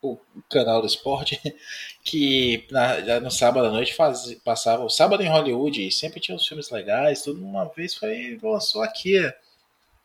o 0.02 0.18
canal 0.50 0.82
do 0.82 0.88
esporte, 0.88 1.40
que 2.04 2.68
na- 2.72 3.20
no 3.20 3.32
sábado 3.32 3.68
à 3.68 3.72
noite 3.72 3.94
faz, 3.96 4.34
passava 4.44 4.84
o 4.84 4.90
sábado 4.90 5.24
em 5.24 5.30
Hollywood, 5.30 5.86
e 5.88 5.92
sempre 5.92 6.20
tinha 6.20 6.36
os 6.38 6.48
filmes 6.48 6.70
legais, 6.70 7.24
tudo. 7.24 7.44
Uma 7.44 7.66
vez 7.66 7.96
foi 7.96 8.38
lançou 8.42 8.82
Akira. 8.84 9.36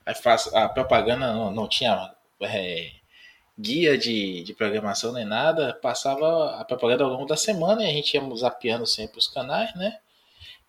Aí 0.07 0.15
faz, 0.15 0.47
a 0.55 0.69
propaganda 0.69 1.33
não, 1.33 1.51
não 1.51 1.69
tinha 1.69 2.13
é, 2.43 2.91
guia 3.59 3.97
de, 3.99 4.43
de 4.45 4.55
programação 4.55 5.13
nem 5.13 5.25
nada, 5.25 5.75
passava 5.75 6.57
a 6.61 6.65
propaganda 6.65 7.05
ao 7.05 7.11
longo 7.11 7.27
da 7.27 7.37
semana 7.37 7.83
e 7.85 7.87
a 7.87 7.93
gente 7.93 8.15
ia 8.15 8.37
zapeando 8.37 8.87
sempre 8.87 9.19
os 9.19 9.29
canais, 9.29 9.75
né? 9.77 9.99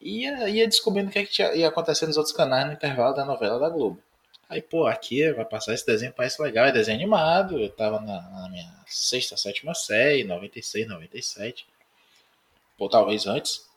E 0.02 0.22
ia, 0.24 0.50
ia 0.50 0.68
descobrindo 0.68 1.10
o 1.10 1.14
que, 1.14 1.20
é 1.20 1.26
que 1.26 1.32
tinha, 1.34 1.54
ia 1.56 1.68
acontecer 1.70 2.08
nos 2.08 2.18
outros 2.18 2.36
canais 2.36 2.68
no 2.68 2.74
intervalo 2.74 3.16
da 3.16 3.26
novela 3.26 3.60
da 3.60 3.70
Globo. 3.70 4.00
Aí, 4.48 4.62
pô, 4.62 4.86
aqui 4.86 5.32
vai 5.34 5.46
passar 5.46 5.74
esse 5.74 5.86
desenho, 5.86 6.14
parece 6.14 6.42
legal, 6.42 6.66
é 6.66 6.72
desenho 6.72 6.98
animado. 6.98 7.60
Eu 7.60 7.70
tava 7.70 8.00
na, 8.00 8.22
na 8.22 8.50
minha 8.50 8.72
sexta, 8.86 9.36
sétima 9.36 9.74
série, 9.74 10.24
96, 10.24 10.88
97. 10.88 11.68
Ou 12.78 12.90
talvez 12.90 13.26
antes. 13.26 13.68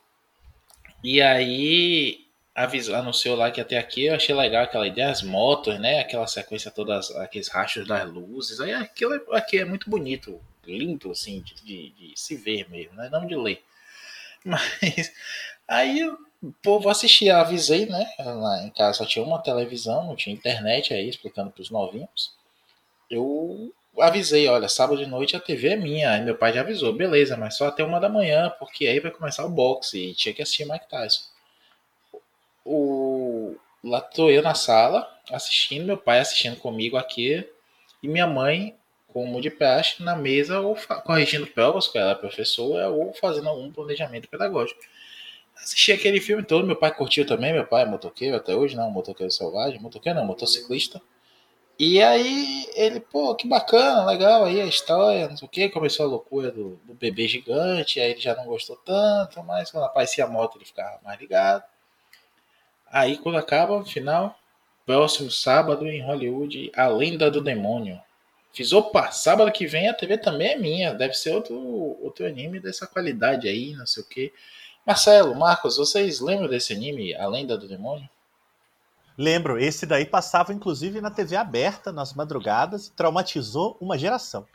E 1.02 1.22
aí 1.22 2.26
avisou, 2.54 2.94
anunciou 2.96 3.36
lá 3.36 3.50
que 3.50 3.60
até 3.60 3.78
aqui 3.78 4.06
eu 4.06 4.14
achei 4.14 4.34
legal 4.34 4.64
aquela 4.64 4.86
ideia, 4.86 5.10
as 5.10 5.22
motos, 5.22 5.78
né? 5.78 6.00
Aquela 6.00 6.26
sequência 6.26 6.70
toda, 6.70 6.98
aqueles 7.22 7.48
rachos 7.48 7.86
das 7.86 8.08
luzes. 8.08 8.60
Aí 8.60 8.72
aquilo 8.72 9.14
aqui 9.32 9.58
é 9.58 9.64
muito 9.64 9.88
bonito, 9.88 10.40
lindo, 10.66 11.10
assim, 11.10 11.40
de, 11.40 11.54
de, 11.54 11.90
de 11.90 12.12
se 12.16 12.36
ver 12.36 12.68
mesmo, 12.68 12.94
né? 12.94 13.08
Não 13.10 13.26
de 13.26 13.36
ler. 13.36 13.62
Mas 14.44 15.12
aí 15.66 16.02
o 16.42 16.52
povo 16.62 16.88
assistia, 16.88 17.38
avisei, 17.38 17.86
né? 17.86 18.06
Lá 18.18 18.62
em 18.62 18.70
casa 18.70 18.98
só 18.98 19.06
tinha 19.06 19.24
uma 19.24 19.42
televisão, 19.42 20.06
não 20.06 20.16
tinha 20.16 20.34
internet 20.34 20.94
aí, 20.94 21.08
explicando 21.08 21.50
para 21.50 21.62
os 21.62 21.70
novinhos. 21.70 22.32
Eu 23.10 23.72
avisei, 23.98 24.46
olha, 24.48 24.68
sábado 24.68 24.98
de 24.98 25.06
noite 25.06 25.36
a 25.36 25.40
TV 25.40 25.70
é 25.70 25.76
minha. 25.76 26.12
Aí 26.12 26.22
meu 26.22 26.36
pai 26.36 26.52
já 26.52 26.60
avisou, 26.60 26.92
beleza, 26.92 27.36
mas 27.36 27.56
só 27.56 27.68
até 27.68 27.82
uma 27.82 28.00
da 28.00 28.08
manhã, 28.08 28.52
porque 28.58 28.86
aí 28.86 29.00
vai 29.00 29.10
começar 29.10 29.44
o 29.44 29.50
boxe 29.50 29.98
e 30.10 30.14
tinha 30.14 30.34
que 30.34 30.42
assistir 30.42 30.64
Mike 30.66 30.88
Tyson. 30.88 31.22
O... 32.64 33.56
Lá 33.82 34.00
tô 34.00 34.28
eu 34.30 34.42
na 34.42 34.54
sala, 34.54 35.08
assistindo, 35.30 35.86
meu 35.86 35.96
pai 35.96 36.18
assistindo 36.18 36.56
comigo 36.56 36.96
aqui, 36.96 37.48
e 38.02 38.08
minha 38.08 38.26
mãe, 38.26 38.76
como 39.08 39.40
de 39.40 39.50
praxe, 39.50 40.02
na 40.02 40.14
mesa, 40.16 40.60
ou 40.60 40.76
corrigindo 41.04 41.46
provas, 41.46 41.86
porque 41.86 41.98
ela 41.98 42.12
é 42.12 42.14
professora, 42.14 42.90
ou 42.90 43.12
fazendo 43.14 43.48
algum 43.48 43.72
planejamento 43.72 44.28
pedagógico. 44.28 44.80
Assisti 45.60 45.92
aquele 45.92 46.20
filme 46.20 46.42
todo, 46.42 46.66
meu 46.66 46.76
pai 46.76 46.94
curtiu 46.94 47.26
também, 47.26 47.52
meu 47.52 47.66
pai 47.66 47.82
é 47.82 47.86
motoqueiro 47.86 48.36
até 48.36 48.54
hoje, 48.54 48.76
não, 48.76 48.90
motoqueiro 48.90 49.30
selvagem, 49.30 49.80
motoqueiro 49.80 50.18
não, 50.18 50.26
motociclista. 50.26 51.00
E 51.78 52.02
aí 52.02 52.68
ele, 52.74 52.98
pô, 52.98 53.36
que 53.36 53.46
bacana, 53.46 54.04
legal 54.04 54.44
aí 54.44 54.60
a 54.60 54.66
história, 54.66 55.28
não 55.28 55.36
sei 55.36 55.46
o 55.46 55.50
que, 55.50 55.68
começou 55.68 56.06
a 56.06 56.08
loucura 56.08 56.50
do, 56.50 56.76
do, 56.84 56.92
bebê 56.94 57.28
gigante, 57.28 58.00
aí 58.00 58.10
ele 58.10 58.20
já 58.20 58.34
não 58.34 58.46
gostou 58.46 58.74
tanto, 58.76 59.40
mas 59.44 59.70
quando 59.70 59.84
aparecia 59.84 60.24
a 60.24 60.28
moto 60.28 60.58
ele 60.58 60.64
ficava 60.64 60.98
mais 61.04 61.20
ligado. 61.20 61.62
Aí 62.90 63.16
quando 63.18 63.38
acaba, 63.38 63.78
no 63.78 63.86
final, 63.86 64.36
próximo 64.84 65.30
sábado 65.30 65.86
em 65.86 66.02
Hollywood, 66.02 66.72
A 66.74 66.88
Lenda 66.88 67.30
do 67.30 67.40
Demônio. 67.40 68.00
Fiz, 68.52 68.72
opa, 68.72 69.12
sábado 69.12 69.52
que 69.52 69.66
vem 69.66 69.88
a 69.88 69.94
TV 69.94 70.18
também 70.18 70.48
é 70.48 70.58
minha, 70.58 70.92
deve 70.94 71.14
ser 71.14 71.30
outro, 71.30 71.56
outro 72.02 72.26
anime 72.26 72.58
dessa 72.58 72.88
qualidade 72.88 73.46
aí, 73.46 73.74
não 73.74 73.86
sei 73.86 74.02
o 74.02 74.06
que. 74.06 74.32
Marcelo, 74.88 75.34
Marcos, 75.34 75.76
vocês 75.76 76.18
lembram 76.18 76.48
desse 76.48 76.72
anime, 76.72 77.14
A 77.14 77.26
Lenda 77.26 77.58
do 77.58 77.68
Demônio? 77.68 78.08
Lembro, 79.18 79.58
esse 79.58 79.84
daí 79.84 80.06
passava 80.06 80.50
inclusive 80.50 81.02
na 81.02 81.10
TV 81.10 81.36
aberta 81.36 81.92
nas 81.92 82.14
madrugadas 82.14 82.86
e 82.86 82.92
traumatizou 82.92 83.76
uma 83.82 83.98
geração. 83.98 84.46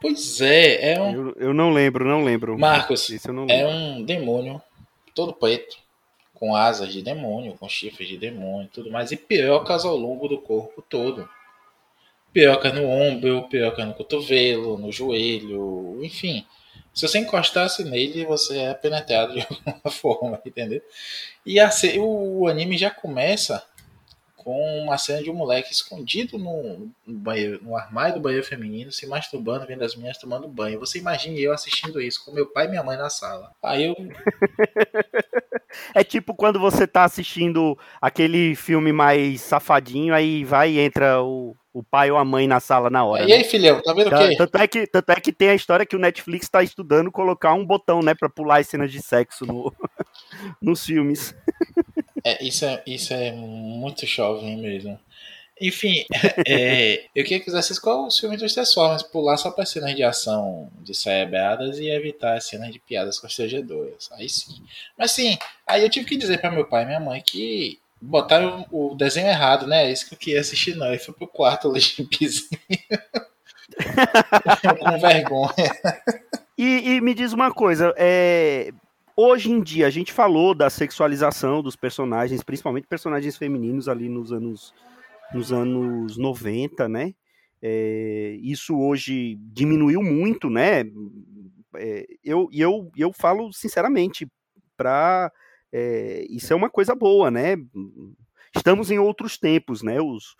Pois 0.00 0.40
é, 0.40 0.94
é 0.94 1.02
um. 1.02 1.12
Eu, 1.12 1.34
eu 1.36 1.52
não 1.52 1.70
lembro, 1.70 2.02
não 2.02 2.24
lembro. 2.24 2.58
Marcos, 2.58 3.10
não 3.26 3.44
é 3.44 3.56
lembro. 3.56 3.72
é 3.72 3.74
um 3.74 4.02
demônio 4.02 4.62
todo 5.14 5.34
preto, 5.34 5.76
com 6.32 6.56
asas 6.56 6.90
de 6.90 7.02
demônio, 7.02 7.52
com 7.52 7.68
chifres 7.68 8.08
de 8.08 8.16
demônio 8.16 8.70
tudo 8.72 8.90
mais, 8.90 9.12
e 9.12 9.18
pirocas 9.18 9.84
ao 9.84 9.98
longo 9.98 10.26
do 10.28 10.38
corpo 10.38 10.80
todo. 10.80 11.28
Piroca 12.32 12.72
no 12.72 12.88
ombro, 12.88 13.46
piroca 13.50 13.84
no 13.84 13.92
cotovelo, 13.92 14.78
no 14.78 14.90
joelho, 14.90 16.02
enfim. 16.02 16.46
Se 16.94 17.06
você 17.08 17.18
encostasse 17.18 17.82
nele, 17.84 18.24
você 18.24 18.58
é 18.58 18.74
penetrado 18.74 19.34
de 19.34 19.40
alguma 19.50 19.90
forma, 19.90 20.40
entendeu? 20.46 20.80
E 21.44 21.58
assim, 21.58 21.98
o 21.98 22.46
anime 22.46 22.78
já 22.78 22.90
começa 22.90 23.62
com 24.44 24.82
uma 24.82 24.98
cena 24.98 25.22
de 25.22 25.30
um 25.30 25.34
moleque 25.34 25.72
escondido 25.72 26.38
no, 26.38 26.90
banheiro, 27.06 27.58
no 27.62 27.74
armário 27.74 28.14
do 28.14 28.20
banheiro 28.20 28.44
feminino, 28.44 28.92
se 28.92 29.06
masturbando, 29.06 29.66
vendo 29.66 29.82
as 29.82 29.94
meninas 29.94 30.18
tomando 30.18 30.46
banho. 30.46 30.78
Você 30.78 30.98
imagine 30.98 31.42
eu 31.42 31.52
assistindo 31.52 32.00
isso 32.00 32.24
com 32.24 32.30
meu 32.30 32.46
pai 32.46 32.66
e 32.66 32.68
minha 32.68 32.82
mãe 32.82 32.98
na 32.98 33.08
sala. 33.08 33.50
Aí 33.62 33.84
eu. 33.84 33.96
é 35.94 36.04
tipo 36.04 36.34
quando 36.34 36.60
você 36.60 36.86
tá 36.86 37.04
assistindo 37.04 37.76
aquele 38.00 38.54
filme 38.54 38.92
mais 38.92 39.40
safadinho, 39.40 40.14
aí 40.14 40.44
vai 40.44 40.72
e 40.72 40.78
entra 40.78 41.22
o, 41.22 41.56
o 41.72 41.82
pai 41.82 42.10
ou 42.10 42.18
a 42.18 42.24
mãe 42.24 42.46
na 42.46 42.60
sala 42.60 42.90
na 42.90 43.02
hora. 43.02 43.24
E 43.24 43.32
aí, 43.32 43.38
né? 43.38 43.44
filhão, 43.44 43.82
tá 43.82 43.94
vendo 43.94 44.14
o 44.14 44.18
quê? 44.18 44.36
Tanto 44.36 44.58
é, 44.58 44.68
que, 44.68 44.86
tanto 44.86 45.10
é 45.10 45.16
que 45.16 45.32
tem 45.32 45.48
a 45.48 45.54
história 45.54 45.86
que 45.86 45.96
o 45.96 45.98
Netflix 45.98 46.48
tá 46.48 46.62
estudando 46.62 47.10
colocar 47.10 47.54
um 47.54 47.64
botão, 47.64 48.02
né, 48.02 48.14
pra 48.14 48.28
pular 48.28 48.60
as 48.60 48.68
cenas 48.68 48.92
de 48.92 49.02
sexo 49.02 49.46
no, 49.46 49.72
nos 50.60 50.84
filmes. 50.84 51.34
É, 52.24 52.42
isso, 52.42 52.64
é, 52.64 52.82
isso 52.86 53.12
é 53.12 53.30
muito 53.32 54.06
jovem 54.06 54.56
mesmo. 54.56 54.98
Enfim, 55.60 56.04
é, 56.48 57.04
eu 57.14 57.22
queria 57.22 57.40
que 57.40 57.50
vocês 57.50 57.78
qual 57.78 58.06
o 58.06 58.10
filme 58.10 58.36
dos 58.36 58.54
Transformers, 58.54 59.02
pular 59.02 59.36
só 59.36 59.50
para 59.50 59.66
cenas 59.66 59.94
de 59.94 60.02
ação 60.02 60.68
cerebradas 60.92 61.78
e 61.78 61.88
evitar 61.88 62.36
as 62.36 62.46
cenas 62.46 62.72
de 62.72 62.78
piadas 62.78 63.18
constrangedoras. 63.20 64.10
Aí 64.12 64.28
sim. 64.28 64.62
Mas 64.98 65.12
sim, 65.12 65.38
aí 65.66 65.82
eu 65.82 65.90
tive 65.90 66.06
que 66.06 66.16
dizer 66.16 66.40
para 66.40 66.50
meu 66.50 66.64
pai 66.66 66.82
e 66.82 66.86
minha 66.86 67.00
mãe 67.00 67.22
que 67.24 67.78
botaram 68.00 68.66
o 68.70 68.94
desenho 68.94 69.28
errado, 69.28 69.66
né? 69.66 69.86
É 69.86 69.92
isso 69.92 70.08
que 70.08 70.14
eu 70.14 70.18
queria 70.18 70.40
assistir, 70.40 70.74
não. 70.74 70.92
E 70.92 70.98
foi 70.98 71.14
pro 71.14 71.28
quarto 71.28 71.72
limpezinho. 71.72 72.60
Com 74.80 74.98
vergonha. 74.98 75.70
E, 76.56 76.94
e, 76.94 77.00
me 77.00 77.14
diz 77.14 77.32
uma 77.32 77.52
coisa, 77.52 77.92
é, 77.96 78.70
Hoje 79.16 79.48
em 79.48 79.62
dia, 79.62 79.86
a 79.86 79.90
gente 79.90 80.12
falou 80.12 80.54
da 80.54 80.68
sexualização 80.68 81.62
dos 81.62 81.76
personagens, 81.76 82.42
principalmente 82.42 82.88
personagens 82.88 83.36
femininos 83.36 83.88
ali 83.88 84.08
nos 84.08 84.32
anos, 84.32 84.74
nos 85.32 85.52
anos 85.52 86.16
90, 86.18 86.88
né? 86.88 87.14
É, 87.62 88.36
isso 88.42 88.76
hoje 88.76 89.36
diminuiu 89.40 90.02
muito, 90.02 90.50
né? 90.50 90.80
É, 91.76 92.06
eu, 92.24 92.48
eu, 92.52 92.90
eu 92.96 93.12
falo 93.12 93.52
sinceramente, 93.52 94.26
para 94.76 95.30
é, 95.72 96.26
isso 96.28 96.52
é 96.52 96.56
uma 96.56 96.68
coisa 96.68 96.92
boa, 96.94 97.30
né? 97.30 97.56
Estamos 98.54 98.90
em 98.90 98.98
outros 98.98 99.38
tempos, 99.38 99.80
né? 99.80 100.00
Os, 100.00 100.34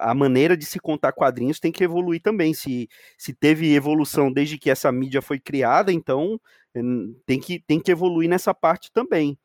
a 0.00 0.14
maneira 0.14 0.56
de 0.56 0.64
se 0.64 0.78
contar 0.78 1.12
quadrinhos 1.12 1.60
tem 1.60 1.72
que 1.72 1.84
evoluir 1.84 2.20
também. 2.20 2.52
Se, 2.52 2.88
se 3.16 3.32
teve 3.32 3.74
evolução 3.74 4.32
desde 4.32 4.58
que 4.58 4.70
essa 4.70 4.90
mídia 4.90 5.22
foi 5.22 5.38
criada, 5.38 5.92
então 5.92 6.40
tem 7.24 7.40
que, 7.40 7.60
tem 7.60 7.80
que 7.80 7.90
evoluir 7.90 8.28
nessa 8.28 8.52
parte 8.52 8.90
também. 8.92 9.38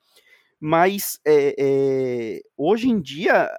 Mas 0.60 1.20
é, 1.26 1.56
é, 1.58 2.42
hoje 2.58 2.90
em 2.90 3.02
dia 3.02 3.50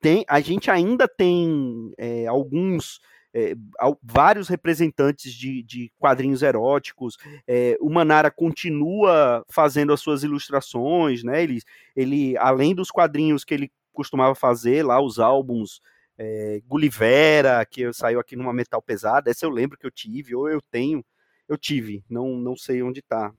tem, 0.00 0.24
a 0.28 0.40
gente 0.40 0.70
ainda 0.70 1.08
tem 1.08 1.92
é, 1.98 2.26
alguns 2.26 3.00
é, 3.34 3.54
vários 4.02 4.48
representantes 4.48 5.32
de, 5.32 5.62
de 5.64 5.90
quadrinhos 5.98 6.42
eróticos. 6.42 7.16
É, 7.48 7.76
o 7.80 7.90
Manara 7.90 8.30
continua 8.30 9.44
fazendo 9.50 9.92
as 9.92 10.00
suas 10.00 10.22
ilustrações, 10.22 11.24
né? 11.24 11.42
Ele, 11.42 11.60
ele, 11.96 12.36
além 12.38 12.74
dos 12.74 12.90
quadrinhos 12.90 13.44
que 13.44 13.54
ele 13.54 13.72
costumava 13.94 14.34
fazer 14.34 14.84
lá, 14.84 15.00
os 15.00 15.18
álbuns 15.18 15.80
é, 16.18 16.60
Gullivera, 16.66 17.64
que 17.64 17.92
saiu 17.92 18.20
aqui 18.20 18.36
numa 18.36 18.52
metal 18.52 18.80
pesada, 18.82 19.30
essa 19.30 19.44
eu 19.44 19.50
lembro 19.50 19.78
que 19.78 19.86
eu 19.86 19.90
tive, 19.90 20.34
ou 20.34 20.48
eu 20.48 20.60
tenho, 20.60 21.04
eu 21.48 21.56
tive, 21.56 22.04
não, 22.08 22.36
não 22.36 22.56
sei 22.56 22.82
onde 22.82 23.00
está. 23.00 23.32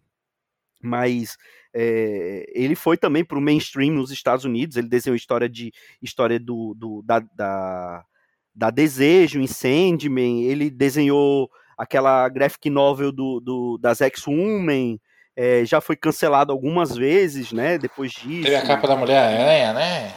Mas 0.81 1.37
é, 1.73 2.45
ele 2.53 2.75
foi 2.75 2.97
também 2.97 3.23
para 3.23 3.37
o 3.37 3.41
mainstream 3.41 3.93
nos 3.93 4.11
Estados 4.11 4.45
Unidos, 4.45 4.77
ele 4.77 4.87
desenhou 4.87 5.15
história 5.15 5.49
de 5.49 5.71
história 6.01 6.39
do, 6.39 6.73
do 6.75 7.01
da, 7.03 7.19
da, 7.19 8.05
da, 8.53 8.69
Desejo 8.69 9.39
em 9.39 9.47
Sandman, 9.47 10.43
ele 10.43 10.69
desenhou 10.69 11.49
aquela 11.77 12.27
graphic 12.29 12.69
novel 12.69 13.11
do, 13.11 13.39
do 13.39 13.77
das 13.79 14.01
X-Women, 14.01 14.99
é, 15.35 15.65
já 15.65 15.81
foi 15.81 15.95
cancelado 15.95 16.51
algumas 16.51 16.95
vezes, 16.95 17.51
né? 17.51 17.77
Depois 17.77 18.11
disso. 18.11 18.43
Teve 18.43 18.55
a 18.55 18.65
capa 18.65 18.87
da 18.87 18.95
Mulher-Aranha, 18.95 19.73
né? 19.73 20.13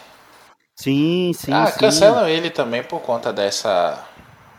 Sim, 0.78 1.32
sim. 1.34 1.52
Ah, 1.52 1.66
sim. 1.66 1.80
cancelam 1.80 2.28
ele 2.28 2.50
também 2.50 2.84
por 2.84 3.00
conta 3.00 3.32
dessa 3.32 4.08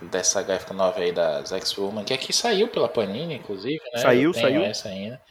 dessa 0.01 0.41
gráfica 0.41 0.73
nova 0.73 0.99
aí 0.99 1.11
da 1.11 1.43
X-Woman, 1.45 2.03
que 2.05 2.13
aqui 2.13 2.31
saiu 2.31 2.69
pela 2.69 2.87
Panini, 2.87 3.35
inclusive, 3.35 3.81
né? 3.93 4.01
Saiu, 4.01 4.33
saiu. 4.33 4.63
essa 4.63 4.89
ainda. 4.89 5.21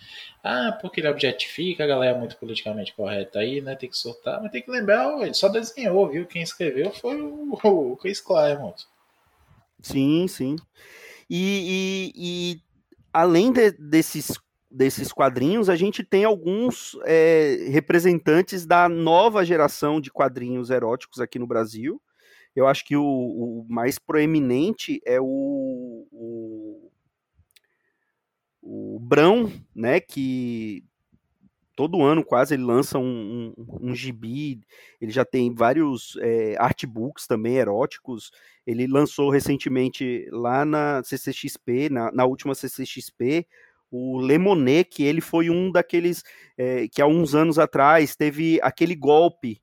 Ah, 0.43 0.77
porque 0.81 1.01
ele 1.01 1.09
objetifica, 1.09 1.85
a 1.85 1.87
galera 1.87 2.17
é 2.17 2.19
muito 2.19 2.37
politicamente 2.37 2.95
correta 2.95 3.39
aí, 3.39 3.61
né? 3.61 3.77
Tem 3.77 3.89
que 3.89 3.97
soltar, 3.97 4.41
mas 4.43 4.51
tem 4.51 4.63
que 4.63 4.71
lembrar, 4.71 5.11
ele 5.23 5.35
só 5.35 5.49
desenhou, 5.49 6.09
viu? 6.09 6.27
Quem 6.27 6.43
escreveu 6.43 6.91
foi 6.91 7.21
o, 7.21 7.59
o 7.65 7.97
Chris 7.97 8.21
Claremont. 8.21 8.87
Sim, 9.83 10.27
sim. 10.27 10.57
E, 11.29 12.13
e, 12.17 12.55
e 12.55 12.63
além 13.13 13.53
de, 13.53 13.73
desses 13.73 14.39
desses 14.71 15.13
quadrinhos, 15.13 15.69
a 15.69 15.77
gente 15.77 16.05
tem 16.05 16.25
alguns 16.25 16.97
é, 17.05 17.69
representantes 17.71 18.67
da 18.67 18.89
nova 18.89 19.45
geração 19.45 20.01
de 20.01 20.11
quadrinhos 20.11 20.71
eróticos 20.71 21.21
aqui 21.21 21.39
no 21.39 21.47
Brasil. 21.47 22.01
Eu 22.55 22.67
acho 22.67 22.85
que 22.85 22.97
o, 22.97 23.05
o 23.05 23.67
mais 23.69 23.99
proeminente 23.99 25.01
é 25.07 25.21
o, 25.21 26.07
o, 26.11 26.91
o 28.63 28.99
Brão, 29.01 29.51
né, 29.75 30.01
que 30.01 30.85
todo 31.79 32.03
ano 32.03 32.25
quase 32.25 32.55
ele 32.55 32.65
lança 32.65 32.99
um, 32.99 33.55
um, 33.57 33.91
um 33.91 33.95
gibi, 33.95 34.61
ele 35.01 35.13
já 35.13 35.25
tem 35.25 35.55
vários 35.55 36.19
é, 36.21 36.57
artbooks 36.59 37.25
também 37.29 37.55
eróticos, 37.55 38.33
ele 38.67 38.89
lançou 38.89 39.31
recentemente 39.31 40.29
lá 40.33 40.65
na 40.65 41.01
CCXP, 41.05 41.89
na, 41.89 42.11
na 42.11 42.25
última 42.25 42.53
CCXP, 42.53 43.47
o 43.91 44.19
Lemonet, 44.19 44.89
que 44.91 45.03
ele 45.03 45.21
foi 45.21 45.51
um 45.51 45.71
daqueles 45.71 46.23
é, 46.57 46.89
que 46.89 47.01
há 47.01 47.07
uns 47.07 47.35
anos 47.35 47.59
atrás 47.59 48.15
teve 48.17 48.59
aquele 48.63 48.95
golpe 48.95 49.61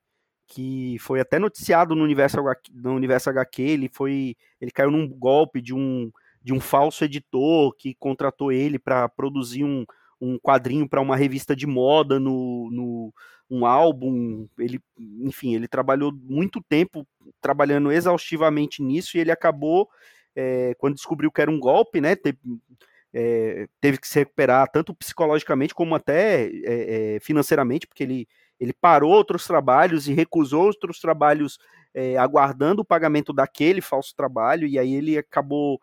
que 0.48 0.96
foi 1.00 1.20
até 1.20 1.38
noticiado 1.38 1.94
no 1.94 2.04
universo, 2.04 2.38
no 2.72 2.94
universo 2.94 3.30
HQ, 3.30 3.62
ele 3.62 3.90
foi 3.92 4.36
ele 4.60 4.70
caiu 4.70 4.90
num 4.90 5.08
golpe 5.08 5.60
de 5.60 5.74
um 5.74 6.10
de 6.42 6.52
um 6.52 6.60
falso 6.60 7.04
editor 7.04 7.74
que 7.76 7.94
contratou 7.94 8.52
ele 8.52 8.78
para 8.78 9.08
produzir 9.08 9.64
um, 9.64 9.84
um 10.20 10.38
quadrinho 10.38 10.88
para 10.88 11.00
uma 11.00 11.16
revista 11.16 11.56
de 11.56 11.66
moda 11.66 12.20
no, 12.20 12.70
no 12.70 13.12
um 13.48 13.64
álbum, 13.64 14.48
ele, 14.58 14.80
enfim, 15.20 15.54
ele 15.54 15.68
trabalhou 15.68 16.12
muito 16.12 16.60
tempo 16.68 17.06
trabalhando 17.40 17.92
exaustivamente 17.92 18.82
nisso 18.82 19.16
e 19.16 19.20
ele 19.20 19.30
acabou, 19.30 19.88
é, 20.34 20.74
quando 20.78 20.96
descobriu 20.96 21.30
que 21.30 21.40
era 21.40 21.50
um 21.50 21.58
golpe, 21.58 22.00
né, 22.00 22.16
teve, 22.16 22.38
é, 23.18 23.66
teve 23.80 23.98
que 23.98 24.06
se 24.06 24.18
recuperar 24.18 24.68
tanto 24.70 24.94
psicologicamente 24.94 25.74
como 25.74 25.94
até 25.94 26.50
é, 26.64 27.18
financeiramente, 27.20 27.86
porque 27.86 28.02
ele, 28.02 28.28
ele 28.60 28.72
parou 28.72 29.10
outros 29.10 29.46
trabalhos 29.46 30.06
e 30.08 30.12
recusou 30.12 30.66
outros 30.66 31.00
trabalhos 31.00 31.58
aguardando 32.20 32.82
o 32.82 32.84
pagamento 32.84 33.32
daquele 33.32 33.80
falso 33.80 34.14
trabalho, 34.14 34.68
e 34.68 34.78
aí 34.78 34.94
ele 34.94 35.16
acabou 35.16 35.80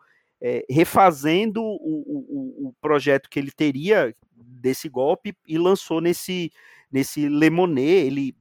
refazendo 0.70 1.60
o, 1.60 1.74
o, 1.74 2.68
o 2.68 2.74
projeto 2.80 3.28
que 3.28 3.36
ele 3.36 3.50
teria 3.50 4.14
desse 4.32 4.88
golpe 4.88 5.36
e 5.44 5.58
lançou 5.58 6.00
nesse 6.00 6.52
nesse 6.94 7.28
Lemonet, 7.28 8.06
ele, 8.06 8.36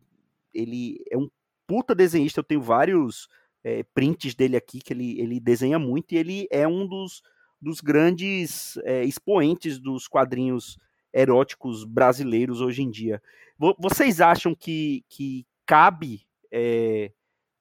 ele 0.54 1.04
é 1.10 1.18
um 1.18 1.28
puta 1.66 1.96
desenhista, 1.96 2.40
eu 2.40 2.44
tenho 2.44 2.62
vários 2.62 3.28
é, 3.64 3.82
prints 3.96 4.36
dele 4.36 4.56
aqui, 4.56 4.80
que 4.80 4.94
ele, 4.94 5.20
ele 5.20 5.40
desenha 5.40 5.80
muito, 5.80 6.14
e 6.14 6.18
ele 6.18 6.48
é 6.52 6.68
um 6.68 6.86
dos, 6.86 7.24
dos 7.64 7.82
grandes 7.82 8.78
é, 8.84 9.04
expoentes 9.04 9.80
dos 9.80 10.08
quadrinhos 10.08 10.78
eróticos 11.14 11.86
brasileiros 11.86 12.60
hoje 12.60 12.84
em 12.84 12.90
dia. 12.90 13.22
Vocês 13.80 14.20
acham 14.20 14.54
que, 14.54 15.06
que 15.08 15.46
cabe 15.66 16.26
é, 16.52 17.12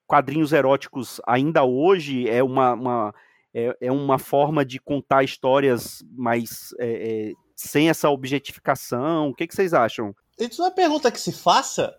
quadrinhos 0.07 0.53
eróticos 0.53 1.21
ainda 1.27 1.63
hoje? 1.63 2.29
É 2.29 2.43
uma, 2.43 2.73
uma, 2.73 3.15
é, 3.55 3.77
é 3.81 3.93
uma 3.93 4.19
forma 4.19 4.65
de 4.65 4.81
contar 4.81 5.23
histórias 5.23 6.03
mais 6.11 6.75
é, 6.79 6.89
é, 7.29 7.33
sem 7.55 7.89
essa 7.89 8.11
objetificação? 8.11 9.29
O 9.29 9.35
que, 9.35 9.47
que 9.47 9.55
vocês 9.55 9.73
acham? 9.73 10.15
Isso 10.39 10.65
é 10.65 10.71
pergunta 10.71 11.13
que 11.13 11.21
se 11.21 11.33
faça? 11.33 11.95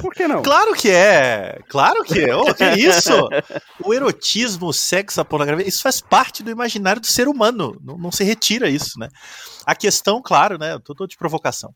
Por 0.00 0.12
que 0.14 0.26
não? 0.28 0.42
Claro 0.42 0.74
que 0.74 0.90
é! 0.90 1.58
Claro 1.68 2.02
que 2.04 2.20
é! 2.20 2.36
Oh, 2.36 2.54
que 2.54 2.64
isso? 2.64 3.28
O 3.84 3.92
erotismo, 3.92 4.68
o 4.68 4.72
sexo, 4.72 5.20
a 5.20 5.24
pornografia, 5.24 5.66
isso 5.66 5.82
faz 5.82 6.00
parte 6.00 6.42
do 6.42 6.50
imaginário 6.50 7.00
do 7.00 7.06
ser 7.06 7.28
humano. 7.28 7.78
Não, 7.82 7.96
não 7.96 8.12
se 8.12 8.24
retira 8.24 8.68
isso, 8.68 8.98
né? 8.98 9.08
A 9.66 9.74
questão, 9.74 10.22
claro, 10.22 10.58
né? 10.58 10.74
Eu 10.74 10.80
tô, 10.80 11.06
de 11.06 11.16
provocação. 11.16 11.74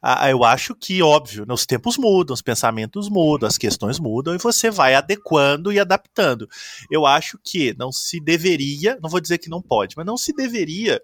Ah, 0.00 0.28
eu 0.28 0.44
acho 0.44 0.74
que, 0.74 1.02
óbvio, 1.02 1.46
né, 1.46 1.54
os 1.54 1.64
tempos 1.64 1.96
mudam, 1.96 2.34
os 2.34 2.42
pensamentos 2.42 3.08
mudam, 3.08 3.48
as 3.48 3.56
questões 3.56 3.98
mudam 3.98 4.34
e 4.34 4.38
você 4.38 4.70
vai 4.70 4.94
adequando 4.94 5.72
e 5.72 5.80
adaptando. 5.80 6.46
Eu 6.90 7.06
acho 7.06 7.38
que 7.42 7.74
não 7.78 7.90
se 7.90 8.20
deveria, 8.20 8.98
não 9.02 9.08
vou 9.08 9.20
dizer 9.20 9.38
que 9.38 9.48
não 9.48 9.62
pode, 9.62 9.96
mas 9.96 10.04
não 10.04 10.18
se 10.18 10.34
deveria 10.34 11.00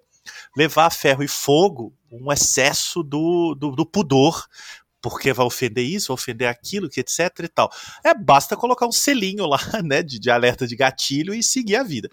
levar 0.55 0.84
a 0.84 0.91
ferro 0.91 1.22
e 1.22 1.28
fogo 1.28 1.95
um 2.12 2.30
excesso 2.30 3.03
do, 3.03 3.55
do, 3.55 3.70
do 3.70 3.86
pudor, 3.86 4.45
porque 5.01 5.32
vai 5.32 5.46
ofender 5.46 5.84
isso, 5.84 6.09
vai 6.09 6.14
ofender 6.14 6.48
aquilo, 6.48 6.88
que 6.88 7.01
etc 7.01 7.30
e 7.44 7.48
tal. 7.48 7.70
É, 8.05 8.14
basta 8.14 8.57
colocar 8.57 8.86
um 8.86 8.92
selinho 8.92 9.46
lá, 9.46 9.59
né, 9.84 10.03
de, 10.03 10.18
de 10.18 10.30
alerta 10.30 10.66
de 10.66 10.76
gatilho 10.76 11.34
e 11.34 11.42
seguir 11.42 11.76
a 11.76 11.82
vida. 11.82 12.11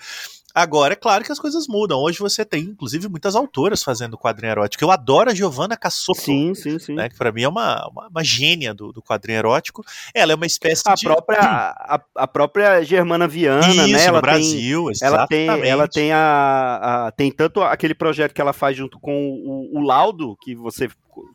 Agora, 0.58 0.94
é 0.94 0.96
claro 0.96 1.24
que 1.24 1.32
as 1.32 1.40
coisas 1.40 1.68
mudam. 1.68 2.00
Hoje 2.00 2.18
você 2.18 2.44
tem, 2.44 2.64
inclusive, 2.64 3.08
muitas 3.08 3.36
autoras 3.36 3.84
fazendo 3.84 4.18
quadrinho 4.18 4.50
erótico. 4.50 4.84
Eu 4.84 4.90
adoro 4.90 5.30
a 5.30 5.34
Giovanna 5.36 5.78
Cassotto, 5.78 6.20
sim, 6.20 6.56
sim, 6.56 6.80
sim. 6.80 6.96
Né, 6.96 7.10
que 7.10 7.16
para 7.16 7.32
mim 7.32 7.44
é 7.44 7.48
uma, 7.48 7.88
uma, 7.88 8.08
uma, 8.08 8.24
gênia 8.24 8.74
do, 8.74 8.92
do 8.92 9.00
quadrinho 9.00 9.38
erótico. 9.38 9.86
Ela 10.16 10.32
é 10.32 10.36
uma 10.36 10.48
espécie 10.48 10.82
a 10.88 10.96
de... 10.96 11.06
Própria, 11.06 11.40
a, 11.40 12.02
a 12.16 12.28
própria 12.28 12.82
Germana 12.82 13.28
Viana, 13.28 13.68
Isso, 13.68 13.88
né? 13.88 14.04
Ela 14.04 14.18
no 14.18 14.22
Brasil, 14.24 14.86
tem, 14.86 15.08
ela 15.08 15.28
tem, 15.28 15.48
ela 15.48 15.88
tem 15.88 16.12
a, 16.12 17.06
a, 17.06 17.12
tem 17.12 17.32
tanto 17.32 17.62
aquele 17.62 17.94
projeto 17.94 18.34
que 18.34 18.42
ela 18.42 18.52
faz 18.52 18.76
junto 18.76 19.00
com 19.00 19.14
o, 19.46 19.78
o 19.78 19.80
Laudo, 19.80 20.36
que 20.42 20.56
você 20.56 20.90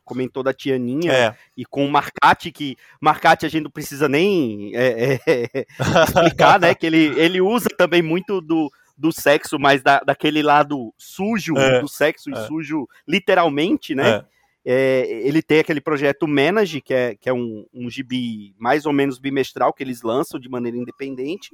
comentou 0.04 0.42
da 0.42 0.52
Tianinha, 0.52 1.12
é. 1.12 1.34
e 1.56 1.64
com 1.64 1.86
o 1.86 1.90
Marcati, 1.90 2.50
que 2.50 2.76
Marcati 3.00 3.46
a 3.46 3.48
gente 3.48 3.62
não 3.62 3.70
precisa 3.70 4.08
nem 4.08 4.72
é, 4.74 5.20
é, 5.26 5.66
explicar, 6.08 6.58
né? 6.58 6.74
Que 6.74 6.86
ele, 6.86 7.14
ele 7.16 7.40
usa 7.40 7.68
também 7.76 8.02
muito 8.02 8.40
do 8.40 8.68
do 8.97 9.12
sexo, 9.12 9.59
mas 9.59 9.82
da, 9.82 10.01
daquele 10.01 10.43
lado 10.43 10.93
sujo 10.97 11.57
é, 11.57 11.80
do 11.80 11.88
sexo, 11.88 12.30
e 12.30 12.34
é. 12.34 12.47
sujo 12.47 12.88
literalmente, 13.07 13.95
né? 13.95 14.09
É. 14.09 14.32
É, 14.64 15.09
ele 15.26 15.43
tem 15.43 15.59
aquele 15.59 15.80
projeto 15.80 16.28
Manage, 16.28 16.80
que 16.80 16.95
é, 16.95 17.16
que 17.16 17.28
é 17.28 17.32
um, 17.32 17.66
um 17.74 17.90
gibi 17.90 18.55
mais 18.57 18.86
ou 18.86 18.93
menos 18.93 19.18
bimestral 19.18 19.72
que 19.72 19.82
eles 19.82 20.03
lançam 20.03 20.38
de 20.38 20.49
maneira 20.49 20.76
independente. 20.76 21.51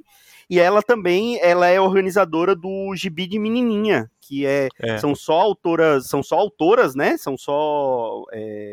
E 0.47 0.59
ela 0.59 0.83
também 0.83 1.39
ela 1.41 1.67
é 1.67 1.81
organizadora 1.81 2.55
do 2.55 2.93
gibi 2.95 3.25
de 3.25 3.39
menininha, 3.39 4.11
que 4.21 4.45
é, 4.45 4.69
é. 4.79 4.99
são 4.99 5.15
só 5.15 5.39
autoras, 5.39 6.05
são 6.05 6.21
só 6.21 6.37
autoras, 6.37 6.93
né? 6.93 7.17
São 7.17 7.35
só 7.35 8.25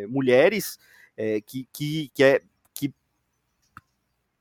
mulheres 0.08 0.78
que, 1.46 1.66
que, 1.72 2.10
que, 2.12 2.22
é, 2.22 2.42
que 2.74 2.92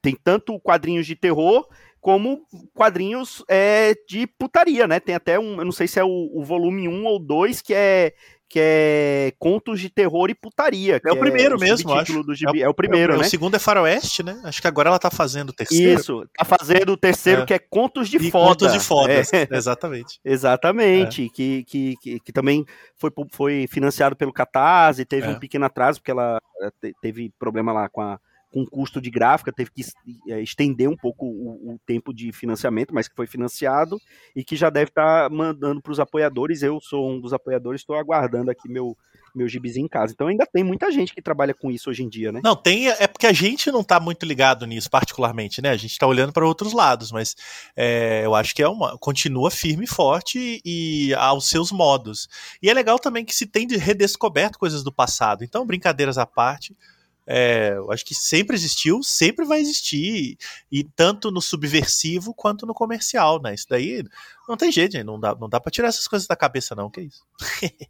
tem 0.01 0.13
tanto 0.21 0.59
quadrinhos 0.59 1.07
de 1.07 1.15
terror 1.15 1.69
como 2.05 2.45
quadrinhos 2.71 3.43
é, 3.49 3.95
de 4.07 4.27
putaria, 4.27 4.87
né? 4.87 4.99
Tem 4.99 5.15
até 5.15 5.39
um, 5.39 5.57
eu 5.57 5.65
não 5.65 5.71
sei 5.71 5.87
se 5.87 5.99
é 5.99 6.03
o, 6.03 6.29
o 6.35 6.43
volume 6.43 6.87
1 6.87 7.03
ou 7.03 7.17
2, 7.17 7.63
que 7.63 7.73
é 7.73 8.13
que 8.47 8.59
é 8.61 9.33
Contos 9.39 9.79
de 9.79 9.89
Terror 9.89 10.29
e 10.29 10.35
Putaria. 10.35 11.01
É 11.03 11.11
o 11.11 11.17
primeiro 11.17 11.55
é 11.55 11.57
o 11.57 11.59
mesmo, 11.59 11.91
acho. 11.95 12.21
Do 12.21 12.35
gibi. 12.35 12.61
É, 12.61 12.65
o, 12.65 12.67
é 12.67 12.69
o 12.69 12.75
primeiro, 12.75 13.13
é 13.13 13.15
o, 13.15 13.19
né? 13.19 13.25
O 13.25 13.27
segundo 13.27 13.55
é 13.55 13.59
Faroeste, 13.59 14.21
né? 14.21 14.39
Acho 14.43 14.61
que 14.61 14.67
agora 14.67 14.89
ela 14.89 14.99
tá 14.99 15.09
fazendo 15.09 15.49
o 15.49 15.53
terceiro. 15.53 15.99
Isso, 15.99 16.29
tá 16.37 16.45
fazendo 16.45 16.91
o 16.91 16.97
terceiro, 16.97 17.41
é. 17.41 17.45
que 17.47 17.55
é 17.55 17.59
Contos 17.59 18.07
de 18.07 18.17
e 18.17 18.29
Foda. 18.29 18.49
Contos 18.49 18.73
de 18.73 18.79
Foda, 18.79 19.11
é. 19.11 19.21
exatamente. 19.57 20.19
exatamente, 20.23 21.29
que, 21.29 21.63
que, 21.63 21.95
que, 21.99 22.19
que, 22.19 22.31
também 22.31 22.63
foi, 22.95 23.09
foi 23.31 23.65
financiado 23.67 24.15
pelo 24.15 24.31
Catarse, 24.31 25.03
teve 25.05 25.27
um 25.27 25.39
pequeno 25.39 25.65
atraso, 25.65 25.99
porque 25.99 26.11
ela 26.11 26.39
teve 27.01 27.33
problema 27.39 27.73
lá 27.73 27.89
com 27.89 28.01
a 28.01 28.19
com 28.55 28.65
custo 28.65 29.01
de 29.01 29.11
gráfica, 29.11 29.51
teve 29.51 29.69
que 29.69 29.83
é, 30.29 30.41
estender 30.41 30.87
um 30.87 30.95
pouco 30.95 31.25
o, 31.25 31.73
o, 31.73 31.79
tempo 31.85 32.13
de 32.13 32.31
financiamento, 32.31 32.95
mas 32.95 33.05
que 33.05 33.13
foi 33.13 33.27
financiado 33.27 33.99
e 34.33 34.45
que 34.45 34.55
já 34.55 34.69
deve 34.69 34.91
estar 34.91 35.29
tá 35.29 35.35
mandando 35.35 35.81
para 35.81 35.91
os 35.91 35.99
apoiadores. 35.99 36.63
Eu 36.63 36.79
sou 36.79 37.11
um 37.11 37.19
dos 37.19 37.33
apoiadores, 37.33 37.81
estou 37.81 37.97
aguardando 37.97 38.49
aqui 38.49 38.69
meu 38.69 38.95
meu 39.35 39.49
gibizinho 39.49 39.83
em 39.83 39.89
casa. 39.89 40.13
Então 40.13 40.27
ainda 40.27 40.45
tem 40.45 40.63
muita 40.63 40.89
gente 40.89 41.13
que 41.13 41.21
trabalha 41.21 41.53
com 41.53 41.69
isso 41.69 41.89
hoje 41.89 42.01
em 42.01 42.07
dia, 42.07 42.31
né? 42.31 42.39
Não, 42.41 42.55
tem, 42.55 42.87
é 42.87 43.05
porque 43.05 43.27
a 43.27 43.33
gente 43.33 43.69
não 43.69 43.81
está 43.81 43.99
muito 43.99 44.25
ligado 44.25 44.65
nisso, 44.65 44.89
particularmente, 44.89 45.61
né? 45.61 45.71
A 45.71 45.75
gente 45.75 45.91
está 45.91 46.07
olhando 46.07 46.31
para 46.31 46.47
outros 46.47 46.71
lados, 46.71 47.11
mas 47.11 47.35
é, 47.75 48.21
eu 48.23 48.33
acho 48.33 48.55
que 48.55 48.63
é 48.63 48.69
uma. 48.69 48.97
continua 48.97 49.51
firme 49.51 49.83
e 49.83 49.87
forte 49.87 50.61
e, 50.63 51.09
e 51.09 51.13
aos 51.15 51.49
seus 51.49 51.69
modos. 51.73 52.29
E 52.63 52.69
é 52.69 52.73
legal 52.73 52.97
também 52.97 53.25
que 53.25 53.35
se 53.35 53.45
tem 53.45 53.67
de 53.67 53.75
redescoberto 53.75 54.57
coisas 54.57 54.81
do 54.81 54.93
passado. 54.93 55.43
Então, 55.43 55.65
brincadeiras 55.65 56.17
à 56.17 56.25
parte. 56.25 56.73
É, 57.27 57.73
eu 57.75 57.91
acho 57.91 58.05
que 58.05 58.13
sempre 58.13 58.55
existiu, 58.55 59.01
sempre 59.01 59.45
vai 59.45 59.59
existir, 59.59 60.37
e 60.71 60.83
tanto 60.83 61.31
no 61.31 61.41
subversivo 61.41 62.33
quanto 62.33 62.65
no 62.65 62.73
comercial, 62.73 63.41
né? 63.41 63.53
Isso 63.53 63.67
daí 63.69 64.03
não 64.47 64.55
tem 64.55 64.71
jeito, 64.71 65.03
não 65.03 65.19
dá, 65.19 65.35
não 65.35 65.49
dá 65.49 65.59
pra 65.59 65.71
tirar 65.71 65.87
essas 65.87 66.07
coisas 66.07 66.27
da 66.27 66.35
cabeça, 66.35 66.75
não, 66.75 66.89
que 66.89 67.01
isso. 67.01 67.23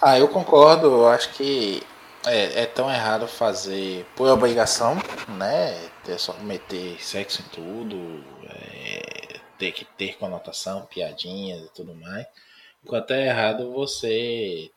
ah, 0.00 0.18
eu 0.18 0.28
concordo, 0.28 0.88
eu 0.88 1.08
acho 1.08 1.30
que 1.32 1.82
é, 2.26 2.62
é, 2.62 2.66
tão 2.66 2.90
errado 2.90 3.26
fazer 3.26 4.06
por 4.14 4.28
obrigação, 4.28 4.96
né? 5.38 5.90
Ter 6.04 6.18
só 6.18 6.34
meter 6.34 7.02
sexo 7.02 7.42
em 7.42 7.48
tudo, 7.48 8.24
é, 8.48 9.40
ter 9.58 9.72
que 9.72 9.84
ter 9.84 10.16
conotação, 10.16 10.86
piadinhas 10.86 11.62
e 11.62 11.70
tudo 11.74 11.94
mais. 11.94 12.26
Enquanto 12.82 13.12
é 13.12 13.28
errado 13.28 13.72
você 13.72 14.70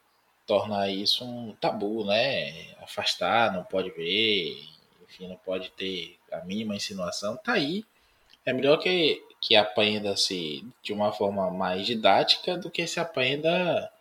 tornar 0.48 0.90
isso 0.90 1.26
um 1.26 1.54
tabu, 1.60 2.06
né? 2.06 2.74
Afastar, 2.82 3.52
não 3.54 3.64
pode 3.66 3.92
ver, 3.92 4.58
enfim, 5.04 5.28
não 5.28 5.36
pode 5.36 5.70
ter 5.72 6.18
a 6.32 6.40
mínima 6.40 6.76
insinuação, 6.76 7.38
tá 7.38 7.54
aí. 7.54 7.86
É 8.46 8.54
melhor 8.54 8.78
que, 8.78 9.22
que 9.42 9.56
aprenda-se 9.58 10.66
de 10.82 10.94
uma 10.94 11.12
forma 11.12 11.52
mais 11.52 11.86
didática 11.86 12.58
do 12.58 12.72
que 12.72 12.88
se 12.88 13.00
aprenda 13.00 13.92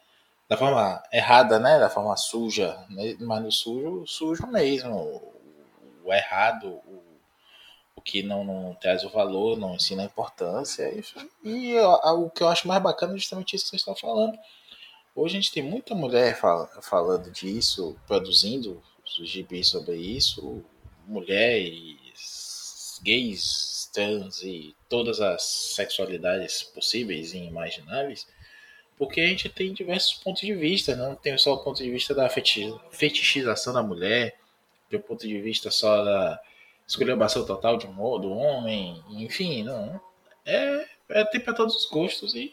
da 0.49 0.57
forma 0.57 1.03
errada, 1.13 1.59
né? 1.59 1.81
Da 1.81 1.91
forma 1.91 2.17
suja, 2.17 2.79
né? 2.89 3.17
mas 3.21 3.43
no 3.43 3.51
sujo, 3.51 4.07
sujo 4.07 4.47
mesmo. 4.47 5.35
O 6.05 6.13
errado, 6.13 6.69
o, 6.69 7.03
o 7.97 8.01
que 8.01 8.23
não, 8.23 8.45
não 8.45 8.75
traz 8.75 9.03
o 9.03 9.11
valor, 9.11 9.59
não 9.59 9.75
ensina 9.75 10.03
a 10.03 10.07
importância. 10.07 10.89
E, 11.45 11.73
e 11.73 11.81
o 11.81 12.31
que 12.31 12.45
eu 12.45 12.49
acho 12.49 12.69
mais 12.69 12.81
bacana 12.81 13.15
é 13.15 13.19
justamente 13.19 13.57
isso 13.57 13.65
que 13.65 13.71
vocês 13.71 13.81
estão 13.81 13.97
falando 13.97 14.39
Hoje 15.19 15.39
a 15.39 15.41
gente 15.41 15.53
tem 15.53 15.63
muita 15.63 15.95
mulher 15.95 16.39
fala, 16.39 16.67
falando 16.83 17.31
disso, 17.31 17.97
produzindo 18.07 18.83
gibis 19.25 19.69
sobre 19.69 19.97
isso, 19.97 20.63
mulheres, 21.07 23.01
gays, 23.03 23.89
trans 23.95 24.43
e 24.43 24.77
todas 24.91 25.19
as 25.23 25.43
sexualidades 25.43 26.63
possíveis 26.63 27.33
e 27.33 27.39
imagináveis, 27.39 28.29
Porque 28.99 29.23
a 29.23 29.27
gente 29.27 29.49
tem 29.49 29.73
diversos 29.73 30.19
pontos 30.19 30.43
de 30.43 30.55
vista, 30.55 30.95
não 30.95 31.15
tem 31.15 31.39
só 31.39 31.55
o 31.55 31.65
ponto 31.65 31.83
de 31.83 31.91
vista 31.91 32.15
da 32.15 32.29
fetichização 32.29 33.73
da 33.73 33.83
mulher, 33.83 34.39
tem 34.91 35.01
o 35.01 35.03
ponto 35.03 35.27
de 35.27 35.41
vista 35.41 35.71
só 35.71 36.05
da 36.05 36.39
escolhebação 36.87 37.47
total 37.47 37.79
de 37.79 37.87
um, 37.87 37.95
do 38.21 38.33
homem, 38.33 39.03
enfim, 39.09 39.63
não. 39.63 39.99
É, 40.45 40.87
é 41.09 41.25
tem 41.25 41.41
para 41.41 41.55
todos 41.55 41.75
os 41.75 41.87
gostos 41.87 42.35
e 42.35 42.53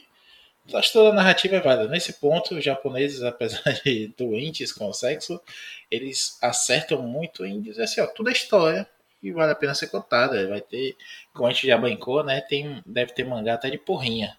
acho 0.73 0.87
que 0.87 0.93
toda 0.93 1.09
a 1.09 1.13
narrativa 1.13 1.55
é 1.55 1.59
válida. 1.59 1.89
Nesse 1.89 2.13
ponto, 2.13 2.55
os 2.55 2.63
japoneses, 2.63 3.23
apesar 3.23 3.73
de 3.83 4.13
doentes 4.17 4.71
com 4.71 4.87
o 4.87 4.93
sexo, 4.93 5.41
eles 5.89 6.37
acertam 6.41 7.01
muito 7.01 7.45
em 7.45 7.61
dizer 7.61 7.83
assim, 7.83 8.01
ó, 8.01 8.07
tudo 8.07 8.29
é 8.29 8.33
história 8.33 8.87
e 9.21 9.31
vale 9.31 9.51
a 9.51 9.55
pena 9.55 9.73
ser 9.73 9.87
contada. 9.87 10.47
Vai 10.47 10.61
ter, 10.61 10.95
como 11.33 11.47
a 11.47 11.51
gente 11.51 11.67
já 11.67 11.77
bancou, 11.77 12.23
né, 12.23 12.41
tem, 12.41 12.81
deve 12.85 13.13
ter 13.13 13.25
mangá 13.25 13.55
até 13.55 13.69
de 13.69 13.77
porrinha. 13.77 14.37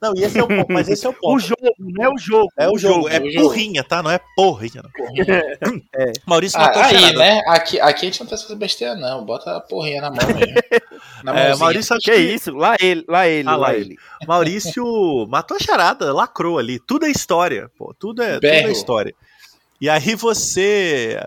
Não, 0.00 0.12
e 0.14 0.22
esse 0.24 0.38
é 0.38 0.42
o 0.42 0.46
ponto, 0.46 0.70
mas 0.70 0.88
esse 0.90 1.06
é 1.06 1.08
o 1.08 1.12
ponto. 1.18 1.36
o 1.36 1.38
jogo, 1.38 1.74
não 1.78 2.04
é 2.04 2.08
o 2.10 2.18
jogo. 2.18 2.48
É 2.58 2.68
o, 2.68 2.76
jogo, 2.76 3.08
é 3.08 3.18
o 3.18 3.30
jogo. 3.30 3.46
porrinha, 3.48 3.82
tá? 3.82 4.02
Não 4.02 4.10
é 4.10 4.20
porrinha. 4.36 4.82
Não. 4.82 5.80
É. 5.94 6.12
Maurício 6.26 6.58
Ah, 6.60 6.64
matou 6.64 6.82
a 6.82 6.84
aí, 6.86 6.98
charada. 6.98 7.18
né? 7.18 7.42
Aqui, 7.46 7.80
aqui 7.80 8.00
a 8.02 8.10
gente 8.10 8.20
não 8.20 8.26
tem 8.26 8.34
essas 8.34 8.58
besteiras, 8.58 9.00
não. 9.00 9.24
Bota 9.24 9.56
a 9.56 9.60
porrinha 9.60 10.02
na 10.02 10.10
mão 10.10 10.18
mesmo. 10.26 10.54
Na 11.24 11.38
É. 11.40 11.56
Maurício, 11.56 11.96
acho 11.96 12.04
Que 12.04 12.14
isso? 12.14 12.54
Lá 12.54 12.76
ele, 12.78 13.06
lá 13.08 13.26
ele, 13.26 13.48
Ah, 13.48 13.52
lá 13.52 13.68
lá 13.68 13.74
ele. 13.74 13.84
ele. 13.84 13.96
Maurício 14.28 14.84
matou 15.30 15.56
a 15.56 15.60
charada, 15.60 16.12
lacrou 16.12 16.58
ali. 16.58 16.78
Tudo 16.78 17.06
é 17.06 17.10
história, 17.10 17.70
pô. 17.78 17.94
Tudo 17.98 18.22
é, 18.22 18.34
tudo 18.34 18.44
é 18.44 18.70
história. 18.70 19.14
E 19.80 19.88
aí 19.88 20.14
você 20.14 21.26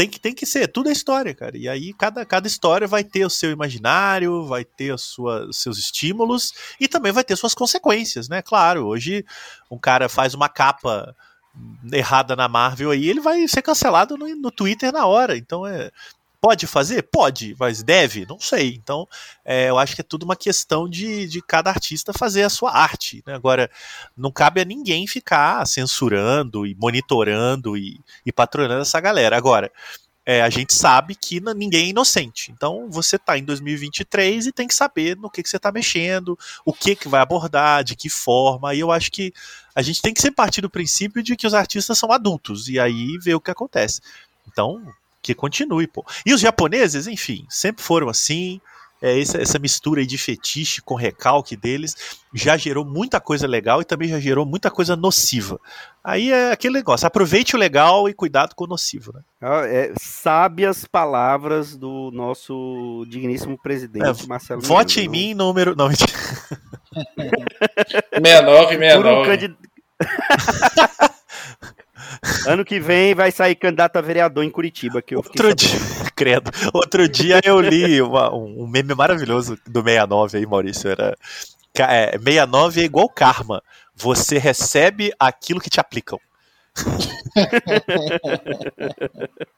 tem 0.00 0.08
que, 0.08 0.18
tem 0.18 0.34
que 0.34 0.46
ser, 0.46 0.66
tudo 0.66 0.88
é 0.88 0.92
história, 0.92 1.34
cara. 1.34 1.58
E 1.58 1.68
aí 1.68 1.92
cada, 1.92 2.24
cada 2.24 2.46
história 2.46 2.88
vai 2.88 3.04
ter 3.04 3.26
o 3.26 3.28
seu 3.28 3.50
imaginário, 3.50 4.46
vai 4.46 4.64
ter 4.64 4.94
a 4.94 4.96
sua, 4.96 5.46
os 5.46 5.60
seus 5.60 5.76
estímulos 5.76 6.54
e 6.80 6.88
também 6.88 7.12
vai 7.12 7.22
ter 7.22 7.36
suas 7.36 7.52
consequências, 7.52 8.26
né? 8.26 8.40
Claro, 8.40 8.86
hoje 8.86 9.26
um 9.70 9.76
cara 9.76 10.08
faz 10.08 10.32
uma 10.32 10.48
capa 10.48 11.14
errada 11.92 12.34
na 12.34 12.48
Marvel 12.48 12.92
aí, 12.92 13.10
ele 13.10 13.20
vai 13.20 13.46
ser 13.46 13.60
cancelado 13.60 14.16
no, 14.16 14.26
no 14.36 14.50
Twitter 14.50 14.90
na 14.90 15.04
hora. 15.04 15.36
Então 15.36 15.66
é. 15.66 15.90
Pode 16.40 16.66
fazer? 16.66 17.02
Pode, 17.02 17.54
mas 17.58 17.82
deve? 17.82 18.24
Não 18.24 18.40
sei. 18.40 18.74
Então, 18.74 19.06
é, 19.44 19.68
eu 19.68 19.78
acho 19.78 19.94
que 19.94 20.00
é 20.00 20.04
tudo 20.04 20.22
uma 20.22 20.36
questão 20.36 20.88
de, 20.88 21.28
de 21.28 21.42
cada 21.42 21.68
artista 21.68 22.14
fazer 22.14 22.44
a 22.44 22.48
sua 22.48 22.74
arte. 22.74 23.22
né? 23.26 23.34
Agora, 23.34 23.70
não 24.16 24.32
cabe 24.32 24.60
a 24.60 24.64
ninguém 24.64 25.06
ficar 25.06 25.66
censurando 25.66 26.66
e 26.66 26.74
monitorando 26.74 27.76
e, 27.76 28.00
e 28.24 28.32
patrocinando 28.32 28.80
essa 28.80 28.98
galera. 29.00 29.36
Agora, 29.36 29.70
é, 30.24 30.42
a 30.42 30.48
gente 30.48 30.74
sabe 30.74 31.14
que 31.14 31.40
ninguém 31.54 31.86
é 31.86 31.88
inocente. 31.88 32.52
Então, 32.52 32.88
você 32.88 33.16
está 33.16 33.36
em 33.36 33.44
2023 33.44 34.46
e 34.46 34.52
tem 34.52 34.66
que 34.68 34.74
saber 34.74 35.16
no 35.16 35.28
que, 35.28 35.42
que 35.42 35.48
você 35.48 35.56
está 35.56 35.72
mexendo, 35.72 36.38
o 36.64 36.72
que, 36.72 36.94
que 36.94 37.08
vai 37.08 37.20
abordar, 37.20 37.84
de 37.84 37.96
que 37.96 38.08
forma. 38.08 38.74
E 38.74 38.80
eu 38.80 38.90
acho 38.90 39.10
que 39.10 39.32
a 39.74 39.82
gente 39.82 40.00
tem 40.00 40.14
que 40.14 40.22
ser 40.22 40.30
partir 40.30 40.60
do 40.60 40.70
princípio 40.70 41.22
de 41.22 41.36
que 41.36 41.46
os 41.46 41.52
artistas 41.52 41.98
são 41.98 42.12
adultos 42.12 42.68
e 42.68 42.78
aí 42.78 43.18
ver 43.18 43.34
o 43.34 43.40
que 43.40 43.50
acontece. 43.50 44.00
Então, 44.46 44.82
que 45.22 45.34
continue, 45.34 45.86
pô. 45.86 46.04
E 46.24 46.32
os 46.34 46.40
japoneses, 46.40 47.06
enfim, 47.06 47.44
sempre 47.48 47.82
foram 47.82 48.08
assim. 48.08 48.60
É, 49.02 49.18
essa, 49.18 49.40
essa 49.40 49.58
mistura 49.58 50.02
aí 50.02 50.06
de 50.06 50.18
fetiche 50.18 50.82
com 50.82 50.94
recalque 50.94 51.56
deles 51.56 51.96
já 52.34 52.54
gerou 52.58 52.84
muita 52.84 53.18
coisa 53.18 53.46
legal 53.46 53.80
e 53.80 53.84
também 53.86 54.10
já 54.10 54.20
gerou 54.20 54.44
muita 54.44 54.70
coisa 54.70 54.94
nociva. 54.94 55.58
Aí 56.04 56.30
é 56.30 56.52
aquele 56.52 56.74
negócio, 56.74 57.06
aproveite 57.06 57.56
o 57.56 57.58
legal 57.58 58.10
e 58.10 58.12
cuidado 58.12 58.54
com 58.54 58.64
o 58.64 58.66
nocivo, 58.66 59.10
né? 59.14 59.20
Ah, 59.40 59.62
é, 59.64 59.94
sábias 59.98 60.84
palavras 60.84 61.78
do 61.78 62.10
nosso 62.12 63.06
digníssimo 63.08 63.56
presidente 63.56 64.24
É, 64.24 64.26
Marcelo 64.26 64.60
Vote 64.60 65.00
em 65.00 65.08
Menezes. 65.08 65.28
mim, 65.28 65.34
número. 65.34 65.74
Não, 65.74 65.88
mentira. 65.88 66.12
69, 68.12 68.76
Por 68.76 69.06
um 69.06 69.24
69. 69.24 69.30
candid- 69.30 69.56
Ano 72.46 72.64
que 72.64 72.80
vem 72.80 73.14
vai 73.14 73.30
sair 73.30 73.54
candidato 73.54 73.96
a 73.96 74.00
vereador 74.00 74.44
em 74.44 74.50
Curitiba, 74.50 75.02
que 75.02 75.14
eu 75.14 75.18
Outro 75.18 75.54
dia, 75.54 75.78
credo. 76.16 76.50
Outro 76.72 77.08
dia 77.08 77.40
eu 77.44 77.60
li 77.60 78.00
uma- 78.02 78.34
um 78.34 78.62
um 78.62 78.66
meme 78.66 78.94
maravilhoso 78.94 79.56
do 79.66 79.82
69 79.82 80.38
aí, 80.38 80.46
Maurício. 80.46 80.90
Era. 80.90 81.16
é, 81.78 82.18
69 82.18 82.80
é 82.80 82.84
igual 82.84 83.08
karma. 83.08 83.62
Você 83.94 84.38
recebe 84.38 85.12
aquilo 85.18 85.60
que 85.60 85.70
te 85.70 85.80
aplicam. 85.80 86.18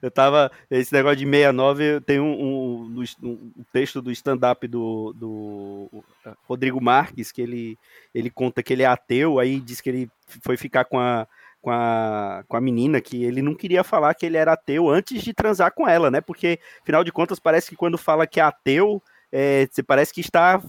Eu 0.00 0.10
tava. 0.10 0.50
Esse 0.70 0.92
negócio 0.92 1.16
de 1.16 1.24
69, 1.24 2.00
tem 2.02 2.20
um, 2.20 2.32
um, 2.32 2.88
no 2.88 3.02
es- 3.02 3.16
um 3.22 3.50
texto 3.72 4.00
do 4.00 4.12
stand-up 4.12 4.66
do, 4.68 5.12
do 5.16 6.04
Rodrigo 6.46 6.80
Marques, 6.80 7.32
que 7.32 7.42
ele, 7.42 7.76
ele 8.14 8.30
conta 8.30 8.62
que 8.62 8.72
ele 8.72 8.84
é 8.84 8.86
ateu, 8.86 9.40
aí 9.40 9.58
diz 9.58 9.80
que 9.80 9.88
ele 9.88 10.10
foi 10.42 10.56
ficar 10.56 10.84
com 10.84 11.00
a, 11.00 11.26
com, 11.60 11.70
a, 11.70 12.44
com 12.46 12.56
a 12.56 12.60
menina, 12.60 13.00
que 13.00 13.24
ele 13.24 13.42
não 13.42 13.54
queria 13.54 13.82
falar 13.82 14.14
que 14.14 14.24
ele 14.24 14.36
era 14.36 14.52
ateu 14.52 14.88
antes 14.88 15.22
de 15.22 15.34
transar 15.34 15.72
com 15.72 15.88
ela, 15.88 16.10
né? 16.10 16.20
Porque, 16.20 16.60
afinal 16.82 17.02
de 17.02 17.12
contas, 17.12 17.40
parece 17.40 17.68
que 17.70 17.76
quando 17.76 17.98
fala 17.98 18.26
que 18.26 18.40
é 18.40 18.42
ateu, 18.42 19.02
é, 19.32 19.66
você 19.70 19.82
parece 19.82 20.12
que 20.12 20.20
está. 20.20 20.60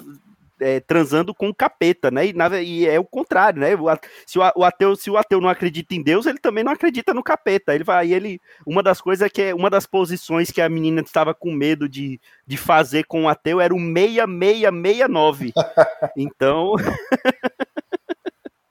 é, 0.59 0.79
transando 0.79 1.33
com 1.35 1.49
o 1.49 1.55
capeta, 1.55 2.09
né? 2.09 2.27
E, 2.27 2.33
na 2.33 2.59
e 2.59 2.87
é 2.87 2.99
o 2.99 3.05
contrário, 3.05 3.59
né? 3.61 3.75
O 3.75 3.85
se, 4.25 4.39
o, 4.39 4.41
o 4.55 4.63
ateu, 4.63 4.95
se 4.95 5.09
o 5.09 5.17
ateu 5.17 5.39
não 5.39 5.49
acredita 5.49 5.93
em 5.93 6.01
Deus, 6.01 6.25
ele 6.25 6.39
também 6.39 6.63
não 6.63 6.71
acredita 6.71 7.13
no 7.13 7.23
capeta. 7.23 7.75
Ele 7.75 7.83
vai, 7.83 8.11
ele 8.11 8.41
uma 8.65 8.81
das 8.81 8.99
coisas 8.99 9.25
é 9.25 9.29
que 9.29 9.41
é 9.41 9.55
uma 9.55 9.69
das 9.69 9.85
posições 9.85 10.51
que 10.51 10.61
a 10.61 10.69
menina 10.69 11.01
estava 11.01 11.33
com 11.33 11.51
medo 11.51 11.87
de, 11.87 12.19
de 12.45 12.57
fazer 12.57 13.03
com 13.05 13.25
o 13.25 13.29
ateu 13.29 13.61
era 13.61 13.73
o 13.73 13.77
6669. 13.77 15.53
Então 16.17 16.73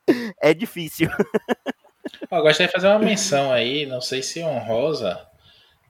é 0.42 0.52
difícil. 0.52 1.08
Eu 2.30 2.42
gostaria 2.42 2.66
de 2.66 2.72
fazer 2.72 2.88
uma 2.88 2.98
menção 2.98 3.52
aí, 3.52 3.86
não 3.86 4.00
sei 4.00 4.22
se 4.22 4.42
honrosa, 4.42 5.26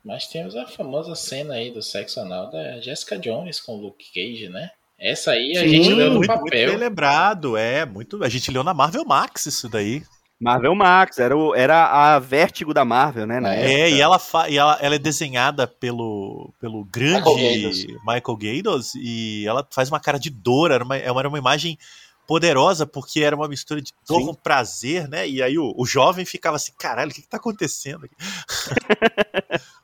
mas 0.04 0.26
temos 0.26 0.56
a 0.56 0.66
famosa 0.66 1.14
cena 1.14 1.54
aí 1.54 1.70
do 1.70 1.82
sexo 1.82 2.20
anal 2.20 2.50
da 2.50 2.80
Jessica 2.80 3.18
Jones 3.18 3.60
com 3.60 3.76
o 3.76 3.80
Luke 3.80 4.06
Cage, 4.14 4.48
né? 4.48 4.70
Essa 4.98 5.32
aí 5.32 5.56
a 5.58 5.60
Sim, 5.60 5.68
gente 5.68 5.92
leu 5.92 6.08
no 6.10 6.14
muito, 6.18 6.30
muito 6.38 6.44
papel. 6.44 6.68
bem 6.68 6.76
lembrado, 6.76 7.56
é. 7.56 7.84
Muito, 7.84 8.22
a 8.24 8.28
gente 8.28 8.50
leu 8.50 8.64
na 8.64 8.72
Marvel 8.74 9.04
Max 9.04 9.46
isso 9.46 9.68
daí. 9.68 10.02
Marvel 10.40 10.74
Max, 10.74 11.18
era, 11.18 11.34
o- 11.36 11.54
era 11.54 11.86
a 12.14 12.18
vértigo 12.18 12.74
da 12.74 12.84
Marvel, 12.84 13.26
né? 13.26 13.40
Na 13.40 13.54
É, 13.54 13.58
época. 13.58 13.70
É, 13.70 13.90
e, 13.90 14.00
ela, 14.00 14.18
fa- 14.18 14.48
e 14.50 14.58
ela, 14.58 14.78
ela 14.82 14.94
é 14.94 14.98
desenhada 14.98 15.66
pelo, 15.66 16.52
pelo 16.60 16.84
grande 16.84 17.24
Michael 17.30 17.98
Michael 18.06 18.36
Gaydos 18.36 18.94
e 18.94 19.44
ela 19.46 19.66
faz 19.70 19.88
uma 19.88 19.98
cara 19.98 20.18
de 20.18 20.28
dor, 20.28 20.70
era 20.70 20.84
uma, 20.84 20.96
era 20.96 21.28
uma 21.28 21.38
imagem 21.38 21.78
poderosa 22.26 22.86
porque 22.86 23.20
era 23.20 23.36
uma 23.36 23.48
mistura 23.48 23.80
de 23.80 23.92
dor 24.08 24.20
Sim. 24.20 24.26
com 24.26 24.34
prazer, 24.34 25.08
né? 25.08 25.28
E 25.28 25.42
aí 25.42 25.58
o, 25.58 25.72
o 25.76 25.86
jovem 25.86 26.24
ficava 26.24 26.56
assim, 26.56 26.72
caralho, 26.78 27.10
o 27.10 27.14
que, 27.14 27.22
que 27.22 27.28
tá 27.28 27.36
acontecendo 27.36 28.04
aqui? 28.06 28.14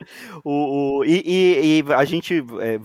O, 0.43 0.99
o- 0.99 1.05
e, 1.05 1.23
e- 1.25 1.83
e 1.87 1.93
a 1.93 2.03
gente 2.03 2.43
é, 2.59 2.79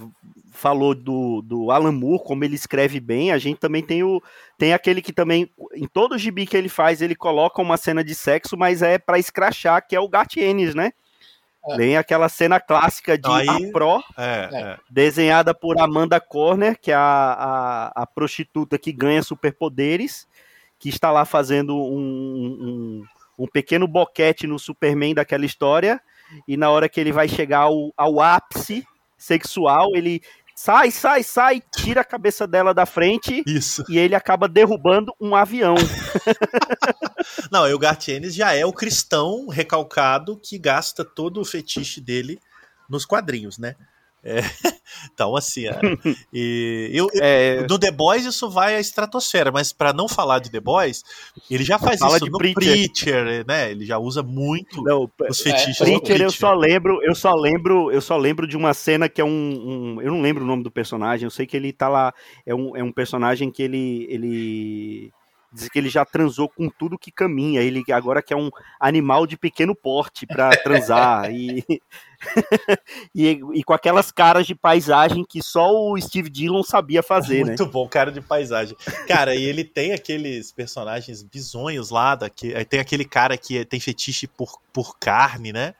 falou 0.52 0.94
do, 0.94 1.42
do 1.42 1.70
Alan 1.70 1.92
Moore, 1.92 2.22
como 2.24 2.44
ele 2.44 2.54
escreve 2.54 3.00
bem, 3.00 3.32
a 3.32 3.38
gente 3.38 3.58
também 3.58 3.82
tem 3.82 4.02
o 4.04 4.22
tem 4.56 4.72
aquele 4.72 5.00
que 5.02 5.12
também, 5.12 5.48
em 5.74 5.86
todo 5.86 6.18
gibi 6.18 6.46
que 6.46 6.56
ele 6.56 6.68
faz, 6.68 7.00
ele 7.02 7.14
coloca 7.14 7.60
uma 7.62 7.76
cena 7.76 8.02
de 8.04 8.14
sexo, 8.14 8.56
mas 8.56 8.82
é 8.82 8.98
pra 8.98 9.18
escrachar, 9.18 9.86
que 9.86 9.94
é 9.96 10.00
o 10.00 10.08
Gatienes, 10.08 10.74
né? 10.74 10.92
É. 11.70 11.76
Tem 11.76 11.96
aquela 11.96 12.28
cena 12.28 12.58
clássica 12.60 13.16
de 13.18 13.28
Aí- 13.30 13.48
A 13.48 13.72
Pro, 13.72 14.02
É, 14.16 14.48
É. 14.52 14.60
é. 14.60 14.76
desenhada 14.90 15.54
por 15.54 15.78
Amanda 15.80 16.20
Corner, 16.20 16.78
que 16.80 16.90
é 16.90 16.94
a, 16.94 17.92
a, 17.94 18.02
a 18.02 18.06
prostituta 18.06 18.78
que 18.78 18.92
ganha 18.92 19.22
superpoderes, 19.22 20.26
que 20.78 20.88
está 20.88 21.10
lá 21.10 21.24
fazendo 21.24 21.76
um, 21.76 23.02
um, 23.38 23.44
um 23.44 23.46
pequeno 23.46 23.86
boquete 23.88 24.46
no 24.46 24.58
Superman 24.58 25.14
daquela 25.14 25.44
história, 25.44 26.00
e 26.46 26.56
na 26.56 26.70
hora 26.70 26.88
que 26.88 27.00
ele 27.00 27.10
vai 27.12 27.26
chegar 27.28 27.60
ao, 27.60 27.92
ao 27.96 28.20
ápice 28.20 28.84
sexual, 29.16 29.96
ele 29.96 30.22
sai, 30.60 30.90
sai, 30.90 31.22
sai, 31.22 31.62
tira 31.76 32.00
a 32.00 32.04
cabeça 32.04 32.44
dela 32.44 32.74
da 32.74 32.84
frente 32.84 33.44
Isso. 33.46 33.84
e 33.88 33.96
ele 33.96 34.16
acaba 34.16 34.48
derrubando 34.48 35.14
um 35.20 35.36
avião. 35.36 35.76
Não, 37.48 37.68
e 37.68 37.72
o 37.72 37.78
Gartienes 37.78 38.34
já 38.34 38.52
é 38.52 38.66
o 38.66 38.72
cristão 38.72 39.46
recalcado 39.46 40.36
que 40.36 40.58
gasta 40.58 41.04
todo 41.04 41.40
o 41.40 41.44
fetiche 41.44 42.00
dele 42.00 42.40
nos 42.90 43.04
quadrinhos, 43.04 43.56
né? 43.56 43.76
É, 44.24 44.40
Então, 45.14 45.36
assim, 45.36 45.66
é, 45.66 45.80
e 46.32 46.90
eu, 46.92 47.08
É, 47.20 47.64
no 47.68 47.78
The 47.78 47.90
Boys 47.90 48.24
isso 48.24 48.48
vai 48.50 48.74
à 48.74 48.80
estratosfera, 48.80 49.52
mas 49.52 49.72
pra 49.72 49.92
não 49.92 50.08
falar 50.08 50.38
de 50.40 50.50
The 50.50 50.60
Boys, 50.60 51.04
ele 51.50 51.62
já 51.62 51.78
faz 51.78 52.00
Fala 52.00 52.16
isso 52.16 52.24
de 52.24 52.30
no 52.30 52.38
Preacher. 52.38 52.54
Preacher, 52.88 53.46
né? 53.46 53.70
Ele 53.70 53.84
já 53.86 53.98
usa 53.98 54.22
muito 54.22 54.82
não, 54.82 55.08
os 55.28 55.40
fetiches 55.40 55.80
É, 55.80 55.84
do 55.84 55.90
Preacher, 56.00 56.16
eu 56.16 56.18
Preacher. 56.18 56.40
só 56.40 56.54
lembro, 56.54 57.00
eu 57.02 57.14
só 57.14 57.34
lembro, 57.34 57.92
eu 57.92 58.00
só 58.00 58.16
lembro 58.16 58.46
de 58.46 58.56
uma 58.56 58.74
cena 58.74 59.08
que 59.08 59.20
é 59.20 59.24
um, 59.24 59.28
um- 59.96 60.02
eu 60.02 60.10
não 60.12 60.20
lembro 60.22 60.42
o 60.42 60.46
nome 60.46 60.62
do 60.62 60.70
personagem, 60.70 61.24
eu 61.24 61.30
sei 61.30 61.46
que 61.46 61.56
ele 61.56 61.72
tá 61.72 61.88
lá, 61.88 62.12
é 62.44 62.54
um, 62.54 62.76
é 62.76 62.82
um 62.82 62.92
personagem 62.92 63.50
que 63.50 63.62
ele, 63.62 64.06
ele, 64.10 65.12
Diz 65.52 65.68
que 65.68 65.78
ele 65.78 65.88
já 65.88 66.04
transou 66.04 66.48
com 66.48 66.68
tudo 66.68 66.98
que 66.98 67.10
caminha. 67.10 67.62
Ele 67.62 67.82
agora 67.90 68.22
quer 68.22 68.36
um 68.36 68.50
animal 68.78 69.26
de 69.26 69.36
pequeno 69.36 69.74
porte 69.74 70.26
para 70.26 70.50
transar. 70.62 71.32
e, 71.32 71.64
e, 73.14 73.40
e, 73.54 73.64
com 73.64 73.72
aquelas 73.72 74.10
caras 74.10 74.46
de 74.46 74.54
paisagem 74.54 75.24
que 75.26 75.42
só 75.42 75.70
o 75.70 75.98
Steve 76.00 76.28
Dillon 76.28 76.62
sabia 76.62 77.02
fazer, 77.02 77.44
Muito 77.44 77.64
né? 77.64 77.70
bom, 77.70 77.88
cara 77.88 78.12
de 78.12 78.20
paisagem. 78.20 78.76
Cara, 79.06 79.34
e 79.34 79.42
ele 79.42 79.64
tem 79.64 79.92
aqueles 79.92 80.52
personagens 80.52 81.22
bizonhos 81.22 81.90
lá. 81.90 82.14
Daqui, 82.14 82.52
tem 82.66 82.80
aquele 82.80 83.04
cara 83.04 83.38
que 83.38 83.64
tem 83.64 83.80
fetiche 83.80 84.26
por, 84.26 84.60
por 84.72 84.98
carne, 84.98 85.52
né? 85.52 85.74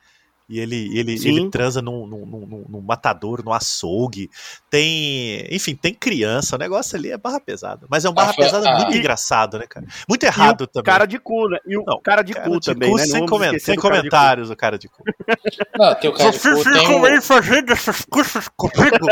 E 0.49 0.59
ele, 0.59 0.99
ele, 0.99 1.13
ele 1.13 1.51
transa 1.51 1.83
num, 1.83 2.07
num, 2.07 2.25
num, 2.25 2.65
num 2.67 2.81
matador, 2.81 3.45
no 3.45 3.53
açougue. 3.53 4.31
Tem. 4.71 5.47
Enfim, 5.51 5.77
tem 5.77 5.93
criança. 5.93 6.57
O 6.57 6.59
negócio 6.59 6.97
ali 6.97 7.11
é 7.11 7.19
barra 7.19 7.39
pesada. 7.39 7.87
Mas 7.91 8.07
é 8.07 8.09
um 8.09 8.15
barra 8.15 8.31
ah, 8.31 8.35
pesada 8.35 8.67
ah, 8.67 8.77
muito 8.79 8.95
e... 8.95 8.99
engraçado, 8.99 9.59
né, 9.59 9.67
cara? 9.69 9.87
Muito 10.09 10.25
errado 10.25 10.67
também. 10.67 10.85
Cara 10.85 11.05
de 11.05 11.19
cu, 11.19 11.51
né? 11.51 11.59
E 11.67 11.77
o 11.77 11.85
Não, 11.85 12.01
cara 12.01 12.23
de 12.23 12.33
cara 12.33 12.49
cu 12.49 12.61
de 12.61 12.67
também, 12.67 12.91
cu, 12.91 12.97
né? 12.97 13.05
Sem, 13.05 13.27
coment 13.27 13.59
sem 13.59 13.77
comentários, 13.77 14.49
o 14.49 14.57
cara 14.57 14.79
de 14.79 14.89
cu. 14.89 15.05
Não, 15.79 15.95
tem 15.97 16.09
o 16.09 16.15
cara 16.15 16.31
de 16.31 16.39
cu. 16.39 16.49
Você 16.49 16.65
ficam 16.65 17.05
aí 17.05 17.21
fazendo 17.21 17.71
essas 17.71 18.07
coisas 18.07 18.49
comigo? 18.57 19.07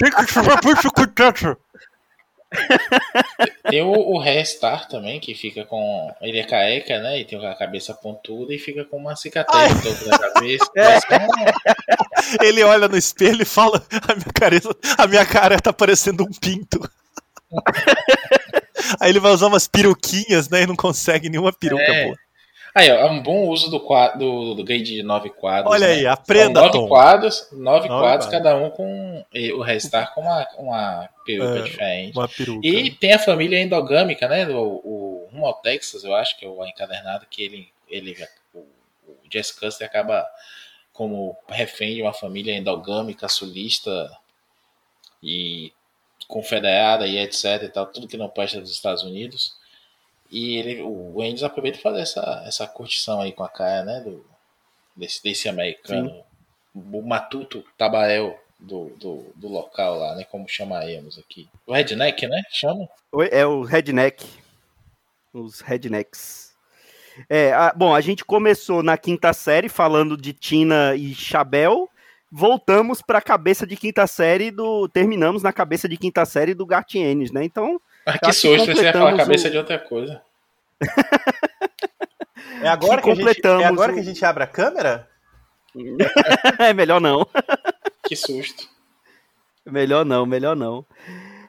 tem 0.00 0.10
que 0.10 0.26
chamar 0.32 0.58
muito 0.64 0.90
cuidado. 0.90 1.56
Tem 3.68 3.82
o, 3.82 3.92
o 3.92 4.18
Restar 4.18 4.88
também, 4.88 5.20
que 5.20 5.34
fica 5.34 5.64
com. 5.64 6.12
Ele 6.20 6.40
é 6.40 6.44
caeca, 6.44 6.98
né? 7.00 7.20
E 7.20 7.24
tem 7.24 7.44
a 7.46 7.54
cabeça 7.54 7.94
pontuda 7.94 8.52
e 8.52 8.58
fica 8.58 8.84
com 8.84 8.96
uma 8.96 9.14
cicatriz 9.14 9.74
no 9.74 9.82
topo 9.82 10.04
da 10.08 10.18
cabeça. 10.18 10.70
É. 12.40 12.46
Ele 12.46 12.62
olha 12.62 12.88
no 12.88 12.96
espelho 12.96 13.42
e 13.42 13.46
fala: 13.46 13.82
a 14.08 14.14
minha, 14.14 14.32
careza, 14.32 14.74
a 14.98 15.06
minha 15.06 15.24
cara 15.24 15.60
tá 15.60 15.72
parecendo 15.72 16.24
um 16.24 16.30
pinto. 16.30 16.80
Aí 19.00 19.10
ele 19.10 19.20
vai 19.20 19.32
usar 19.32 19.46
umas 19.46 19.68
peruquinhas, 19.68 20.48
né? 20.48 20.62
E 20.62 20.66
não 20.66 20.76
consegue 20.76 21.28
nenhuma 21.28 21.52
peruca, 21.52 21.82
é. 21.82 22.08
pô. 22.08 22.16
Aí, 22.74 22.90
ó, 22.90 22.94
é 22.94 23.10
um 23.10 23.22
bom 23.22 23.48
uso 23.48 23.68
do, 23.70 23.80
quadro, 23.80 24.18
do, 24.18 24.54
do 24.54 24.64
grid 24.64 24.84
de 24.84 25.02
nove 25.02 25.30
quadros. 25.30 25.72
Olha 25.72 25.88
né? 25.88 25.94
aí, 25.94 26.06
aprenda, 26.06 26.60
nove 26.60 26.72
Tom. 26.72 26.88
quadros, 26.88 27.48
nove, 27.52 27.88
quadros, 27.88 28.28
cada 28.28 28.56
um 28.56 28.70
com 28.70 29.24
o 29.54 29.62
restar 29.62 30.14
com 30.14 30.20
uma, 30.20 30.46
uma 30.56 31.08
peruca 31.24 31.58
é, 31.58 31.62
diferente. 31.62 32.16
Uma 32.16 32.28
peruca. 32.28 32.66
E 32.66 32.90
tem 32.92 33.12
a 33.12 33.18
família 33.18 33.60
endogâmica, 33.60 34.28
né? 34.28 34.48
O, 34.48 34.80
o 34.84 35.28
Rumo 35.32 35.46
ao 35.46 35.54
Texas, 35.54 36.04
eu 36.04 36.14
acho 36.14 36.38
que 36.38 36.44
é 36.44 36.48
o 36.48 36.64
encadernado 36.64 37.26
que 37.28 37.42
ele, 37.42 37.68
ele 37.88 38.16
o, 38.54 38.58
o 38.58 39.16
Jess 39.32 39.50
Custer 39.50 39.86
acaba 39.86 40.24
como 40.92 41.36
refém 41.48 41.94
de 41.94 42.02
uma 42.02 42.12
família 42.12 42.54
endogâmica, 42.54 43.28
sulista 43.28 44.10
e 45.22 45.72
confederada 46.28 47.06
e 47.06 47.18
etc 47.18 47.62
e 47.64 47.68
tal, 47.68 47.86
tudo 47.86 48.06
que 48.06 48.16
não 48.16 48.28
presta 48.28 48.60
dos 48.60 48.70
Estados 48.70 49.02
Unidos. 49.02 49.58
E 50.30 50.56
ele, 50.56 50.80
o 50.82 51.16
Wendy's 51.16 51.42
aproveita 51.42 51.78
para 51.78 51.90
fazer 51.90 52.02
essa, 52.02 52.42
essa 52.46 52.66
curtição 52.66 53.20
aí 53.20 53.32
com 53.32 53.42
a 53.42 53.48
cara, 53.48 53.84
né? 53.84 54.00
Do, 54.00 54.24
desse, 54.94 55.22
desse 55.22 55.48
americano. 55.48 56.10
Sim. 56.10 56.22
O 56.74 57.02
Matuto 57.02 57.64
Tabael 57.76 58.38
do, 58.58 58.90
do, 58.90 59.32
do, 59.34 59.48
local 59.48 59.98
lá, 59.98 60.14
né? 60.14 60.24
Como 60.24 60.48
chamaremos 60.48 61.18
aqui. 61.18 61.48
O 61.66 61.72
Redneck, 61.72 62.26
né? 62.26 62.42
Chama? 62.50 62.88
É 63.30 63.44
o 63.44 63.62
Redneck. 63.62 64.24
Os 65.32 65.60
Rednecks. 65.60 66.50
É, 67.28 67.52
a, 67.52 67.72
bom, 67.74 67.94
a 67.94 68.00
gente 68.00 68.24
começou 68.24 68.82
na 68.82 68.96
quinta 68.96 69.32
série 69.32 69.68
falando 69.68 70.16
de 70.16 70.32
Tina 70.32 70.94
e 70.94 71.14
Chabel. 71.14 71.88
Voltamos 72.30 73.02
para 73.02 73.18
a 73.18 73.22
cabeça 73.22 73.66
de 73.66 73.76
quinta 73.76 74.06
série 74.06 74.52
do. 74.52 74.88
Terminamos 74.88 75.42
na 75.42 75.52
cabeça 75.52 75.88
de 75.88 75.96
quinta 75.96 76.24
série 76.24 76.54
do 76.54 76.64
Gartienes, 76.64 77.32
né? 77.32 77.44
Então 77.44 77.80
ah, 78.14 78.18
que 78.18 78.32
susto, 78.32 78.66
você 78.66 78.82
ia 78.82 78.92
falar 78.92 79.14
a 79.14 79.16
cabeça 79.16 79.48
o... 79.48 79.50
de 79.50 79.58
outra 79.58 79.78
coisa. 79.78 80.22
é 82.62 82.68
agora 82.68 83.02
que, 83.02 83.14
que, 83.14 83.22
a 83.22 83.32
gente, 83.32 83.46
é 83.46 83.64
agora 83.64 83.92
o... 83.92 83.94
que 83.94 84.00
a 84.00 84.04
gente 84.04 84.24
abre 84.24 84.44
a 84.44 84.46
câmera? 84.46 85.08
é 86.58 86.72
melhor 86.72 87.00
não. 87.00 87.26
Que 88.06 88.16
susto. 88.16 88.68
Melhor 89.64 90.04
não, 90.04 90.26
melhor 90.26 90.56
não. 90.56 90.84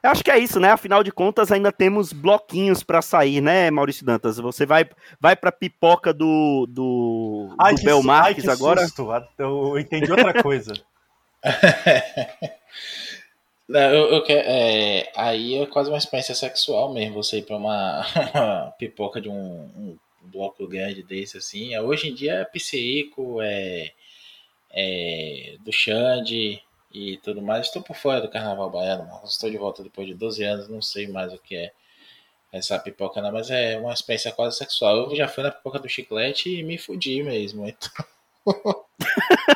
Eu 0.02 0.10
acho 0.10 0.24
que 0.24 0.30
é 0.30 0.38
isso, 0.38 0.58
né? 0.58 0.70
Afinal 0.70 1.04
de 1.04 1.12
contas, 1.12 1.52
ainda 1.52 1.70
temos 1.70 2.12
bloquinhos 2.12 2.82
para 2.82 3.00
sair, 3.00 3.40
né, 3.40 3.70
Maurício 3.70 4.04
Dantas? 4.04 4.36
Você 4.36 4.66
vai, 4.66 4.84
vai 5.20 5.36
pra 5.36 5.52
pipoca 5.52 6.12
do, 6.12 6.66
do, 6.68 7.54
ai, 7.58 7.76
do 7.76 7.82
Bel 7.82 8.02
Marques 8.02 8.48
agora? 8.48 8.80
Susto. 8.82 9.08
Eu 9.38 9.78
entendi 9.78 10.10
outra 10.10 10.42
coisa. 10.42 10.72
Eu, 13.74 14.10
eu 14.10 14.24
é, 14.28 15.10
aí 15.16 15.56
é 15.56 15.66
quase 15.66 15.88
uma 15.90 15.98
experiência 15.98 16.34
sexual 16.34 16.92
mesmo, 16.92 17.22
você 17.22 17.38
ir 17.38 17.42
pra 17.42 17.56
uma, 17.56 18.04
pipoca 18.78 19.20
de 19.20 19.28
um, 19.28 19.34
um, 19.34 19.98
bloco 20.22 20.66
grande 20.66 21.02
desse, 21.02 21.38
assim. 21.38 21.76
Hoje 21.78 22.08
em 22.08 22.14
dia 22.14 22.34
é 22.34 22.44
Psico, 22.44 23.40
é, 23.40 23.92
é 24.70 25.56
do 25.60 25.72
Xande 25.72 26.62
e 26.92 27.16
tudo 27.18 27.40
mais. 27.40 27.66
Estou 27.66 27.82
por 27.82 27.96
fora 27.96 28.20
do 28.20 28.28
carnaval 28.28 28.70
baiano, 28.70 29.08
mas 29.10 29.30
estou 29.32 29.50
de 29.50 29.58
volta 29.58 29.82
depois 29.82 30.06
de 30.06 30.14
12 30.14 30.44
anos, 30.44 30.68
não 30.68 30.82
sei 30.82 31.08
mais 31.08 31.32
o 31.32 31.38
que 31.38 31.56
é 31.56 31.72
essa 32.52 32.78
pipoca, 32.78 33.22
não, 33.22 33.32
mas 33.32 33.50
é 33.50 33.78
uma 33.78 33.94
experiência 33.94 34.32
quase 34.32 34.58
sexual. 34.58 35.10
Eu 35.10 35.16
já 35.16 35.26
fui 35.26 35.42
na 35.42 35.50
pipoca 35.50 35.78
do 35.78 35.88
chiclete 35.88 36.50
e 36.50 36.62
me 36.62 36.76
fudi 36.76 37.22
mesmo, 37.22 37.66
então. 37.66 37.90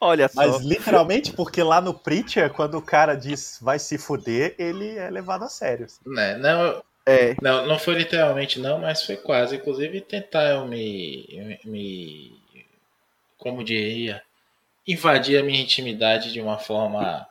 Olha 0.00 0.28
só. 0.28 0.34
Mas 0.36 0.62
literalmente, 0.62 1.32
porque 1.32 1.62
lá 1.62 1.80
no 1.80 1.92
Preacher, 1.92 2.52
quando 2.52 2.78
o 2.78 2.82
cara 2.82 3.14
diz 3.14 3.58
vai 3.60 3.78
se 3.78 3.98
fuder, 3.98 4.54
ele 4.58 4.96
é 4.96 5.10
levado 5.10 5.44
a 5.44 5.48
sério. 5.48 5.86
Assim. 5.86 6.00
Né, 6.06 6.36
não, 6.36 6.82
é. 7.04 7.34
não, 7.42 7.66
não 7.66 7.78
foi 7.78 7.94
literalmente 7.94 8.60
não, 8.60 8.78
mas 8.78 9.02
foi 9.02 9.16
quase. 9.16 9.56
Inclusive 9.56 10.00
tentaram 10.00 10.68
me, 10.68 11.58
me 11.64 12.38
como 13.38 13.64
diria, 13.64 14.22
invadir 14.86 15.38
a 15.38 15.42
minha 15.42 15.60
intimidade 15.60 16.32
de 16.32 16.40
uma 16.40 16.58
forma 16.58 17.26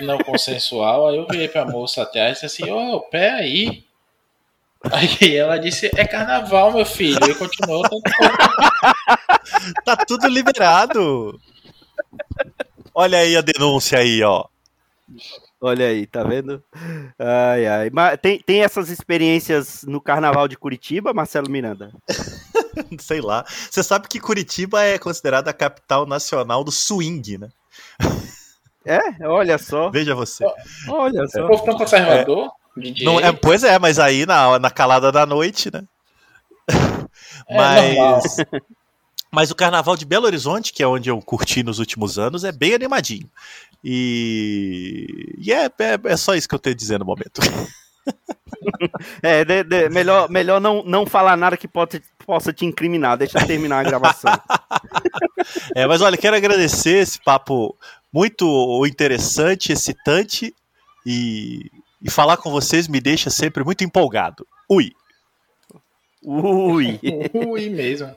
não 0.00 0.18
consensual. 0.18 1.08
Aí 1.08 1.16
eu 1.16 1.26
virei 1.26 1.48
pra 1.48 1.64
moça 1.64 2.02
atrás 2.02 2.38
e 2.38 2.46
disse 2.46 2.62
assim, 2.62 2.70
ô, 2.70 2.96
oh, 2.96 3.00
pé 3.00 3.30
aí. 3.30 3.84
Aí 4.90 5.36
ela 5.36 5.58
disse, 5.58 5.90
é 5.94 6.06
carnaval, 6.06 6.72
meu 6.72 6.86
filho. 6.86 7.18
E 7.28 7.34
continuou. 7.34 7.82
tá 9.84 9.96
tudo 9.96 10.26
liberado. 10.26 11.38
Olha 13.00 13.16
aí 13.16 13.34
a 13.34 13.40
denúncia 13.40 13.98
aí, 13.98 14.22
ó. 14.22 14.44
Olha 15.58 15.86
aí, 15.86 16.06
tá 16.06 16.22
vendo? 16.22 16.62
Ai, 17.18 17.66
ai. 17.66 17.90
Mas 17.90 18.18
tem, 18.20 18.38
tem 18.40 18.62
essas 18.62 18.90
experiências 18.90 19.84
no 19.84 20.02
Carnaval 20.02 20.46
de 20.46 20.58
Curitiba, 20.58 21.14
Marcelo 21.14 21.48
Miranda? 21.48 21.90
Sei 23.00 23.22
lá. 23.22 23.46
Você 23.70 23.82
sabe 23.82 24.06
que 24.06 24.20
Curitiba 24.20 24.82
é 24.82 24.98
considerada 24.98 25.48
a 25.50 25.54
capital 25.54 26.04
nacional 26.04 26.62
do 26.62 26.70
swing, 26.70 27.38
né? 27.38 27.48
É, 28.84 29.26
olha 29.26 29.56
só. 29.56 29.88
Veja 29.88 30.14
você. 30.14 30.44
Olha 30.86 31.26
só. 31.26 31.46
O 31.46 31.48
povo 31.48 31.64
tão 31.64 31.78
conservador. 31.78 32.50
É, 32.76 33.02
não, 33.02 33.18
é, 33.18 33.32
pois 33.32 33.64
é, 33.64 33.78
mas 33.78 33.98
aí 33.98 34.26
na, 34.26 34.58
na 34.58 34.70
calada 34.70 35.10
da 35.10 35.24
noite, 35.24 35.70
né? 35.72 35.84
É, 37.48 37.56
mas. 37.56 38.36
Mas 39.30 39.50
o 39.50 39.54
carnaval 39.54 39.96
de 39.96 40.04
Belo 40.04 40.26
Horizonte, 40.26 40.72
que 40.72 40.82
é 40.82 40.86
onde 40.86 41.08
eu 41.08 41.18
curti 41.20 41.62
nos 41.62 41.78
últimos 41.78 42.18
anos, 42.18 42.42
é 42.42 42.50
bem 42.50 42.74
animadinho. 42.74 43.30
E, 43.84 45.34
e 45.38 45.52
é, 45.52 45.66
é, 45.66 46.00
é 46.04 46.16
só 46.16 46.34
isso 46.34 46.48
que 46.48 46.54
eu 46.54 46.58
tenho 46.58 46.74
a 46.74 46.76
dizer 46.76 46.98
no 46.98 47.04
momento. 47.04 47.40
É, 49.22 49.44
de, 49.44 49.62
de, 49.62 49.88
melhor, 49.88 50.28
melhor 50.28 50.60
não, 50.60 50.82
não 50.82 51.06
falar 51.06 51.36
nada 51.36 51.56
que 51.56 51.68
pode, 51.68 52.02
possa 52.26 52.52
te 52.52 52.66
incriminar. 52.66 53.16
Deixa 53.16 53.38
eu 53.38 53.46
terminar 53.46 53.80
a 53.80 53.88
gravação. 53.88 54.32
É, 55.74 55.86
mas 55.86 56.02
olha, 56.02 56.18
quero 56.18 56.36
agradecer 56.36 56.98
esse 56.98 57.18
papo 57.22 57.74
muito 58.12 58.84
interessante, 58.86 59.72
excitante 59.72 60.54
e, 61.06 61.70
e 62.02 62.10
falar 62.10 62.36
com 62.36 62.50
vocês 62.50 62.86
me 62.86 63.00
deixa 63.00 63.30
sempre 63.30 63.64
muito 63.64 63.82
empolgado. 63.82 64.46
Ui! 64.68 64.92
Ui! 66.22 67.00
Ui 67.32 67.70
mesmo. 67.70 68.14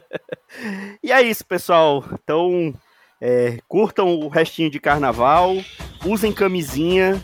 e 1.02 1.12
é 1.12 1.22
isso, 1.22 1.44
pessoal. 1.44 2.04
Então, 2.22 2.74
é, 3.20 3.58
curtam 3.68 4.18
o 4.18 4.28
restinho 4.28 4.70
de 4.70 4.80
carnaval, 4.80 5.56
usem 6.04 6.32
camisinha 6.32 7.20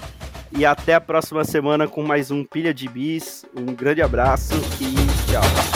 e 0.57 0.64
até 0.64 0.95
a 0.95 1.01
próxima 1.01 1.45
semana 1.45 1.89
com 1.89 2.03
mais 2.03 2.31
um 2.31 2.45
Pilha 2.45 2.72
de 2.72 2.89
Bis. 2.89 3.45
Um 3.57 3.74
grande 3.74 4.03
abraço 4.03 4.55
e 4.81 4.95
tchau. 5.31 5.76